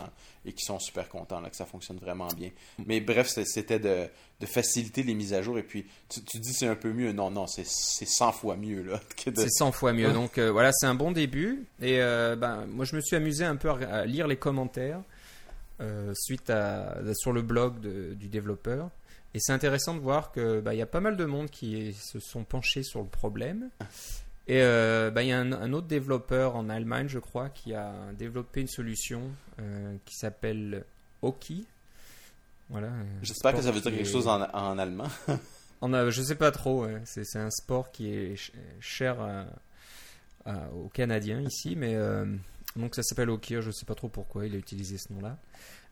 et 0.44 0.53
qui 0.53 0.64
sont 0.64 0.79
super 0.79 1.09
contents 1.09 1.40
là, 1.40 1.51
que 1.51 1.57
ça 1.57 1.66
fonctionne 1.66 1.98
vraiment 1.98 2.29
bien. 2.29 2.51
Mais 2.87 3.01
bref, 3.01 3.29
c'était 3.29 3.79
de, 3.79 4.09
faciliter 4.46 5.03
les 5.03 5.14
mises 5.14 5.35
à 5.35 5.42
jour. 5.42 5.59
Et 5.59 5.62
puis, 5.62 5.87
tu, 6.09 6.22
tu 6.22 6.38
dis 6.38 6.53
c'est 6.53 6.66
un 6.66 6.77
peu 6.77 6.92
mieux. 6.92 7.12
Non, 7.12 7.31
non, 7.31 7.46
c'est 7.46 7.64
100 7.64 8.33
fois 8.33 8.57
mieux. 8.57 8.85
C'est 9.24 9.51
100 9.51 9.72
fois 9.72 9.92
mieux. 9.92 10.12
Donc 10.12 10.38
euh, 10.38 10.51
voilà, 10.51 10.70
c'est 10.72 10.87
un 10.87 10.94
bon 10.94 11.12
début. 11.12 11.66
Et 11.81 12.01
euh, 12.01 12.37
ben, 12.37 12.66
moi, 12.66 12.85
je 12.85 12.96
me 12.96 13.01
suis 13.01 13.16
amusé 13.16 13.44
un 13.44 13.57
peu 13.57 13.70
à, 13.70 14.05
lire 14.07 14.27
les 14.27 14.37
commentaires 14.37 15.01
euh, 15.81 16.12
suite 16.14 16.51
à, 16.51 16.96
sur 17.14 17.33
le 17.33 17.42
blog 17.42 17.81
du 17.81 18.29
développeur. 18.29 18.90
Et 19.35 19.40
c'est 19.40 19.53
intéressant 19.53 19.94
de 19.94 20.01
voir 20.01 20.33
que 20.33 20.61
bah, 20.61 20.74
il 20.74 20.79
y 20.79 20.83
a 20.83 20.87
pas 20.87 21.01
mal 21.01 21.16
de 21.16 21.24
monde 21.24 21.51
qui 21.51 21.92
se 21.92 22.18
sont 22.18 22.44
penchés 22.44 22.83
sur 22.83 23.03
le 23.03 23.09
problème. 23.09 23.68
Et 24.49 24.63
euh, 24.63 25.11
bah, 25.11 25.23
il 25.23 25.29
y 25.29 25.33
a 25.33 25.39
un, 25.39 25.53
un 25.53 25.73
autre 25.75 25.87
développeur 25.87 26.57
en 26.57 26.69
Allemagne, 26.71 27.07
je 27.09 27.19
crois, 27.19 27.51
qui 27.51 27.75
a 27.75 27.93
développé 28.19 28.63
une 28.63 28.69
solution 28.69 29.23
euh, 29.61 29.95
qui 30.07 30.15
s'appelle 30.17 30.85
Oki. 31.23 31.67
Voilà. 32.71 32.89
J'espère 33.23 33.55
que 33.55 33.61
ça 33.63 33.71
veut 33.71 33.81
dire 33.81 33.93
quelque 33.93 34.07
est- 34.09 34.13
chose 34.13 34.27
en, 34.27 34.41
en 34.43 34.79
allemand. 34.79 35.09
On 35.81 35.93
a, 35.93 36.11
je 36.11 36.23
sais 36.23 36.35
pas 36.35 36.51
trop. 36.51 36.85
ouais. 36.85 37.01
C'est, 37.05 37.37
un 37.37 37.51
sport 37.51 37.93
qui 37.93 38.09
est 38.13 38.29
ch- 38.37 38.53
cher 38.81 39.21
à- 39.21 39.47
à- 40.47 40.71
aux 40.73 40.89
Canadiens 40.89 41.41
ici, 41.43 41.77
mais 41.77 41.95
euh, 41.95 42.25
donc 42.75 42.95
ça 42.95 43.03
s'appelle 43.03 43.31
Okir. 43.31 43.61
Je 43.63 43.71
sais 43.71 43.85
pas 43.87 43.95
trop 43.95 44.09
pourquoi 44.09 44.47
il 44.47 44.55
a 44.55 44.59
utilisé 44.59 44.97
ce 44.99 45.13
nom-là. 45.13 45.37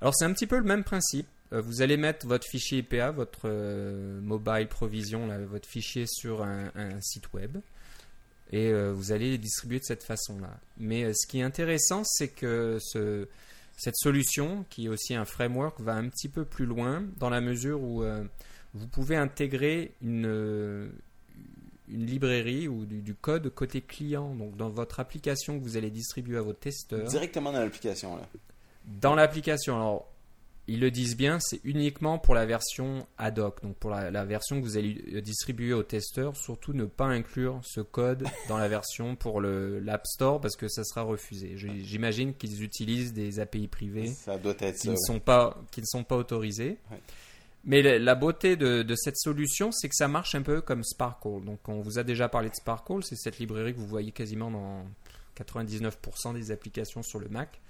Alors 0.00 0.14
c'est 0.14 0.24
un 0.24 0.32
petit 0.32 0.46
peu 0.46 0.56
le 0.58 0.64
même 0.64 0.82
principe. 0.82 1.26
Euh, 1.52 1.60
Vous 1.60 1.82
allez 1.82 1.96
mettre 1.96 2.26
votre 2.26 2.46
fichier 2.46 2.78
IPA, 2.78 3.10
votre 3.12 3.42
euh, 3.44 4.20
mobile 4.20 4.66
provision, 4.68 5.26
là, 5.26 5.38
votre 5.38 5.68
fichier 5.68 6.04
sur 6.08 6.42
un, 6.42 6.70
un 6.74 7.00
site 7.00 7.32
web. 7.34 7.58
Et 8.52 8.70
euh, 8.70 8.92
vous 8.92 9.12
allez 9.12 9.30
les 9.30 9.38
distribuer 9.38 9.80
de 9.80 9.84
cette 9.84 10.04
façon-là. 10.04 10.56
Mais 10.78 11.04
euh, 11.04 11.12
ce 11.14 11.26
qui 11.26 11.40
est 11.40 11.42
intéressant, 11.42 12.02
c'est 12.04 12.28
que 12.28 12.78
ce, 12.80 13.26
cette 13.76 13.96
solution, 13.96 14.64
qui 14.70 14.86
est 14.86 14.88
aussi 14.88 15.14
un 15.14 15.24
framework, 15.24 15.80
va 15.80 15.94
un 15.94 16.08
petit 16.08 16.28
peu 16.28 16.44
plus 16.44 16.66
loin 16.66 17.04
dans 17.16 17.28
la 17.30 17.40
mesure 17.40 17.82
où 17.82 18.04
euh, 18.04 18.22
vous 18.74 18.86
pouvez 18.86 19.16
intégrer 19.16 19.94
une, 20.00 20.90
une 21.88 22.06
librairie 22.06 22.68
ou 22.68 22.84
du, 22.84 23.02
du 23.02 23.14
code 23.14 23.48
côté 23.50 23.80
client. 23.80 24.34
Donc 24.34 24.56
dans 24.56 24.70
votre 24.70 25.00
application 25.00 25.58
que 25.58 25.64
vous 25.64 25.76
allez 25.76 25.90
distribuer 25.90 26.38
à 26.38 26.42
vos 26.42 26.52
testeurs. 26.52 27.08
Directement 27.08 27.52
dans 27.52 27.60
l'application. 27.60 28.16
là. 28.16 28.28
Dans 28.84 29.16
l'application, 29.16 29.74
alors 29.74 30.08
ils 30.68 30.80
le 30.80 30.90
disent 30.90 31.16
bien, 31.16 31.38
c'est 31.40 31.60
uniquement 31.64 32.18
pour 32.18 32.34
la 32.34 32.44
version 32.44 33.06
ad 33.18 33.38
hoc, 33.38 33.62
donc 33.62 33.76
pour 33.76 33.90
la, 33.90 34.10
la 34.10 34.24
version 34.24 34.60
que 34.60 34.64
vous 34.64 34.76
allez 34.76 35.00
euh, 35.14 35.20
distribuer 35.20 35.72
aux 35.72 35.82
testeurs. 35.84 36.36
Surtout 36.36 36.72
ne 36.72 36.84
pas 36.86 37.06
inclure 37.06 37.60
ce 37.64 37.80
code 37.80 38.24
dans 38.48 38.58
la 38.58 38.68
version 38.68 39.14
pour 39.14 39.40
l'App 39.40 40.06
Store 40.06 40.40
parce 40.40 40.56
que 40.56 40.68
ça 40.68 40.82
sera 40.84 41.02
refusé. 41.02 41.56
J'imagine 41.56 42.34
qu'ils 42.34 42.62
utilisent 42.62 43.12
des 43.12 43.38
API 43.38 43.68
privées 43.68 44.08
Ça 44.08 44.38
doit 44.38 44.54
être 44.58 44.74
qui 44.76 44.86
ça. 44.88 44.92
ne 44.92 44.96
sont 44.96 45.20
pas 45.20 45.56
qui 45.70 45.80
ne 45.80 45.86
sont 45.86 46.04
pas 46.04 46.16
autorisés. 46.16 46.78
Ouais. 46.90 47.00
Mais 47.64 47.82
la, 47.82 47.98
la 47.98 48.14
beauté 48.14 48.56
de, 48.56 48.82
de 48.82 48.94
cette 48.94 49.16
solution, 49.18 49.72
c'est 49.72 49.88
que 49.88 49.94
ça 49.96 50.06
marche 50.08 50.34
un 50.36 50.42
peu 50.42 50.60
comme 50.60 50.84
Sparkle. 50.84 51.44
Donc 51.44 51.68
on 51.68 51.80
vous 51.80 51.98
a 51.98 52.04
déjà 52.04 52.28
parlé 52.28 52.48
de 52.48 52.54
Sparkle, 52.54 53.02
c'est 53.02 53.16
cette 53.16 53.38
librairie 53.38 53.72
que 53.74 53.78
vous 53.78 53.86
voyez 53.88 54.12
quasiment 54.12 54.50
dans 54.50 54.84
99% 55.36 56.34
des 56.34 56.50
applications 56.50 57.02
sur 57.02 57.18
le 57.18 57.28
Mac, 57.28 57.60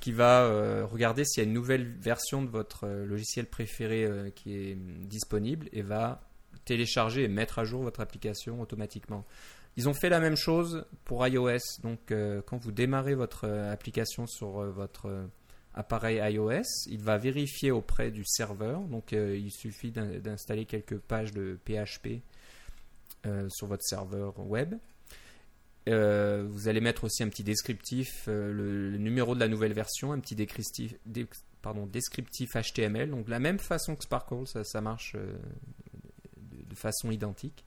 qui 0.00 0.12
va 0.12 0.42
euh, 0.44 0.86
regarder 0.86 1.24
s'il 1.24 1.42
y 1.42 1.46
a 1.46 1.48
une 1.48 1.54
nouvelle 1.54 1.86
version 1.98 2.42
de 2.42 2.48
votre 2.48 2.84
euh, 2.86 3.04
logiciel 3.04 3.46
préféré 3.46 4.04
euh, 4.04 4.30
qui 4.30 4.54
est 4.54 4.74
hum, 4.74 5.06
disponible 5.06 5.68
et 5.72 5.82
va 5.82 6.22
télécharger 6.64 7.24
et 7.24 7.28
mettre 7.28 7.58
à 7.58 7.64
jour 7.64 7.82
votre 7.82 8.00
application 8.00 8.60
automatiquement. 8.60 9.24
Ils 9.76 9.88
ont 9.88 9.94
fait 9.94 10.08
la 10.10 10.20
même 10.20 10.36
chose 10.36 10.84
pour 11.04 11.26
iOS. 11.26 11.58
Donc 11.82 12.12
quand 12.46 12.58
vous 12.58 12.72
démarrez 12.72 13.14
votre 13.14 13.48
application 13.48 14.26
sur 14.26 14.70
votre 14.70 15.26
appareil 15.74 16.18
iOS, 16.34 16.62
il 16.88 17.00
va 17.00 17.16
vérifier 17.16 17.70
auprès 17.70 18.10
du 18.10 18.22
serveur. 18.26 18.82
Donc 18.82 19.12
il 19.12 19.50
suffit 19.50 19.90
d'in- 19.90 20.18
d'installer 20.18 20.66
quelques 20.66 20.98
pages 20.98 21.32
de 21.32 21.58
PHP 21.64 22.20
sur 23.48 23.66
votre 23.66 23.82
serveur 23.82 24.38
web. 24.46 24.74
Euh, 25.88 26.46
vous 26.48 26.68
allez 26.68 26.80
mettre 26.80 27.04
aussi 27.04 27.22
un 27.22 27.28
petit 27.28 27.42
descriptif, 27.42 28.26
euh, 28.28 28.52
le, 28.52 28.96
numéro 28.98 29.34
de 29.34 29.40
la 29.40 29.48
nouvelle 29.48 29.72
version, 29.72 30.12
un 30.12 30.20
petit 30.20 30.36
pardon, 31.60 31.86
descriptif 31.86 32.50
HTML. 32.54 33.10
Donc 33.10 33.28
la 33.28 33.40
même 33.40 33.58
façon 33.58 33.96
que 33.96 34.04
Sparkle, 34.04 34.46
ça, 34.46 34.80
marche 34.80 35.14
euh, 35.16 35.34
de, 36.36 36.74
façon 36.74 37.10
identique. 37.10 37.64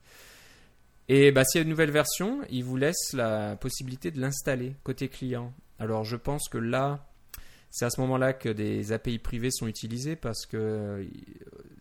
Et 1.07 1.31
bah, 1.31 1.43
s'il 1.43 1.59
y 1.59 1.61
a 1.61 1.63
une 1.63 1.69
nouvelle 1.69 1.91
version, 1.91 2.41
il 2.49 2.63
vous 2.63 2.77
laisse 2.77 3.13
la 3.13 3.57
possibilité 3.57 4.11
de 4.11 4.19
l'installer 4.19 4.75
côté 4.83 5.09
client. 5.09 5.53
Alors 5.77 6.03
je 6.03 6.15
pense 6.15 6.47
que 6.47 6.57
là, 6.57 7.05
c'est 7.69 7.85
à 7.85 7.89
ce 7.89 7.99
moment-là 8.01 8.33
que 8.33 8.49
des 8.49 8.93
API 8.93 9.19
privées 9.19 9.51
sont 9.51 9.67
utilisées 9.67 10.15
parce 10.15 10.45
que 10.45 11.05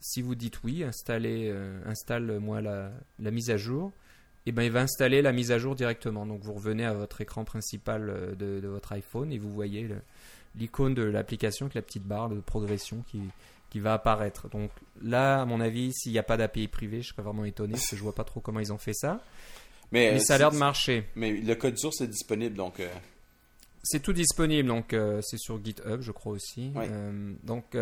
si 0.00 0.20
vous 0.20 0.34
dites 0.34 0.62
oui, 0.64 0.82
installez, 0.82 1.54
installe-moi 1.86 2.60
la, 2.60 2.90
la 3.20 3.30
mise 3.30 3.50
à 3.50 3.56
jour, 3.56 3.92
et 4.46 4.52
ben 4.52 4.62
il 4.62 4.70
va 4.70 4.80
installer 4.80 5.22
la 5.22 5.32
mise 5.32 5.52
à 5.52 5.58
jour 5.58 5.74
directement. 5.74 6.26
Donc 6.26 6.42
vous 6.42 6.52
revenez 6.52 6.84
à 6.84 6.92
votre 6.92 7.20
écran 7.20 7.44
principal 7.44 8.10
euh, 8.10 8.34
de, 8.34 8.60
de 8.60 8.68
votre 8.68 8.92
iPhone 8.92 9.32
et 9.32 9.38
vous 9.38 9.50
voyez 9.50 9.88
l'icône 10.56 10.94
de 10.94 11.02
l'application 11.02 11.66
avec 11.66 11.74
la 11.74 11.82
petite 11.82 12.04
barre 12.04 12.28
de 12.28 12.40
progression 12.40 13.02
qui, 13.10 13.20
qui 13.70 13.80
va 13.80 13.94
apparaître. 13.94 14.48
Donc 14.50 14.70
là, 15.02 15.42
à 15.42 15.44
mon 15.44 15.60
avis, 15.60 15.92
s'il 15.92 16.12
n'y 16.12 16.18
a 16.18 16.22
pas 16.22 16.36
d'API 16.36 16.68
privée, 16.68 17.02
je 17.02 17.08
serais 17.08 17.22
vraiment 17.22 17.44
étonné 17.44 17.72
parce 17.72 17.88
que 17.88 17.96
je 17.96 18.02
vois 18.02 18.14
pas 18.14 18.22
trop 18.22 18.40
comment 18.40 18.60
ils 18.60 18.72
ont 18.72 18.78
fait 18.78 18.94
ça. 18.94 19.20
Mais, 19.90 20.12
Mais 20.12 20.16
euh, 20.16 20.20
ça 20.20 20.36
a 20.36 20.38
l'air 20.38 20.52
de 20.52 20.56
marcher. 20.56 21.08
Mais 21.16 21.32
le 21.32 21.54
code 21.56 21.76
source 21.76 22.00
est 22.00 22.06
disponible, 22.06 22.56
donc 22.56 22.78
euh, 22.78 22.88
C'est 23.82 24.00
tout 24.00 24.12
disponible, 24.12 24.68
donc 24.68 24.92
euh, 24.92 25.20
c'est 25.22 25.38
sur 25.38 25.62
GitHub, 25.64 26.00
je 26.00 26.12
crois 26.12 26.32
aussi. 26.32 26.72
Euh, 26.76 27.32
donc 27.42 27.76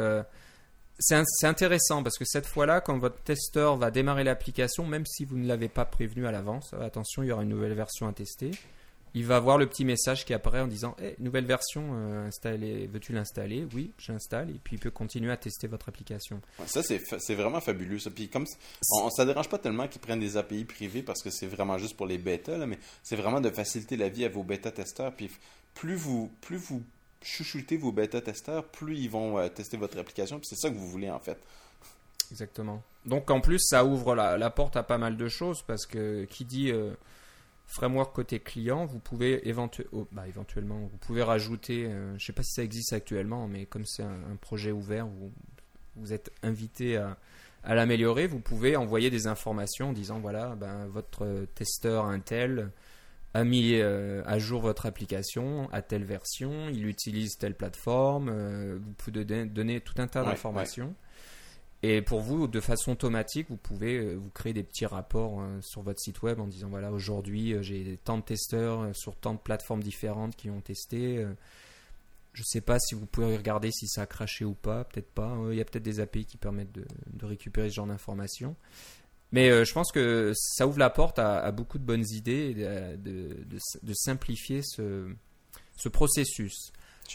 c'est 1.03 1.47
intéressant 1.47 2.03
parce 2.03 2.17
que 2.19 2.25
cette 2.25 2.47
fois-là, 2.47 2.81
quand 2.81 2.99
votre 2.99 3.21
testeur 3.23 3.77
va 3.77 3.91
démarrer 3.91 4.25
l'application, 4.25 4.87
même 4.87 5.05
si 5.07 5.25
vous 5.25 5.37
ne 5.37 5.47
l'avez 5.47 5.69
pas 5.69 5.85
prévenu 5.85 6.27
à 6.27 6.33
l'avance, 6.33 6.71
euh, 6.75 6.87
attention, 6.87 7.23
il 7.23 7.29
y 7.29 7.33
aura 7.33 7.43
une 7.43 7.49
nouvelle 7.49 7.75
version 7.75 8.07
à 8.07 8.13
tester. 8.13 8.51
Il 9.15 9.27
va 9.27 9.39
voir 9.41 9.59
le 9.59 9.67
petit 9.67 9.85
message 9.85 10.25
qui 10.25 10.33
apparaît 10.33 10.61
en 10.61 10.67
disant 10.67 10.97
hey, 10.99 11.15
nouvelle 11.19 11.45
version 11.45 11.83
euh, 11.93 12.27
installée, 12.29 12.87
veux-tu 12.87 13.13
l'installer? 13.13 13.67
Oui, 13.75 13.93
j'installe 13.99 14.49
et 14.49 14.59
puis 14.63 14.77
il 14.77 14.79
peut 14.79 14.91
continuer 14.91 15.31
à 15.31 15.37
tester 15.37 15.67
votre 15.67 15.91
application. 15.91 16.41
ouais, 16.59 16.67
ça, 16.67 16.83
c'est 16.83 16.99
fa- 16.99 17.19
vraiment 17.35 17.61
fabuleux. 17.61 17.99
Ça. 17.99 18.11
Puis 18.11 18.29
comme, 18.31 18.47
on, 18.91 19.11
ça 19.11 19.27
dérange 19.27 19.51
pas 19.51 19.59
tellement 19.59 19.87
qu'ils 19.87 20.01
prennent 20.01 20.21
des 20.21 20.39
API 20.39 20.65
privées 20.65 21.03
parce 21.03 21.23
que 21.23 21.29
c'est 21.29 21.47
vraiment 21.47 21.77
juste 21.77 21.95
pour 21.97 22.07
les 22.07 22.17
bêtas, 22.17 22.57
là, 22.57 22.67
mais 22.67 22.79
c'est 23.03 23.17
vraiment 23.17 23.43
de 23.43 23.51
faciliter 23.51 23.99
la 23.99 24.09
vie 24.09 24.25
à 24.25 24.31
vos 24.31 24.45
bêta-testeurs. 24.45 25.13
Puis 25.13 25.31
plus 25.75 25.95
vous, 25.97 26.31
plus 26.41 26.57
vous 26.57 26.83
chouchoutez 27.23 27.77
vos 27.77 27.93
bêta-testeurs, 27.93 28.65
plus 28.65 28.99
ils 28.99 29.11
vont 29.11 29.39
euh, 29.39 29.49
tester 29.49 29.77
votre 29.77 29.99
application. 29.99 30.41
C'est 30.43 30.57
ça 30.57 30.71
que 30.71 30.75
vous 30.75 30.89
voulez, 30.89 31.11
en 31.11 31.21
fait. 31.21 31.39
Exactement. 32.31 32.83
Donc 33.05 33.31
en 33.31 33.41
plus, 33.41 33.59
ça 33.59 33.85
ouvre 33.85 34.15
la, 34.15 34.51
porte 34.51 34.77
à 34.77 34.83
pas 34.83 34.99
mal 34.99 35.17
de 35.17 35.29
choses 35.29 35.63
parce 35.63 35.85
que 35.85 36.25
qui 36.25 36.47
dit 36.47 36.71
euh, 36.71 36.93
framework 37.67 38.15
côté 38.15 38.41
client, 38.41 38.87
vous 38.87 39.01
pouvez 39.01 39.43
oh, 39.93 40.09
bah, 40.13 40.27
éventuellement, 40.27 40.79
vous 40.79 40.97
pouvez 40.99 41.23
rajouter, 41.23 41.87
euh, 41.87 42.17
je 42.19 42.25
sais 42.25 42.33
pas 42.33 42.43
si 42.43 42.53
ça 42.53 42.63
existe 42.63 42.95
actuellement, 42.95 43.49
mais 43.49 43.67
comme 43.67 43.85
c'est 43.85 44.03
un, 44.03 44.37
projet 44.41 44.73
ouvert, 44.73 45.07
vous, 45.97 46.13
êtes 46.13 46.33
invité 46.43 46.97
à, 46.97 47.19
à 47.65 47.75
l'améliorer, 47.75 48.27
vous 48.27 48.41
pouvez 48.41 48.77
envoyer 48.77 49.11
des 49.11 49.27
informations 49.27 49.91
en 49.91 49.93
disant 49.93 50.19
voilà, 50.19 50.55
ben, 50.57 50.87
votre 50.87 51.47
testeur 51.55 52.07
Intel 52.07 52.71
a 53.35 53.45
mis 53.45 53.75
euh, 53.75 54.23
à 54.27 54.39
jour 54.39 54.61
votre 54.61 54.87
application 54.87 55.69
à 55.73 55.81
telle 55.83 56.05
version, 56.05 56.69
il 56.69 56.87
utilise 56.87 57.39
telle 57.39 57.55
plateforme, 57.55 58.29
euh, 58.31 58.79
vous 58.81 58.93
pouvez 58.93 59.25
donner, 59.25 59.47
donner 59.47 59.81
tout 59.81 59.95
un 59.99 60.07
tas 60.07 60.23
Ouais, 60.23 60.31
d'informations. 60.31 60.95
Et 61.85 62.01
pour 62.01 62.21
vous, 62.21 62.47
de 62.47 62.61
façon 62.61 62.93
automatique, 62.93 63.49
vous 63.49 63.57
pouvez 63.57 63.99
euh, 63.99 64.15
vous 64.15 64.31
créer 64.31 64.53
des 64.53 64.63
petits 64.63 64.87
rapports 64.87 65.41
euh, 65.41 65.61
sur 65.63 65.83
votre 65.83 65.99
site 65.99 66.23
web 66.23 66.41
en 66.41 66.47
disant 66.47 66.69
voilà, 66.69 66.93
aujourd'hui 66.93 67.55
j'ai 67.63 67.99
tant 68.05 68.19
de 68.19 68.23
testeurs 68.23 68.95
sur 68.95 69.17
tant 69.17 69.35
de 69.35 69.39
plateformes 69.39 69.83
différentes 69.83 70.37
qui 70.37 70.51
ont 70.51 70.61
testé. 70.61 71.27
je 72.35 72.43
sais 72.45 72.61
pas 72.61 72.79
si 72.79 72.95
vous 72.95 73.07
pouvez 73.07 73.37
regarder 73.37 73.71
si 73.73 73.89
ça 73.89 74.03
a 74.03 74.07
craché 74.07 74.45
ou 74.45 74.55
pas, 74.55 74.85
peut-être 74.85 75.11
pas. 75.11 75.33
Euh, 75.37 75.55
Il 75.55 75.59
y 75.59 75.61
a 75.61 75.65
peut-être 75.65 75.83
des 75.83 76.01
API 76.01 76.25
qui 76.27 76.37
permettent 76.37 76.73
de, 76.73 76.85
de 77.13 77.27
récupérer 77.27 77.71
ce 77.71 77.75
genre 77.77 77.87
d'informations. 77.87 78.57
Mais 79.33 79.49
euh, 79.51 79.65
je 79.65 79.73
pense 79.73 79.91
que 79.93 80.33
ça 80.35 80.67
ouvre 80.67 80.79
la 80.79 80.91
porte 80.91 81.19
à, 81.19 81.41
à 81.41 81.51
beaucoup 81.53 81.79
de 81.79 81.85
bonnes 81.85 82.05
idées 82.11 82.51
et 82.51 82.55
de, 82.55 82.97
de- 82.97 83.45
de- 83.45 83.59
de 83.83 83.93
simplifier 83.95 84.61
ce, 84.63 85.09
ce 85.77 85.89
processus. 85.89 86.73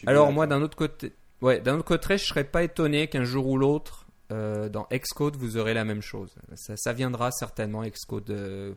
Alors 0.08 0.32
moi, 0.32 0.47
d'un 0.47 0.62
autre 0.62 0.75
côté, 0.77 1.13
ouais, 1.41 1.60
d'un 1.62 1.75
autre 1.75 1.86
côté, 1.86 2.17
je 2.17 2.25
serais 2.25 2.43
pas 2.43 2.63
étonné 2.63 3.08
qu'un 3.08 3.23
jour 3.23 3.47
ou 3.47 3.58
l'autre, 3.58 4.06
euh, 4.32 4.67
dans 4.69 4.88
Xcode, 4.91 5.36
vous 5.38 5.58
aurez 5.58 5.73
la 5.73 5.86
même 5.86 6.01
chose. 6.01 6.36
Ça, 6.56 6.75
ça 6.75 6.91
viendra 6.93 7.32
certainement 7.32 7.84
Xcode 7.84 8.30
euh, 8.32 8.73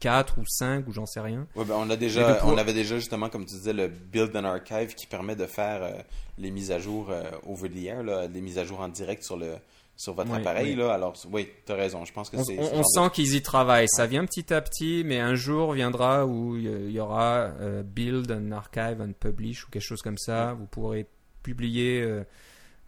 4 0.00 0.38
ou 0.38 0.44
5 0.46 0.86
ou 0.88 0.92
j'en 0.92 1.06
sais 1.06 1.20
rien. 1.20 1.46
Ouais, 1.56 1.64
ben, 1.64 1.74
on, 1.78 1.88
a 1.88 1.94
Et 1.94 1.96
déjà, 1.96 2.34
de 2.34 2.38
pouvoir- 2.40 2.54
on 2.54 2.58
avait 2.58 2.74
déjà, 2.74 2.96
justement, 2.96 3.30
comme 3.30 3.46
tu 3.46 3.54
disais, 3.54 3.72
le 3.72 3.88
Build 3.88 4.36
and 4.36 4.44
Archive 4.44 4.94
qui 4.94 5.06
permet 5.06 5.36
de 5.36 5.46
faire 5.46 5.82
euh, 5.82 5.92
les 6.38 6.50
mises 6.50 6.70
à 6.70 6.78
jour 6.78 7.08
euh, 7.10 7.22
over 7.46 7.70
the 7.70 7.84
air, 7.86 8.02
là, 8.02 8.26
les 8.26 8.40
mises 8.42 8.58
à 8.58 8.64
jour 8.64 8.80
en 8.80 8.88
direct 8.88 9.22
sur, 9.22 9.36
le, 9.38 9.54
sur 9.96 10.14
votre 10.14 10.30
Oui, 10.32 10.38
appareil. 10.38 10.70
oui. 10.72 10.74
Là. 10.76 10.94
Alors, 10.94 11.14
oui, 11.30 11.48
tu 11.64 11.72
as 11.72 11.76
raison. 11.76 12.04
Je 12.04 12.12
pense 12.12 12.30
que 12.30 12.36
On, 12.36 12.44
c'est. 12.44 12.58
on- 12.58 12.82
sent 12.84 13.10
qu'ils 13.12 13.34
y 13.34 13.42
travaillent. 13.42 13.88
Ça 13.88 14.06
vient 14.06 14.24
petit 14.26 14.52
à 14.52 14.60
petit, 14.60 15.02
mais 15.04 15.20
un 15.20 15.34
jour 15.34 15.72
viendra 15.72 16.26
où 16.26 16.56
il 16.56 16.90
y- 16.90 17.00
aura 17.00 17.52
euh, 17.60 17.82
Build, 17.82 18.30
un 18.30 18.50
Archive, 18.52 19.00
un 19.00 19.12
Publish 19.12 19.66
ou 19.66 19.70
quelque 19.70 19.82
chose 19.82 20.02
comme 20.02 20.18
ça. 20.18 20.54
Vous 20.54 20.66
pourrez 20.66 21.06
publier 21.42 22.02
euh, 22.02 22.24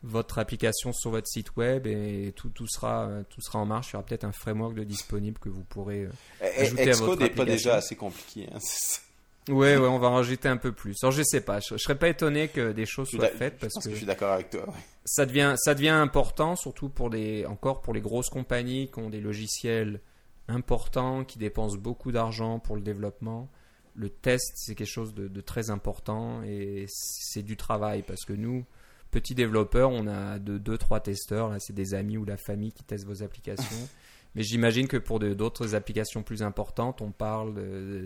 votre 0.03 0.39
application 0.39 0.93
sur 0.93 1.11
votre 1.11 1.27
site 1.29 1.57
web 1.57 1.87
et 1.87 2.33
tout, 2.37 2.49
tout, 2.51 2.67
sera, 2.69 3.07
euh, 3.07 3.23
tout 3.29 3.41
sera 3.41 3.59
en 3.61 3.67
marche. 3.67 3.91
Il 3.91 3.93
y 3.93 3.97
aura 3.97 4.05
peut-être 4.07 4.25
un 4.25 4.33
framework 4.33 4.75
de 4.75 4.85
disponible 4.85 5.39
que 5.39 5.49
vous 5.49 5.65
pourrez. 5.65 6.03
euh. 6.05 6.11
Eh, 6.43 6.47
eh, 6.57 6.61
ajouter 6.63 6.91
à 6.91 6.95
votre 6.97 7.23
n'est 7.23 7.31
pas 7.31 7.45
déjà 7.45 7.77
assez 7.77 7.97
compliqué. 7.97 8.49
hein. 8.55 8.59
Ouais, 9.49 9.77
ouais, 9.77 9.87
on 9.87 9.99
va 9.99 10.09
en 10.09 10.15
rajouter 10.15 10.49
un 10.49 10.57
peu 10.57 10.73
plus. 10.73 10.97
Alors, 11.03 11.13
je 11.13 11.23
sais 11.23 11.41
pas, 11.41 11.61
je, 11.61 11.77
je 11.77 11.83
serais 11.83 11.95
pas 11.99 12.09
étonné 12.09 12.49
que 12.49 12.73
des 12.73 12.87
choses 12.87 13.09
soient 13.11 13.29
faites 13.29 13.55
je 13.57 13.61
parce 13.61 13.75
pense 13.75 13.85
que, 13.85 13.89
que 13.91 13.95
je 13.95 13.99
suis 13.99 14.07
d'accord 14.07 14.33
avec 14.33 14.51
toi. 14.51 14.67
ouais. 14.67 14.75
ça 15.05 15.25
devient, 15.25 15.55
ça 15.57 15.75
devient 15.75 15.91
important, 15.91 16.57
surtout 16.57 16.89
pour 16.89 17.11
les, 17.11 17.47
encore 17.47 17.81
pour 17.81 17.95
les 17.95 18.01
grosses 18.01 18.29
compagnies 18.31 18.91
qui 18.91 18.99
ont 18.99 19.09
des 19.11 19.21
logiciels 19.21 20.01
importants, 20.49 21.25
qui 21.25 21.39
dépensent 21.39 21.77
beaucoup 21.77 22.11
d'argent 22.13 22.59
pour 22.59 22.75
le 22.77 22.83
développement. 22.83 23.49
Le 23.95 24.11
test, 24.11 24.53
c'est 24.57 24.75
quelque 24.75 24.91
chose 24.91 25.15
de, 25.15 25.29
de 25.29 25.41
très 25.41 25.71
important 25.71 26.43
et 26.43 26.87
c'est 26.89 27.43
du 27.43 27.57
travail 27.57 28.03
parce 28.03 28.25
que 28.25 28.33
nous, 28.33 28.65
petits 29.11 29.35
développeurs, 29.35 29.91
on 29.91 30.07
a 30.07 30.39
de 30.39 30.59
deux, 30.59 30.77
trois 30.77 31.01
testeurs. 31.01 31.49
Là, 31.49 31.59
c'est 31.61 31.73
des 31.73 31.95
amis 31.95 32.19
ou 32.19 32.25
la 32.25 32.37
famille 32.37 32.73
qui 32.73 32.83
testent 32.85 33.07
vos 33.07 33.23
applications. 33.23 33.89
Mais 34.37 34.43
j'imagine 34.43 34.87
que 34.87 34.97
pour 34.99 35.19
d'autres 35.19 35.75
applications 35.75 36.23
plus 36.23 36.43
importantes, 36.43 37.01
on 37.03 37.11
parle 37.11 37.55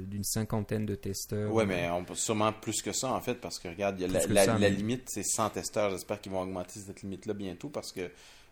d'une 0.07 0.25
cinquantaine 0.25 0.87
de 0.87 0.95
testeurs. 0.95 1.53
Ouais, 1.53 1.67
mais 1.67 1.91
on 1.91 2.05
peut 2.05 2.15
sûrement 2.15 2.53
plus 2.53 2.81
que 2.83 2.93
ça, 2.93 3.09
en 3.13 3.21
fait, 3.21 3.35
parce 3.35 3.59
que 3.59 3.69
regarde, 3.69 3.99
il 3.99 4.03
y 4.03 4.05
a 4.05 4.09
la, 4.09 4.21
Plus 4.21 4.29
que 4.29 4.33
la- 4.33 4.45
ça, 4.45 4.53
la 4.55 4.59
mais- 4.59 4.71
limite, 4.71 5.09
c'est 5.09 5.25
100 5.25 5.51
testeurs. 5.51 5.91
J'espère 5.91 6.21
qu'ils 6.21 6.33
vont 6.33 6.41
augmenter 6.43 6.79
cette 6.81 7.03
limite-là 7.03 7.35
bientôt, 7.35 7.69
parce 7.69 7.93
que 7.93 8.09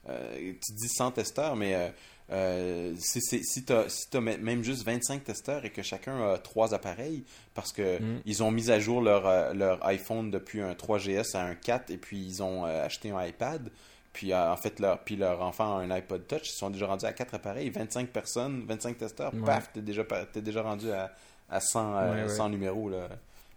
euh, 0.09 0.53
tu 0.67 0.73
dis 0.75 0.89
100 0.89 1.13
testeurs, 1.13 1.55
mais 1.57 1.75
euh, 1.75 1.89
euh, 2.31 2.95
si, 2.99 3.65
tu 3.65 3.73
as, 3.73 4.21
même 4.21 4.63
juste 4.65 4.85
25 4.85 5.23
testeurs 5.25 5.65
et 5.65 5.71
que 5.71 5.83
chacun 5.83 6.33
a 6.33 6.39
trois 6.39 6.75
appareils, 6.75 7.25
parce 7.55 7.73
que 7.73 8.01
Mm. 8.01 8.21
ils 8.25 8.43
ont 8.43 8.51
mis 8.51 8.71
à 8.71 8.79
jour 8.81 9.01
leur, 9.03 9.55
leur 9.55 9.85
iPhone 9.87 10.31
depuis 10.31 10.61
un 10.63 10.73
3GS 10.75 11.35
à 11.37 11.45
un 11.45 11.55
4, 11.55 11.91
et 11.91 11.99
puis 11.99 12.19
ils 12.19 12.43
ont 12.43 12.65
acheté 12.65 13.11
un 13.11 13.25
iPad, 13.25 13.71
puis 14.19 14.33
euh, 14.33 14.51
en 14.53 14.57
fait, 14.57 14.81
leur, 14.81 14.99
puis 15.05 15.15
leur 15.15 15.41
enfant 15.43 15.79
a 15.79 15.81
un 15.83 15.93
iPod 15.93 16.27
Touch, 16.27 16.49
ils 16.51 16.57
sont 16.57 16.71
déjà 16.71 16.89
rendus 16.89 17.05
à 17.05 17.13
quatre 17.13 17.35
appareils, 17.35 17.71
25 17.71 18.09
personnes, 18.09 18.65
25 18.67 18.99
testeurs, 18.99 19.33
Ouais. 19.33 19.45
paf, 19.47 19.73
t'es 19.73 19.81
déjà, 19.81 20.03
t'es 20.33 20.43
déjà 20.43 20.61
rendu 20.63 20.91
à, 20.91 21.15
à 21.49 21.61
100, 21.61 21.95
euh, 21.95 22.15
Ouais, 22.17 22.23
ouais. 22.25 22.29
100 22.29 22.49
numéros, 22.49 22.91
là. 22.91 23.09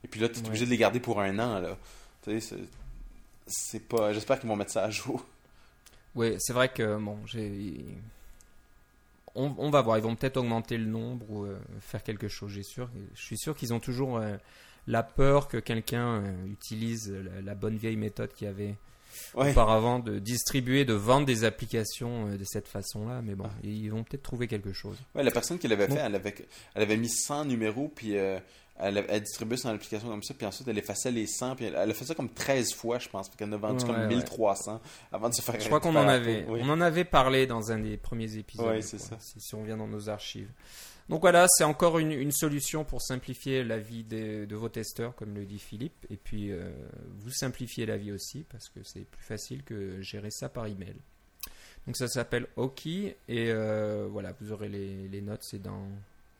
Et 0.03 0.07
puis 0.07 0.19
là, 0.19 0.27
es 0.27 0.37
Ouais. 0.39 0.45
obligé 0.47 0.65
de 0.65 0.69
les 0.69 0.77
garder 0.77 0.99
pour 0.99 1.19
un 1.19 1.39
an, 1.39 1.59
là. 1.59 1.75
Tu 2.23 2.39
sais, 2.39 2.57
c'est- 3.47 3.87
pas... 3.87 4.13
J'espère 4.13 4.39
qu'ils 4.39 4.49
vont 4.49 4.55
mettre 4.55 4.71
ça 4.71 4.83
à 4.83 4.91
jour. 4.91 5.25
Oui, 6.13 6.35
c'est 6.39 6.53
vrai 6.53 6.69
que 6.69 6.97
bon, 6.97 7.17
j'ai. 7.25 7.83
On, 9.33 9.55
on 9.57 9.69
va 9.71 9.81
voir, 9.81 9.97
ils 9.97 10.03
vont 10.03 10.15
peut-être 10.15 10.37
augmenter 10.37 10.77
le 10.77 10.85
nombre 10.85 11.25
ou 11.31 11.45
euh, 11.45 11.57
faire 11.79 12.03
quelque 12.03 12.27
chose. 12.27 12.51
J'ai 12.51 12.63
sûr, 12.63 12.89
je 13.15 13.21
suis 13.21 13.37
sûr 13.37 13.55
qu'ils 13.55 13.73
ont 13.73 13.79
toujours 13.79 14.17
euh, 14.17 14.35
la 14.87 15.03
peur 15.03 15.47
que 15.47 15.57
quelqu'un 15.57 16.21
utilise 16.47 17.09
la, 17.09 17.41
la 17.41 17.55
bonne 17.55 17.77
vieille 17.77 17.95
méthode 17.95 18.33
qu'il 18.33 18.47
y 18.47 18.49
avait 18.51 18.75
Ouais. 19.33 19.51
auparavant 19.51 19.99
de 19.99 20.19
distribuer, 20.19 20.83
de 20.85 20.93
vendre 20.93 21.25
des 21.25 21.43
applications 21.43 22.27
euh, 22.27 22.37
de 22.37 22.43
cette 22.43 22.67
façon-là. 22.67 23.21
Mais 23.23 23.35
bon, 23.35 23.49
ils 23.63 23.89
vont 23.89 24.03
peut-être 24.03 24.23
trouver 24.23 24.47
quelque 24.47 24.73
chose. 24.73 24.97
Ouais, 25.15 25.23
la 25.23 25.31
personne 25.31 25.57
qui 25.59 25.67
l'avait 25.67 25.87
Bon. 25.87 25.95
fait, 25.95 26.01
elle 26.01 26.15
avait, 26.15 26.35
elle 26.75 26.81
avait 26.83 26.97
mis 26.97 27.09
100 27.09 27.45
numéros, 27.45 27.91
puis 27.95 28.17
euh, 28.17 28.39
elle, 28.79 29.05
elle 29.09 29.21
distribuait 29.21 29.57
son 29.57 29.69
application 29.69 30.07
comme 30.09 30.23
ça, 30.23 30.33
puis 30.33 30.45
ensuite 30.45 30.67
elle 30.67 30.77
effaçait 30.77 31.11
les 31.11 31.27
100, 31.27 31.55
puis 31.55 31.65
elle, 31.65 31.75
elle 31.77 31.89
a 31.91 31.93
fait 31.93 32.05
ça 32.05 32.15
comme 32.15 32.29
13 32.29 32.73
fois, 32.73 32.99
je 32.99 33.09
pense, 33.09 33.29
puis 33.29 33.37
qu'elle 33.37 33.49
en 33.49 33.53
a 33.53 33.57
vendu 33.57 33.83
Ouais, 33.85 33.91
comme 33.91 34.01
ouais. 34.01 34.07
1300 34.07 34.81
avant 35.11 35.29
de 35.29 35.33
se 35.33 35.41
faire 35.41 35.59
Je 35.59 35.65
crois 35.65 35.79
qu'on 35.79 35.95
en 35.95 36.07
avait, 36.07 36.45
oui. 36.49 36.59
on 36.63 36.69
en 36.69 36.81
avait 36.81 37.03
parlé 37.05 37.47
dans 37.47 37.71
un 37.71 37.79
des 37.79 37.97
premiers 37.97 38.35
épisodes. 38.37 38.65
Ouais, 38.67 38.81
c'est 38.81 38.99
ça. 38.99 39.17
Si, 39.19 39.39
si 39.39 39.55
on 39.55 39.63
vient 39.63 39.77
dans 39.77 39.87
nos 39.87 40.09
archives. 40.09 40.49
Donc 41.11 41.19
voilà, 41.19 41.45
c'est 41.49 41.65
encore 41.65 41.99
une, 41.99 42.31
solution 42.31 42.85
pour 42.85 43.01
simplifier 43.01 43.65
la 43.65 43.77
vie 43.77 44.05
de 44.05 44.55
vos 44.55 44.69
testeurs, 44.69 45.13
comme 45.13 45.35
le 45.35 45.43
dit 45.43 45.59
Philippe, 45.59 46.05
et 46.09 46.15
puis 46.15 46.53
euh, 46.53 46.71
vous 47.19 47.31
simplifiez 47.31 47.85
la 47.85 47.97
vie 47.97 48.13
aussi 48.13 48.45
parce 48.49 48.69
que 48.69 48.79
c'est 48.85 49.01
plus 49.01 49.21
facile 49.21 49.61
que 49.63 50.01
gérer 50.01 50.31
ça 50.31 50.47
par 50.47 50.67
email. 50.67 50.95
Donc 51.85 51.97
ça 51.97 52.07
s'appelle 52.07 52.47
Oki 52.55 53.13
et 53.27 53.51
euh, 53.51 54.07
voilà, 54.09 54.33
vous 54.39 54.53
aurez 54.53 54.69
les, 54.69 55.21
notes, 55.21 55.43
c'est 55.43 55.61
dans 55.61 55.85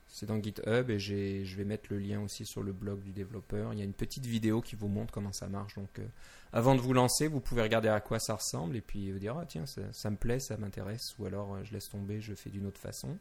c'est 0.08 0.24
dans 0.24 0.42
GitHub 0.42 0.88
et 0.88 0.98
je 0.98 1.56
vais 1.56 1.64
mettre 1.64 1.88
le 1.90 1.98
lien 1.98 2.22
aussi 2.22 2.46
sur 2.46 2.62
le 2.62 2.72
blog 2.72 3.02
du 3.02 3.12
développeur. 3.12 3.74
Il 3.74 3.78
y 3.78 3.82
a 3.82 3.84
une 3.84 3.92
petite 3.92 4.24
vidéo 4.24 4.62
qui 4.62 4.74
vous 4.74 4.88
montre 4.88 5.12
comment 5.12 5.34
ça 5.34 5.48
marche. 5.48 5.74
Donc 5.74 5.98
euh, 5.98 6.06
avant 6.50 6.74
de 6.74 6.80
vous 6.80 6.94
lancer, 6.94 7.28
vous 7.28 7.40
pouvez 7.40 7.60
regarder 7.60 7.88
à 7.88 8.00
quoi 8.00 8.18
ça 8.18 8.36
ressemble 8.36 8.74
et 8.74 8.80
puis 8.80 9.12
vous 9.12 9.18
dire 9.18 9.36
ah 9.38 9.44
tiens 9.46 9.66
ça, 9.66 10.10
me 10.10 10.16
plaît, 10.16 10.40
ça 10.40 10.56
m'intéresse 10.56 11.14
ou 11.18 11.26
alors 11.26 11.62
je 11.62 11.74
laisse 11.74 11.90
tomber, 11.90 12.22
je 12.22 12.32
fais 12.32 12.48
d'une 12.48 12.64
autre 12.64 12.80
façon. 12.80 13.18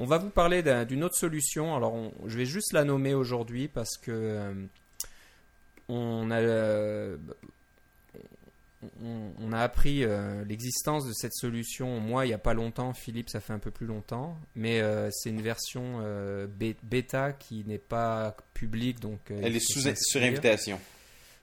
On 0.00 0.06
va 0.06 0.18
vous 0.18 0.30
parler 0.30 0.62
d'un- 0.62 0.84
d'une 0.84 1.04
autre 1.04 1.16
solution. 1.16 1.76
Alors 1.76 1.92
on- 1.94 2.12
je 2.26 2.36
vais 2.36 2.46
juste 2.46 2.72
la 2.72 2.84
nommer 2.84 3.14
aujourd'hui 3.14 3.68
parce 3.68 3.96
que 3.98 4.10
euh, 4.10 4.52
on 5.88 6.30
a 6.30 6.40
euh, 6.40 7.16
on, 9.02 9.32
on 9.38 9.52
a 9.52 9.58
appris 9.60 10.04
euh, 10.04 10.42
l'existence 10.46 11.06
de 11.06 11.12
cette 11.12 11.34
solution. 11.34 12.00
Moi, 12.00 12.24
il 12.24 12.28
n'y 12.28 12.34
a 12.34 12.38
pas 12.38 12.54
longtemps. 12.54 12.94
Philippe, 12.94 13.28
ça 13.28 13.40
fait 13.40 13.52
un 13.52 13.58
peu 13.58 13.70
plus 13.70 13.86
longtemps. 13.86 14.38
Mais 14.56 14.80
c'est 15.12 15.28
une 15.28 15.42
version 15.42 16.00
bêta 16.82 17.32
qui 17.32 17.62
n'est 17.66 17.76
pas 17.78 18.34
publique. 18.54 19.00
Donc, 19.00 19.20
Elle 19.30 19.54
est 19.56 19.60
sous, 19.60 19.80
sur 19.96 20.22
invitation. 20.22 20.80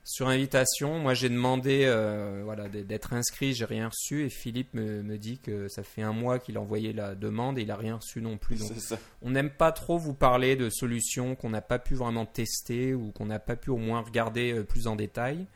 Sur 0.08 0.28
invitation. 0.28 0.98
Moi, 0.98 1.12
j'ai 1.12 1.28
demandé 1.28 1.82
euh, 1.84 2.40
voilà, 2.42 2.66
d'être 2.68 3.12
inscrit, 3.12 3.52
j'ai 3.52 3.66
rien 3.66 3.88
reçu. 3.88 4.24
Et 4.24 4.30
Philippe 4.30 4.72
me, 4.72 5.02
me 5.02 5.18
dit 5.18 5.38
que 5.38 5.68
ça 5.68 5.82
fait 5.82 6.00
un 6.00 6.14
mois 6.14 6.38
qu'il 6.38 6.56
a 6.56 6.62
envoyé 6.62 6.94
la 6.94 7.14
demande 7.14 7.58
et 7.58 7.62
il 7.62 7.70
a 7.70 7.76
rien 7.76 7.96
reçu 7.96 8.22
non 8.22 8.38
plus. 8.38 8.56
Donc, 8.56 8.98
on 9.20 9.30
n'aime 9.30 9.50
pas 9.50 9.70
trop 9.70 9.98
vous 9.98 10.14
parler 10.14 10.56
de 10.56 10.70
solutions 10.70 11.34
qu'on 11.34 11.50
n'a 11.50 11.60
pas 11.60 11.78
pu 11.78 11.94
vraiment 11.94 12.24
tester 12.24 12.94
ou 12.94 13.12
qu'on 13.12 13.26
n'a 13.26 13.38
pas 13.38 13.54
pu 13.54 13.68
au 13.68 13.76
moins 13.76 14.00
regarder 14.00 14.54
euh, 14.54 14.64
plus 14.64 14.86
en 14.86 14.96
détail. 14.96 15.46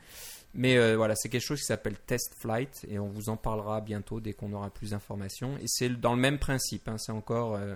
Mais 0.54 0.76
euh, 0.76 0.96
voilà, 0.96 1.14
c'est 1.16 1.30
quelque 1.30 1.46
chose 1.46 1.60
qui 1.60 1.64
s'appelle 1.64 1.96
Test 2.06 2.34
Flight 2.38 2.84
et 2.86 2.98
on 2.98 3.08
vous 3.08 3.30
en 3.30 3.38
parlera 3.38 3.80
bientôt 3.80 4.20
dès 4.20 4.34
qu'on 4.34 4.52
aura 4.52 4.68
plus 4.68 4.90
d'informations. 4.90 5.56
Et 5.62 5.66
c'est 5.66 5.88
dans 5.88 6.14
le 6.14 6.20
même 6.20 6.38
principe, 6.38 6.88
hein, 6.88 6.98
c'est 6.98 7.12
encore 7.12 7.54
euh, 7.54 7.74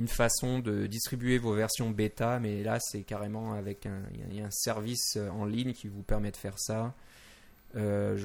une 0.00 0.08
façon 0.08 0.60
de 0.60 0.86
distribuer 0.86 1.36
vos 1.36 1.52
versions 1.52 1.90
bêta, 1.90 2.40
mais 2.40 2.64
là 2.64 2.78
c'est 2.80 3.02
carrément 3.02 3.52
avec 3.52 3.86
un, 3.86 4.02
service 4.50 5.16
euh, 5.16 5.28
en 5.28 5.44
ligne 5.44 5.74
qui 5.74 5.88
vous 5.88 6.02
permet 6.02 6.32
de 6.32 6.36
faire 6.38 6.58
ça. 6.58 6.94
Euh, 7.76 8.18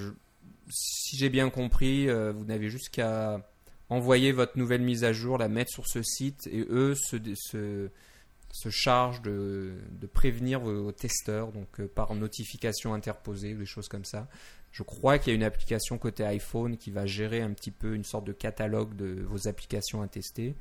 si 0.69 1.17
j'ai 1.17 1.29
bien 1.29 1.49
compris, 1.49 2.09
euh, 2.09 2.31
vous 2.31 2.45
n'avez 2.45 2.69
juste 2.69 2.89
qu'à 2.89 3.45
envoyer 3.89 4.31
votre 4.31 4.57
nouvelle 4.57 4.81
mise 4.81 5.03
à 5.03 5.11
jour, 5.11 5.37
la 5.37 5.49
mettre 5.49 5.69
sur 5.69 5.85
ce 5.85 6.01
site 6.01 6.47
et 6.47 6.65
eux 6.69 6.95
se, 6.95 7.89
chargent 8.69 9.21
de, 9.21 9.75
prévenir 10.13 10.61
vos, 10.61 10.93
testeurs 10.93 11.51
donc 11.51 11.81
par 11.87 12.15
notification 12.15 12.93
interposée 12.93 13.53
ou 13.53 13.59
des 13.59 13.65
choses 13.65 13.89
comme 13.89 14.05
ça. 14.05 14.29
Je 14.71 14.81
crois 14.81 15.19
qu'il 15.19 15.31
y 15.31 15.33
a 15.33 15.35
une 15.35 15.43
application 15.43 15.97
côté 15.97 16.23
iPhone 16.23 16.77
qui 16.77 16.89
va 16.89 17.05
gérer 17.05 17.41
un 17.41 17.51
petit 17.51 17.71
peu 17.71 17.95
une 17.95 18.05
sorte 18.05 18.25
de 18.25 18.33
catalogue 18.33 18.95
de 18.95 19.23
vos 19.23 19.47
applications 19.47 20.01
à 20.01 20.07
tester 20.07 20.55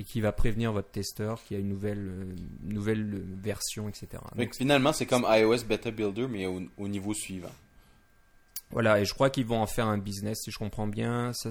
et 0.00 0.04
qui 0.04 0.20
va 0.20 0.32
prévenir 0.32 0.72
votre 0.72 0.90
testeur 0.90 1.42
qu'il 1.44 1.56
y 1.56 1.58
a 1.58 1.60
une 1.60 1.68
nouvelle, 1.68 2.08
euh, 2.08 2.34
nouvelle 2.64 3.14
euh, 3.14 3.24
version, 3.42 3.88
etc. 3.88 4.08
Donc, 4.36 4.54
finalement, 4.54 4.92
c'est 4.92 5.06
comme 5.06 5.24
iOS 5.28 5.64
Beta 5.68 5.90
Builder, 5.90 6.26
mais 6.28 6.46
au, 6.46 6.62
au 6.78 6.88
niveau 6.88 7.14
suivant. 7.14 7.52
voilà, 8.70 9.00
et 9.00 9.04
je 9.04 9.14
crois 9.14 9.30
qu'ils 9.30 9.46
vont 9.46 9.60
en 9.60 9.66
faire 9.66 9.86
un 9.86 9.98
business, 9.98 10.38
si 10.42 10.50
je 10.50 10.58
comprends 10.58 10.86
bien. 10.88 11.32
Ça- 11.32 11.50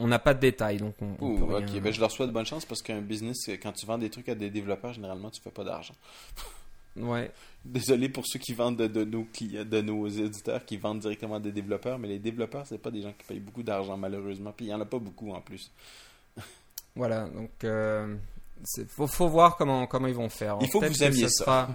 on 0.00 0.06
n'a 0.06 0.18
pas 0.20 0.32
de 0.34 0.38
détails, 0.40 0.76
donc 0.76 0.94
on, 1.00 1.16
on 1.20 1.26
Ouh, 1.26 1.38
peut 1.46 1.56
ok, 1.56 1.64
rien- 1.70 1.80
ben 1.80 1.92
je 1.92 1.98
leur 2.00 2.10
souhaite 2.12 2.30
bonne 2.30 2.46
chance 2.46 2.64
parce 2.64 2.82
qu'un 2.82 3.00
business, 3.00 3.48
quand 3.60 3.72
tu 3.72 3.84
vends 3.84 3.98
des 3.98 4.10
trucs 4.10 4.28
à 4.28 4.34
des 4.36 4.48
développeurs, 4.50 4.92
généralement, 4.92 5.30
tu 5.30 5.40
fais 5.42 5.50
pas 5.50 5.64
d'argent. 5.64 5.94
Ouais, 6.96 7.30
Désolé 7.64 8.08
pour 8.08 8.26
ceux 8.26 8.40
qui 8.40 8.54
vendent 8.54 8.76
de, 8.76 8.88
de 8.88 9.04
nos 9.04 9.22
clients, 9.22 9.64
de 9.64 9.80
nos 9.80 10.08
éditeurs 10.08 10.64
qui 10.64 10.76
vendent 10.78 10.98
directement 10.98 11.36
à 11.36 11.40
des 11.40 11.52
développeurs, 11.52 11.96
mais 11.96 12.08
les 12.08 12.18
développeurs, 12.18 12.66
c'est 12.66 12.78
pas 12.78 12.90
des 12.90 13.02
gens 13.02 13.12
qui 13.16 13.24
payent 13.24 13.38
beaucoup 13.38 13.62
d'argent 13.62 13.96
malheureusement, 13.96 14.50
puis 14.56 14.66
il 14.66 14.70
y 14.70 14.74
en 14.74 14.80
a 14.80 14.84
pas 14.84 14.98
beaucoup 14.98 15.30
en 15.30 15.40
plus. 15.40 15.70
Voilà, 16.96 17.28
donc 17.28 17.50
euh, 17.64 18.14
c'est- 18.64 18.88
faut, 18.88 19.06
faut 19.06 19.28
voir 19.28 19.56
comment, 19.56 19.86
comment 19.86 20.08
ils 20.08 20.14
vont 20.14 20.28
faire. 20.28 20.58
Il 20.60 20.68
faut 20.68 20.80
que 20.80 20.86
vous 20.86 21.02
aimiez 21.02 21.28
ça. 21.28 21.44
Sera, 21.44 21.68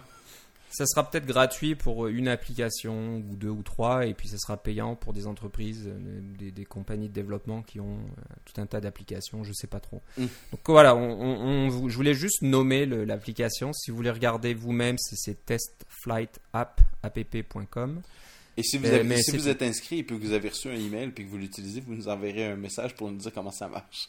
ça 0.76 0.86
sera 0.88 1.08
peut-être 1.10 1.28
gratuit 1.28 1.76
pour 1.76 2.08
une 2.08 2.28
application 2.28 3.18
ou 3.18 3.36
deux 3.36 3.50
ou 3.50 3.62
trois, 3.62 4.08
et 4.08 4.16
puis 4.16 4.28
ça 4.28 4.38
sera 4.40 4.58
payant 4.58 4.96
pour 4.96 5.14
des 5.14 5.28
entreprises, 5.28 5.84
euh, 5.88 6.20
des, 6.40 6.50
des 6.52 6.66
compagnies 6.66 7.10
de 7.10 7.14
développement 7.14 7.62
qui 7.62 7.80
ont 7.80 7.98
euh, 8.00 8.24
tout 8.44 8.60
un 8.60 8.66
tas 8.66 8.82
d'applications, 8.82 9.44
je 9.44 9.54
sais 9.54 9.68
pas 9.68 9.80
trop. 9.80 10.02
Mm. 10.18 10.26
Donc 10.52 10.62
voilà, 10.66 10.96
on, 10.96 11.22
on- 11.22 11.66
on 11.66 11.70
vous- 11.70 11.90
je 11.90 11.96
voulais 11.96 12.16
juste 12.16 12.42
nommer 12.42 12.88
l'application. 12.88 13.72
Si 13.72 13.92
vous 13.92 13.98
voulez 13.98 14.10
regarder 14.12 14.56
vous-même, 14.56 14.98
c'est- 14.98 15.46
testflightapp.com. 15.46 18.02
Et 18.56 18.64
si 18.64 18.78
vous, 18.78 18.86
Euh, 18.86 18.96
avez- 18.96 19.04
mais 19.04 19.18
si 19.18 19.32
c'est 19.32 19.38
vous 19.38 19.44
tout. 19.44 19.50
êtes 19.50 19.62
inscrit 19.64 20.00
et 20.00 20.04
puis 20.04 20.18
que 20.20 20.24
vous 20.26 20.34
avez 20.34 20.50
reçu 20.50 20.70
un 20.70 20.76
email 20.76 21.10
puis 21.10 21.26
que 21.26 21.30
vous 21.30 21.38
l'utilisez, 21.38 21.82
vous 21.82 21.96
nous 21.96 22.08
enverrez 22.08 22.46
un 22.46 22.56
message 22.56 22.96
pour 22.96 23.10
nous 23.10 23.18
dire 23.18 23.32
comment 23.34 23.52
ça 23.52 23.68
marche. 23.68 24.08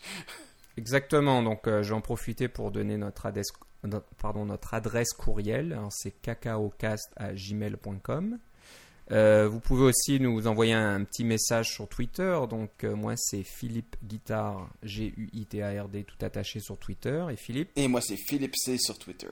Exactement, 0.77 1.43
donc 1.43 1.68
euh, 1.68 1.83
je 1.83 1.91
vais 1.91 1.95
en 1.95 2.01
profiter 2.01 2.49
pour 2.49 2.70
donner 2.70 2.97
notre 2.97 3.27
adresse, 3.27 3.53
notre- 3.85 4.07
pardon, 4.16 4.47
notre 4.47 4.72
adresse 4.75 5.12
courriel, 5.12 5.72
Alors, 5.72 5.93
c'est 5.93 6.11
cacaocast.gmail.com. 6.22 8.39
Euh, 9.11 9.47
vous 9.49 9.61
pouvez 9.61 9.83
aussi 9.83 10.18
nous 10.18 10.47
envoyer 10.47 10.72
un, 10.72 11.05
petit 11.05 11.25
message 11.25 11.70
sur 11.70 11.87
Twitter, 11.89 12.39
donc 12.49 12.85
euh, 12.85 12.97
moi 12.97 13.12
c'est 13.16 13.43
Philippe 13.43 13.97
Guitard, 14.03 14.70
G-U-I-T-A-R-D, 14.83 16.05
tout 16.05 16.25
attaché 16.25 16.59
sur 16.59 16.79
Twitter, 16.79 17.22
et 17.31 17.37
Philippe, 17.37 17.70
Et 17.77 17.87
moi, 17.87 18.01
c'est 18.01 18.16
Philippe 18.16 18.57
C 18.57 18.79
sur 18.79 18.99
Twitter. 18.99 19.29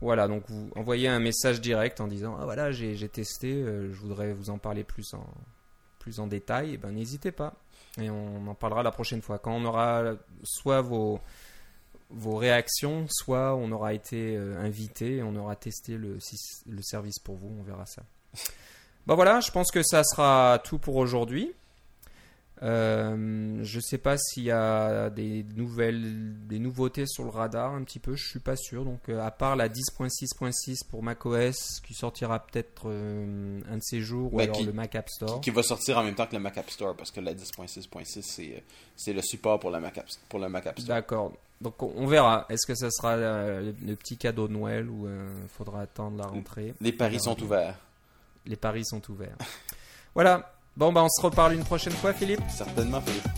voilà, 0.00 0.26
donc 0.26 0.42
vous 0.48 0.70
envoyez 0.74 1.06
un 1.06 1.20
message 1.20 1.60
direct 1.60 2.00
en 2.00 2.08
disant, 2.08 2.36
ah 2.40 2.44
voilà, 2.44 2.72
j'ai 2.72 2.96
j'ai 2.96 3.08
testé, 3.08 3.52
euh, 3.52 3.92
je 3.92 4.00
voudrais 4.00 4.34
vous 4.34 4.50
en 4.50 4.58
parler 4.58 4.82
plus 4.82 5.14
en, 5.14 5.24
plus 6.00 6.18
en 6.18 6.26
détail, 6.26 6.74
et 6.74 6.76
ben 6.76 6.90
n'hésitez 6.90 7.30
pas. 7.30 7.54
Et 8.00 8.10
on 8.10 8.46
en 8.46 8.54
parlera 8.54 8.82
la 8.82 8.90
prochaine 8.92 9.22
fois. 9.22 9.38
Quand 9.38 9.52
on 9.52 9.64
aura 9.64 10.14
soit 10.42 10.82
vos, 10.82 11.20
vos 12.10 12.36
réactions, 12.36 13.06
soit 13.08 13.54
on 13.54 13.72
aura 13.72 13.94
été 13.94 14.36
euh, 14.36 14.60
invité 14.60 15.22
on 15.22 15.34
aura 15.36 15.56
testé 15.56 15.96
le, 15.96 16.18
le 16.66 16.82
service 16.82 17.18
pour 17.18 17.36
vous, 17.36 17.54
on 17.58 17.62
verra 17.62 17.86
ça. 17.86 18.02
Bon 19.06 19.14
voilà, 19.14 19.40
je 19.40 19.50
pense 19.50 19.70
que 19.70 19.82
ça 19.82 20.02
sera 20.04 20.60
tout 20.64 20.78
pour 20.78 20.96
aujourd'hui. 20.96 21.52
Euh, 22.62 23.58
je 23.62 23.80
sais 23.80 23.98
pas 23.98 24.16
s'il 24.16 24.44
y 24.44 24.50
a 24.50 25.10
des 25.10 25.44
nouvelles, 25.56 26.34
des 26.46 26.58
nouveautés 26.58 27.04
sur 27.06 27.24
le 27.24 27.30
radar 27.30 27.74
un 27.74 27.82
petit 27.84 27.98
peu, 27.98 28.16
je 28.16 28.26
suis 28.26 28.38
pas 28.38 28.56
sûr. 28.56 28.84
Donc 28.84 29.08
euh, 29.08 29.20
à 29.20 29.30
part 29.30 29.56
la 29.56 29.68
10.6.6 29.68 30.86
pour 30.88 31.02
macOS 31.02 31.80
qui 31.86 31.92
sortira 31.94 32.38
peut-être 32.46 32.84
euh, 32.86 33.60
un 33.70 33.76
de 33.76 33.82
ces 33.82 34.00
jours 34.00 34.32
ou 34.32 34.38
Ben, 34.38 34.44
alors 34.44 34.56
qui- 34.56 34.64
le 34.64 34.72
Mac 34.72 34.94
App 34.94 35.08
Store. 35.10 35.40
Qui 35.40 35.50
va 35.50 35.62
sortir 35.62 35.98
en 35.98 36.02
même 36.04 36.14
temps 36.14 36.26
que 36.26 36.34
le 36.34 36.40
Mac 36.42 36.56
App 36.58 36.70
Store, 36.70 36.96
parce 36.96 37.10
que 37.10 37.20
la 37.20 37.34
10.6.6, 37.34 38.62
c'est 38.96 39.12
le 39.12 39.22
support 39.22 39.60
pour 39.60 39.70
le 39.70 39.78
Mac 39.80 39.98
App, 39.98 40.06
pour 40.28 40.38
le 40.38 40.48
Mac 40.48 40.66
App 40.66 40.78
Store. 40.80 40.96
D'accord. 40.96 41.32
Donc 41.60 41.82
on 41.82 41.92
on 41.96 42.06
verra. 42.06 42.46
Est-ce 42.48 42.66
que 42.66 42.74
ça 42.74 42.90
sera 42.90 43.16
le, 43.16 43.74
le 43.84 43.96
petit 43.96 44.16
cadeau 44.16 44.48
de 44.48 44.52
Noël 44.54 44.88
ou 44.88 45.06
il 45.08 45.48
faudra 45.48 45.82
attendre 45.82 46.18
la 46.18 46.26
rentrée? 46.26 46.74
Les 46.80 46.92
paris 46.92 47.16
On 47.20 47.24
sont 47.34 47.42
ouverts. 47.42 47.78
Les 48.46 48.56
paris 48.56 48.84
sont 48.84 49.02
ouverts. 49.10 49.36
voilà. 50.14 50.52
Bon 50.76 50.92
bah 50.92 51.02
on 51.02 51.08
se 51.08 51.22
reparle 51.22 51.54
une 51.54 51.64
prochaine 51.64 51.94
fois 51.94 52.12
Philippe. 52.12 52.42
Certainement, 52.50 53.00
Philippe. 53.00 53.28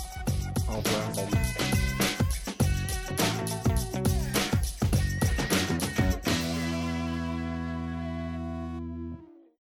Au 0.68 0.78
revoir. 0.78 1.14
Salut. 1.14 1.67